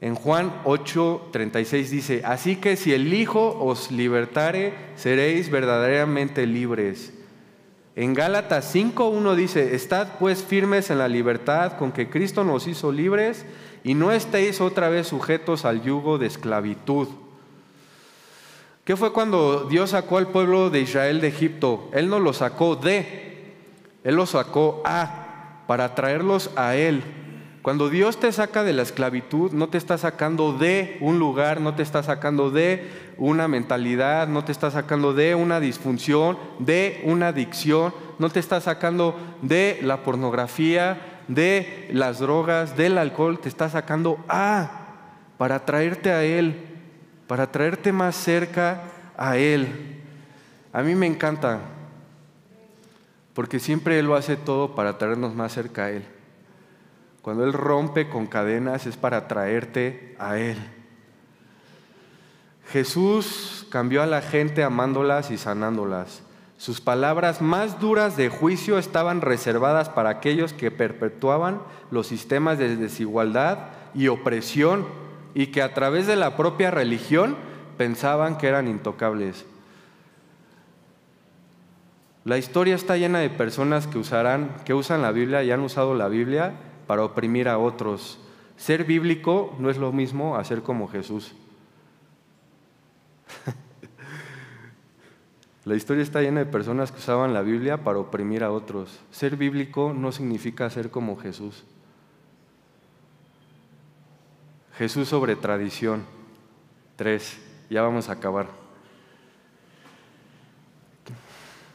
En 0.00 0.16
Juan 0.16 0.52
8:36 0.64 1.88
dice, 1.88 2.22
así 2.24 2.56
que 2.56 2.74
si 2.74 2.92
el 2.92 3.14
Hijo 3.14 3.56
os 3.64 3.92
libertare, 3.92 4.74
seréis 4.96 5.48
verdaderamente 5.48 6.44
libres. 6.48 7.14
En 7.94 8.14
Gálatas 8.14 8.74
5:1 8.74 9.34
dice, 9.34 9.74
estad 9.74 10.18
pues 10.18 10.42
firmes 10.42 10.90
en 10.90 10.98
la 10.98 11.08
libertad 11.08 11.76
con 11.76 11.92
que 11.92 12.08
Cristo 12.08 12.42
nos 12.42 12.66
hizo 12.66 12.90
libres 12.90 13.44
y 13.84 13.94
no 13.94 14.12
estéis 14.12 14.60
otra 14.60 14.88
vez 14.88 15.08
sujetos 15.08 15.64
al 15.64 15.82
yugo 15.82 16.16
de 16.16 16.26
esclavitud. 16.26 17.08
¿Qué 18.84 18.96
fue 18.96 19.12
cuando 19.12 19.64
Dios 19.68 19.90
sacó 19.90 20.18
al 20.18 20.28
pueblo 20.28 20.70
de 20.70 20.80
Israel 20.80 21.20
de 21.20 21.28
Egipto? 21.28 21.88
Él 21.92 22.08
no 22.08 22.18
lo 22.18 22.32
sacó 22.32 22.76
de, 22.76 23.54
Él 24.02 24.16
lo 24.16 24.26
sacó 24.26 24.82
a, 24.84 25.62
para 25.66 25.94
traerlos 25.94 26.50
a 26.56 26.74
Él. 26.74 27.04
Cuando 27.62 27.88
Dios 27.88 28.18
te 28.18 28.32
saca 28.32 28.64
de 28.64 28.72
la 28.72 28.82
esclavitud, 28.82 29.52
no 29.52 29.68
te 29.68 29.78
está 29.78 29.96
sacando 29.96 30.52
de 30.52 30.98
un 31.00 31.18
lugar, 31.18 31.60
no 31.60 31.74
te 31.74 31.82
está 31.82 32.02
sacando 32.02 32.50
de 32.50 32.90
una 33.18 33.46
mentalidad, 33.46 34.26
no 34.26 34.44
te 34.44 34.50
está 34.50 34.70
sacando 34.70 35.14
de 35.14 35.36
una 35.36 35.60
disfunción, 35.60 36.36
de 36.58 37.00
una 37.04 37.28
adicción, 37.28 37.94
no 38.18 38.30
te 38.30 38.40
está 38.40 38.60
sacando 38.60 39.16
de 39.42 39.78
la 39.82 40.02
pornografía, 40.02 41.20
de 41.28 41.88
las 41.92 42.18
drogas, 42.18 42.76
del 42.76 42.98
alcohol, 42.98 43.38
te 43.38 43.48
está 43.48 43.70
sacando 43.70 44.18
a, 44.28 44.96
para 45.38 45.64
traerte 45.64 46.10
a 46.10 46.24
Él 46.24 46.72
para 47.32 47.50
traerte 47.50 47.92
más 47.92 48.14
cerca 48.14 48.82
a 49.16 49.38
Él. 49.38 50.02
A 50.70 50.82
mí 50.82 50.94
me 50.94 51.06
encanta, 51.06 51.60
porque 53.32 53.58
siempre 53.58 53.98
Él 53.98 54.04
lo 54.04 54.16
hace 54.16 54.36
todo 54.36 54.74
para 54.74 54.98
traernos 54.98 55.34
más 55.34 55.54
cerca 55.54 55.86
a 55.86 55.90
Él. 55.92 56.04
Cuando 57.22 57.44
Él 57.44 57.52
rompe 57.52 58.08
con 58.08 58.26
cadenas 58.26 58.86
es 58.86 58.96
para 58.96 59.28
traerte 59.28 60.16
a 60.18 60.38
Él. 60.38 60.58
Jesús 62.68 63.66
cambió 63.70 64.02
a 64.02 64.06
la 64.06 64.22
gente 64.22 64.64
amándolas 64.64 65.30
y 65.30 65.38
sanándolas. 65.38 66.22
Sus 66.58 66.80
palabras 66.80 67.40
más 67.40 67.80
duras 67.80 68.16
de 68.16 68.28
juicio 68.28 68.78
estaban 68.78 69.20
reservadas 69.20 69.88
para 69.88 70.10
aquellos 70.10 70.52
que 70.52 70.70
perpetuaban 70.70 71.60
los 71.90 72.08
sistemas 72.08 72.58
de 72.58 72.76
desigualdad 72.76 73.70
y 73.94 74.08
opresión 74.08 74.86
y 75.34 75.48
que 75.48 75.62
a 75.62 75.74
través 75.74 76.06
de 76.06 76.16
la 76.16 76.36
propia 76.36 76.70
religión 76.70 77.36
pensaban 77.78 78.36
que 78.36 78.48
eran 78.48 78.68
intocables. 78.68 79.44
La 82.24 82.38
historia 82.38 82.74
está 82.74 82.96
llena 82.96 83.18
de 83.18 83.30
personas 83.30 83.86
que 83.86 83.98
usarán, 83.98 84.56
que 84.64 84.74
usan 84.74 85.02
la 85.02 85.10
Biblia 85.10 85.42
y 85.42 85.50
han 85.50 85.60
usado 85.60 85.94
la 85.94 86.08
Biblia 86.08 86.54
para 86.92 87.04
oprimir 87.04 87.48
a 87.48 87.56
otros. 87.56 88.18
Ser 88.58 88.84
bíblico 88.84 89.56
no 89.58 89.70
es 89.70 89.78
lo 89.78 89.92
mismo 89.92 90.36
a 90.36 90.44
ser 90.44 90.62
como 90.62 90.88
Jesús. 90.88 91.34
la 95.64 95.74
historia 95.74 96.02
está 96.02 96.20
llena 96.20 96.40
de 96.40 96.52
personas 96.52 96.92
que 96.92 96.98
usaban 96.98 97.32
la 97.32 97.40
Biblia 97.40 97.82
para 97.82 97.98
oprimir 97.98 98.44
a 98.44 98.52
otros. 98.52 99.00
Ser 99.10 99.36
bíblico 99.36 99.94
no 99.94 100.12
significa 100.12 100.68
ser 100.68 100.90
como 100.90 101.16
Jesús. 101.16 101.64
Jesús 104.76 105.08
sobre 105.08 105.34
tradición. 105.34 106.04
Tres, 106.96 107.40
ya 107.70 107.80
vamos 107.80 108.10
a 108.10 108.12
acabar. 108.12 108.48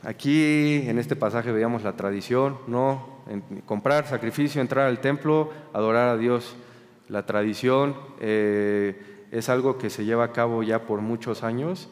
Aquí 0.04 0.88
en 0.88 1.00
este 1.00 1.16
pasaje 1.16 1.52
veíamos 1.52 1.82
la 1.82 1.94
tradición, 1.94 2.60
¿no? 2.68 3.17
Comprar 3.66 4.08
sacrificio, 4.08 4.62
entrar 4.62 4.88
al 4.88 5.00
templo, 5.00 5.52
adorar 5.74 6.10
a 6.10 6.18
Dios. 6.18 6.56
La 7.10 7.26
tradición 7.26 7.96
eh, 8.20 9.26
es 9.32 9.50
algo 9.50 9.78
que 9.78 9.90
se 9.90 10.06
lleva 10.06 10.26
a 10.26 10.32
cabo 10.32 10.64
ya 10.64 10.84
por 10.84 11.02
muchos 11.02 11.44
años, 11.44 11.90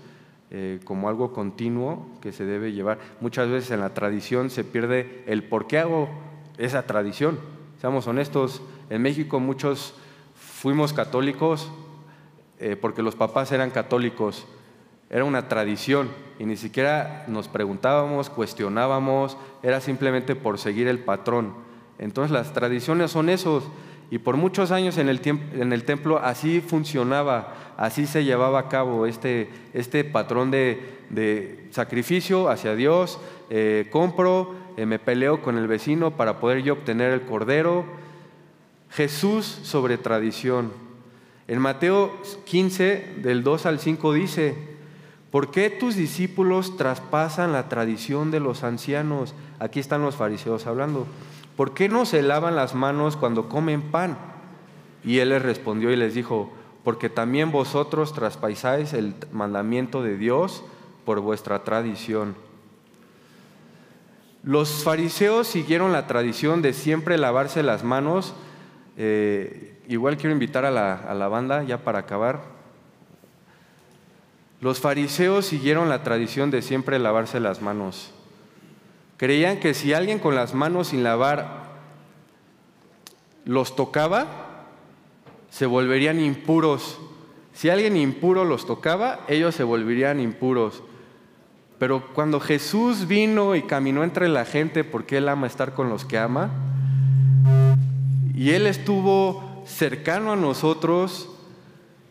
eh, 0.51 0.79
como 0.83 1.09
algo 1.09 1.33
continuo 1.33 2.07
que 2.21 2.31
se 2.31 2.45
debe 2.45 2.73
llevar. 2.73 2.99
Muchas 3.21 3.49
veces 3.49 3.71
en 3.71 3.81
la 3.81 3.93
tradición 3.93 4.49
se 4.49 4.63
pierde 4.63 5.23
el 5.27 5.43
por 5.43 5.67
qué 5.67 5.79
hago 5.79 6.09
esa 6.57 6.83
tradición. 6.83 7.39
Seamos 7.79 8.07
honestos, 8.07 8.61
en 8.89 9.01
México 9.01 9.39
muchos 9.39 9.95
fuimos 10.35 10.93
católicos 10.93 11.71
eh, 12.59 12.77
porque 12.79 13.01
los 13.01 13.15
papás 13.15 13.51
eran 13.51 13.69
católicos, 13.69 14.47
era 15.09 15.23
una 15.23 15.47
tradición 15.47 16.09
y 16.39 16.45
ni 16.45 16.57
siquiera 16.57 17.25
nos 17.27 17.47
preguntábamos, 17.47 18.29
cuestionábamos, 18.29 19.37
era 19.63 19.79
simplemente 19.79 20.35
por 20.35 20.57
seguir 20.57 20.87
el 20.87 20.99
patrón. 20.99 21.53
Entonces 21.97 22.31
las 22.31 22.53
tradiciones 22.53 23.11
son 23.11 23.29
esos 23.29 23.63
y 24.11 24.19
por 24.19 24.37
muchos 24.37 24.71
años 24.71 24.97
en 24.97 25.09
el, 25.09 25.21
en 25.25 25.73
el 25.73 25.83
templo 25.83 26.19
así 26.19 26.61
funcionaba, 26.61 27.53
así 27.77 28.05
se 28.05 28.23
llevaba 28.23 28.59
a 28.59 28.69
cabo 28.69 29.05
este, 29.05 29.49
este 29.73 30.03
patrón 30.03 30.51
de, 30.51 30.93
sacrificio 31.71 32.49
hacia 32.49 32.75
Dios, 32.75 33.19
eh, 33.49 33.87
compro, 33.91 34.55
eh, 34.77 34.85
me 34.85 34.99
peleo 34.99 35.41
con 35.41 35.57
el 35.57 35.67
vecino 35.67 36.11
para 36.11 36.39
poder 36.39 36.63
yo 36.63 36.73
obtener 36.73 37.11
el 37.13 37.21
cordero, 37.21 37.85
Jesús 38.89 39.45
sobre 39.45 39.97
tradición. 39.97 40.71
En 41.47 41.59
Mateo 41.59 42.11
15, 42.45 43.15
del 43.17 43.43
2 43.43 43.65
al 43.65 43.79
5 43.79 44.13
dice, 44.13 44.74
¿por 45.35 45.51
qué 45.51 45.69
tus 45.69 45.97
discípulos 45.97 46.77
traspasan 46.77 47.51
la 47.51 47.67
tradición 47.67 48.31
de 48.31 48.39
los 48.39 48.63
ancianos? 48.63 49.35
Aquí 49.59 49.81
están 49.81 50.01
los 50.01 50.15
fariseos 50.15 50.65
hablando. 50.65 51.07
¿Por 51.57 51.73
qué 51.73 51.89
no 51.89 52.05
se 52.05 52.21
lavan 52.21 52.55
las 52.55 52.73
manos 52.73 53.17
cuando 53.17 53.49
comen 53.49 53.81
pan? 53.81 54.17
Y 55.03 55.19
él 55.19 55.31
les 55.31 55.41
respondió 55.41 55.91
y 55.91 55.97
les 55.97 56.13
dijo, 56.13 56.53
porque 56.85 57.09
también 57.09 57.51
vosotros 57.51 58.13
traspasáis 58.13 58.93
el 58.93 59.13
mandamiento 59.33 60.01
de 60.01 60.15
Dios 60.15 60.63
por 61.03 61.19
vuestra 61.19 61.65
tradición. 61.65 62.37
Los 64.41 64.85
fariseos 64.85 65.47
siguieron 65.47 65.91
la 65.91 66.07
tradición 66.07 66.61
de 66.61 66.71
siempre 66.71 67.17
lavarse 67.17 67.61
las 67.61 67.83
manos 67.83 68.33
eh, 68.95 69.81
igual 69.89 70.15
quiero 70.15 70.31
invitar 70.31 70.63
a 70.63 70.71
la, 70.71 71.27
banda, 71.27 71.61
ya 71.63 71.83
para 71.83 71.99
acabar. 71.99 72.54
Los 74.65 74.79
fariseos 74.79 75.45
siguieron 75.45 75.89
la 75.89 76.01
tradición 76.01 76.49
de 76.49 76.63
siempre 76.63 76.97
lavarse 76.97 77.39
las 77.39 77.61
manos. 77.61 78.09
Creían 79.15 79.59
que 79.59 79.75
si 79.75 79.93
alguien 79.93 80.17
con 80.17 80.33
las 80.33 80.55
manos 80.55 80.87
sin 80.87 81.03
lavar 81.03 81.65
los 83.45 83.75
tocaba, 83.75 84.25
se 85.51 85.67
volverían 85.67 86.19
impuros. 86.19 86.97
Si 87.53 87.69
alguien 87.69 87.95
impuro 87.95 88.43
los 88.43 88.65
tocaba, 88.65 89.19
ellos 89.27 89.53
se 89.53 89.63
volverían 89.63 90.19
impuros. 90.19 90.81
Pero 91.77 92.07
cuando 92.15 92.39
Jesús 92.39 93.05
vino 93.05 93.53
y 93.53 93.61
caminó 93.61 94.03
entre 94.03 94.29
la 94.29 94.45
gente 94.45 94.83
porque 94.83 95.17
Él 95.17 95.29
ama 95.29 95.45
estar 95.45 95.75
con 95.75 95.89
los 95.89 96.05
que 96.05 96.17
ama, 96.17 96.49
y 98.33 98.49
Él 98.49 98.65
estuvo 98.65 99.63
cercano 99.67 100.31
a 100.31 100.35
nosotros. 100.35 101.29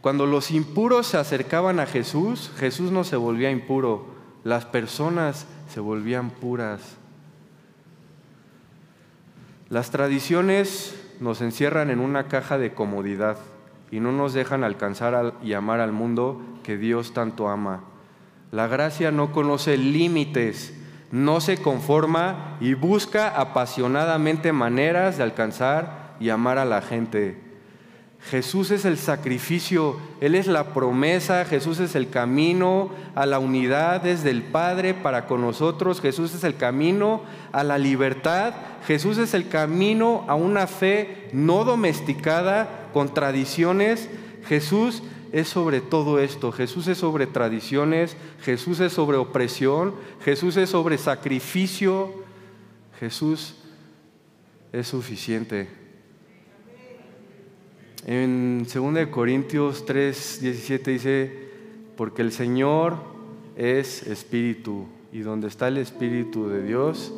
Cuando 0.04 0.26
los 0.26 0.50
impuros 0.50 1.06
se 1.06 1.16
acercaban 1.16 1.80
a 1.80 1.86
Jesús, 1.86 2.52
Jesús 2.58 2.90
no 2.92 3.04
se 3.04 3.16
volvía 3.16 3.50
impuro, 3.50 4.04
las 4.44 4.66
personas 4.66 5.46
se 5.70 5.80
volvían 5.80 6.28
puras. 6.28 6.98
Las 9.70 9.90
tradiciones 9.90 10.94
nos 11.20 11.40
encierran 11.40 11.88
en 11.88 12.00
una 12.00 12.28
caja 12.28 12.58
de 12.58 12.74
comodidad 12.74 13.38
y 13.90 13.98
no 14.00 14.12
nos 14.12 14.34
dejan 14.34 14.62
alcanzar 14.62 15.36
y 15.42 15.54
amar 15.54 15.80
al 15.80 15.92
mundo 15.92 16.38
que 16.64 16.76
Dios 16.76 17.14
tanto 17.14 17.48
ama. 17.48 17.80
La 18.52 18.66
gracia 18.66 19.10
no 19.10 19.32
conoce 19.32 19.78
límites, 19.78 20.74
no 21.12 21.40
se 21.40 21.56
conforma 21.62 22.58
y 22.60 22.74
busca 22.74 23.40
apasionadamente 23.40 24.52
maneras 24.52 25.16
de 25.16 25.22
alcanzar 25.22 26.14
y 26.20 26.28
amar 26.28 26.58
a 26.58 26.66
la 26.66 26.82
gente. 26.82 27.43
Jesús 28.30 28.70
es 28.70 28.86
el 28.86 28.96
sacrificio, 28.96 29.98
Él 30.20 30.34
es 30.34 30.46
la 30.46 30.72
promesa, 30.72 31.44
Jesús 31.44 31.78
es 31.78 31.94
el 31.94 32.08
camino 32.08 32.90
a 33.14 33.26
la 33.26 33.38
unidad 33.38 34.00
desde 34.00 34.30
el 34.30 34.42
Padre 34.42 34.94
para 34.94 35.26
con 35.26 35.42
nosotros, 35.42 36.00
Jesús 36.00 36.34
es 36.34 36.42
el 36.42 36.56
camino 36.56 37.20
a 37.52 37.62
la 37.64 37.76
libertad, 37.76 38.54
Jesús 38.86 39.18
es 39.18 39.34
el 39.34 39.48
camino 39.48 40.24
a 40.26 40.36
una 40.36 40.66
fe 40.66 41.28
no 41.32 41.64
domesticada 41.64 42.88
con 42.94 43.12
tradiciones, 43.12 44.08
Jesús 44.46 45.02
es 45.32 45.48
sobre 45.48 45.82
todo 45.82 46.18
esto. 46.18 46.50
Jesús 46.50 46.86
es 46.86 46.96
sobre 46.98 47.26
tradiciones, 47.26 48.16
Jesús 48.40 48.80
es 48.80 48.94
sobre 48.94 49.18
opresión, 49.18 49.94
Jesús 50.24 50.56
es 50.56 50.70
sobre 50.70 50.96
sacrificio, 50.96 52.22
Jesús 52.98 53.56
es 54.72 54.86
suficiente. 54.86 55.83
En 58.06 58.66
2 58.70 59.06
Corintios 59.08 59.86
3, 59.86 60.40
17 60.42 60.90
dice, 60.90 61.48
porque 61.96 62.20
el 62.20 62.32
Señor 62.32 62.98
es 63.56 64.02
espíritu 64.02 64.86
y 65.10 65.20
donde 65.20 65.48
está 65.48 65.68
el 65.68 65.78
espíritu 65.78 66.48
de 66.48 66.62
Dios, 66.62 67.14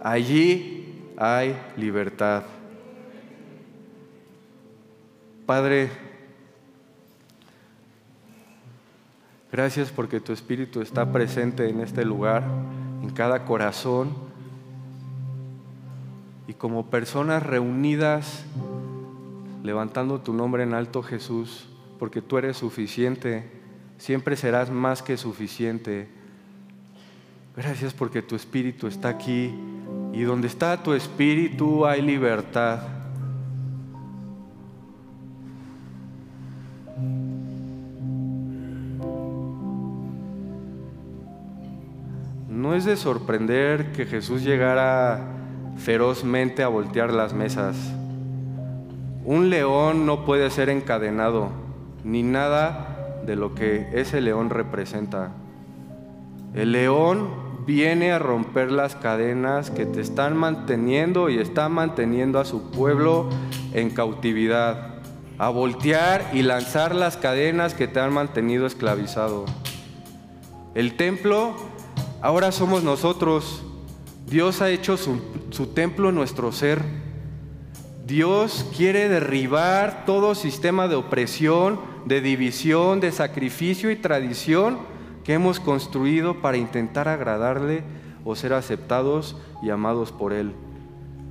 allí 0.00 0.94
hay 1.16 1.56
libertad. 1.76 2.44
Padre, 5.44 5.90
gracias 9.50 9.90
porque 9.90 10.20
tu 10.20 10.32
espíritu 10.32 10.82
está 10.82 11.10
presente 11.10 11.68
en 11.68 11.80
este 11.80 12.04
lugar, 12.04 12.44
en 13.02 13.10
cada 13.10 13.44
corazón, 13.44 14.14
y 16.46 16.54
como 16.54 16.86
personas 16.86 17.42
reunidas, 17.42 18.44
levantando 19.62 20.20
tu 20.20 20.32
nombre 20.32 20.62
en 20.62 20.74
alto 20.74 21.02
Jesús, 21.02 21.68
porque 21.98 22.22
tú 22.22 22.38
eres 22.38 22.56
suficiente, 22.56 23.50
siempre 23.98 24.36
serás 24.36 24.70
más 24.70 25.02
que 25.02 25.16
suficiente. 25.16 26.08
Gracias 27.56 27.92
porque 27.92 28.22
tu 28.22 28.36
espíritu 28.36 28.86
está 28.86 29.08
aquí 29.08 29.54
y 30.12 30.22
donde 30.22 30.48
está 30.48 30.82
tu 30.82 30.94
espíritu 30.94 31.84
hay 31.84 32.00
libertad. 32.00 32.80
No 42.48 42.74
es 42.74 42.84
de 42.84 42.96
sorprender 42.96 43.92
que 43.92 44.06
Jesús 44.06 44.42
llegara 44.42 45.20
ferozmente 45.76 46.62
a 46.62 46.68
voltear 46.68 47.12
las 47.12 47.32
mesas. 47.32 47.99
Un 49.24 49.50
león 49.50 50.06
no 50.06 50.24
puede 50.24 50.50
ser 50.50 50.70
encadenado, 50.70 51.50
ni 52.04 52.22
nada 52.22 53.20
de 53.26 53.36
lo 53.36 53.54
que 53.54 53.88
ese 53.92 54.20
león 54.20 54.50
representa. 54.50 55.32
El 56.54 56.72
león 56.72 57.28
viene 57.66 58.12
a 58.12 58.18
romper 58.18 58.72
las 58.72 58.96
cadenas 58.96 59.70
que 59.70 59.86
te 59.86 60.00
están 60.00 60.36
manteniendo 60.36 61.28
y 61.28 61.38
está 61.38 61.68
manteniendo 61.68 62.40
a 62.40 62.44
su 62.44 62.70
pueblo 62.70 63.28
en 63.72 63.90
cautividad, 63.90 64.94
a 65.38 65.48
voltear 65.50 66.30
y 66.32 66.42
lanzar 66.42 66.94
las 66.94 67.16
cadenas 67.16 67.74
que 67.74 67.86
te 67.86 68.00
han 68.00 68.12
mantenido 68.12 68.66
esclavizado. 68.66 69.44
El 70.74 70.96
templo 70.96 71.56
ahora 72.22 72.52
somos 72.52 72.82
nosotros. 72.82 73.62
Dios 74.26 74.62
ha 74.62 74.70
hecho 74.70 74.96
su, 74.96 75.20
su 75.50 75.68
templo 75.68 76.10
nuestro 76.10 76.52
ser. 76.52 76.82
Dios 78.10 78.66
quiere 78.76 79.08
derribar 79.08 80.04
todo 80.04 80.34
sistema 80.34 80.88
de 80.88 80.96
opresión, 80.96 81.78
de 82.06 82.20
división, 82.20 82.98
de 82.98 83.12
sacrificio 83.12 83.88
y 83.88 83.94
tradición 83.94 84.78
que 85.22 85.34
hemos 85.34 85.60
construido 85.60 86.42
para 86.42 86.56
intentar 86.56 87.06
agradarle 87.06 87.84
o 88.24 88.34
ser 88.34 88.52
aceptados 88.52 89.36
y 89.62 89.70
amados 89.70 90.10
por 90.10 90.32
Él. 90.32 90.54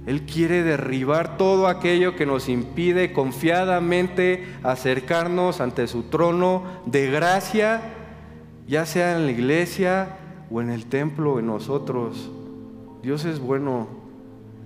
Él 0.05 0.21
quiere 0.21 0.63
derribar 0.63 1.35
todo 1.35 1.67
aquello 1.67 2.15
que 2.15 2.25
nos 2.25 2.47
impide 2.47 3.11
confiadamente 3.11 4.47
acercarnos 4.63 5.59
ante 5.59 5.85
su 5.85 6.03
trono 6.03 6.63
de 6.85 7.11
gracia, 7.11 7.81
ya 8.69 8.85
sea 8.85 9.17
en 9.17 9.25
la 9.25 9.33
iglesia 9.33 10.15
o 10.49 10.61
en 10.61 10.69
el 10.69 10.85
templo, 10.85 11.39
en 11.39 11.47
nosotros. 11.47 12.31
Dios 13.03 13.25
es 13.25 13.41
bueno, 13.41 13.89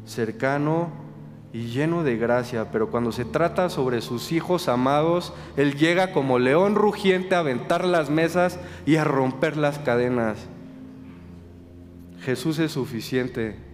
cercano 0.05 1.02
y 1.53 1.67
lleno 1.67 2.03
de 2.03 2.17
gracia, 2.17 2.71
pero 2.71 2.89
cuando 2.89 3.11
se 3.11 3.25
trata 3.25 3.69
sobre 3.69 4.01
sus 4.01 4.31
hijos 4.31 4.67
amados, 4.67 5.33
Él 5.55 5.75
llega 5.75 6.11
como 6.11 6.39
león 6.39 6.73
rugiente 6.73 7.35
a 7.35 7.39
aventar 7.39 7.85
las 7.85 8.09
mesas 8.09 8.59
y 8.87 8.95
a 8.95 9.03
romper 9.03 9.55
las 9.55 9.77
cadenas. 9.77 10.37
Jesús 12.21 12.57
es 12.57 12.71
suficiente 12.71 13.72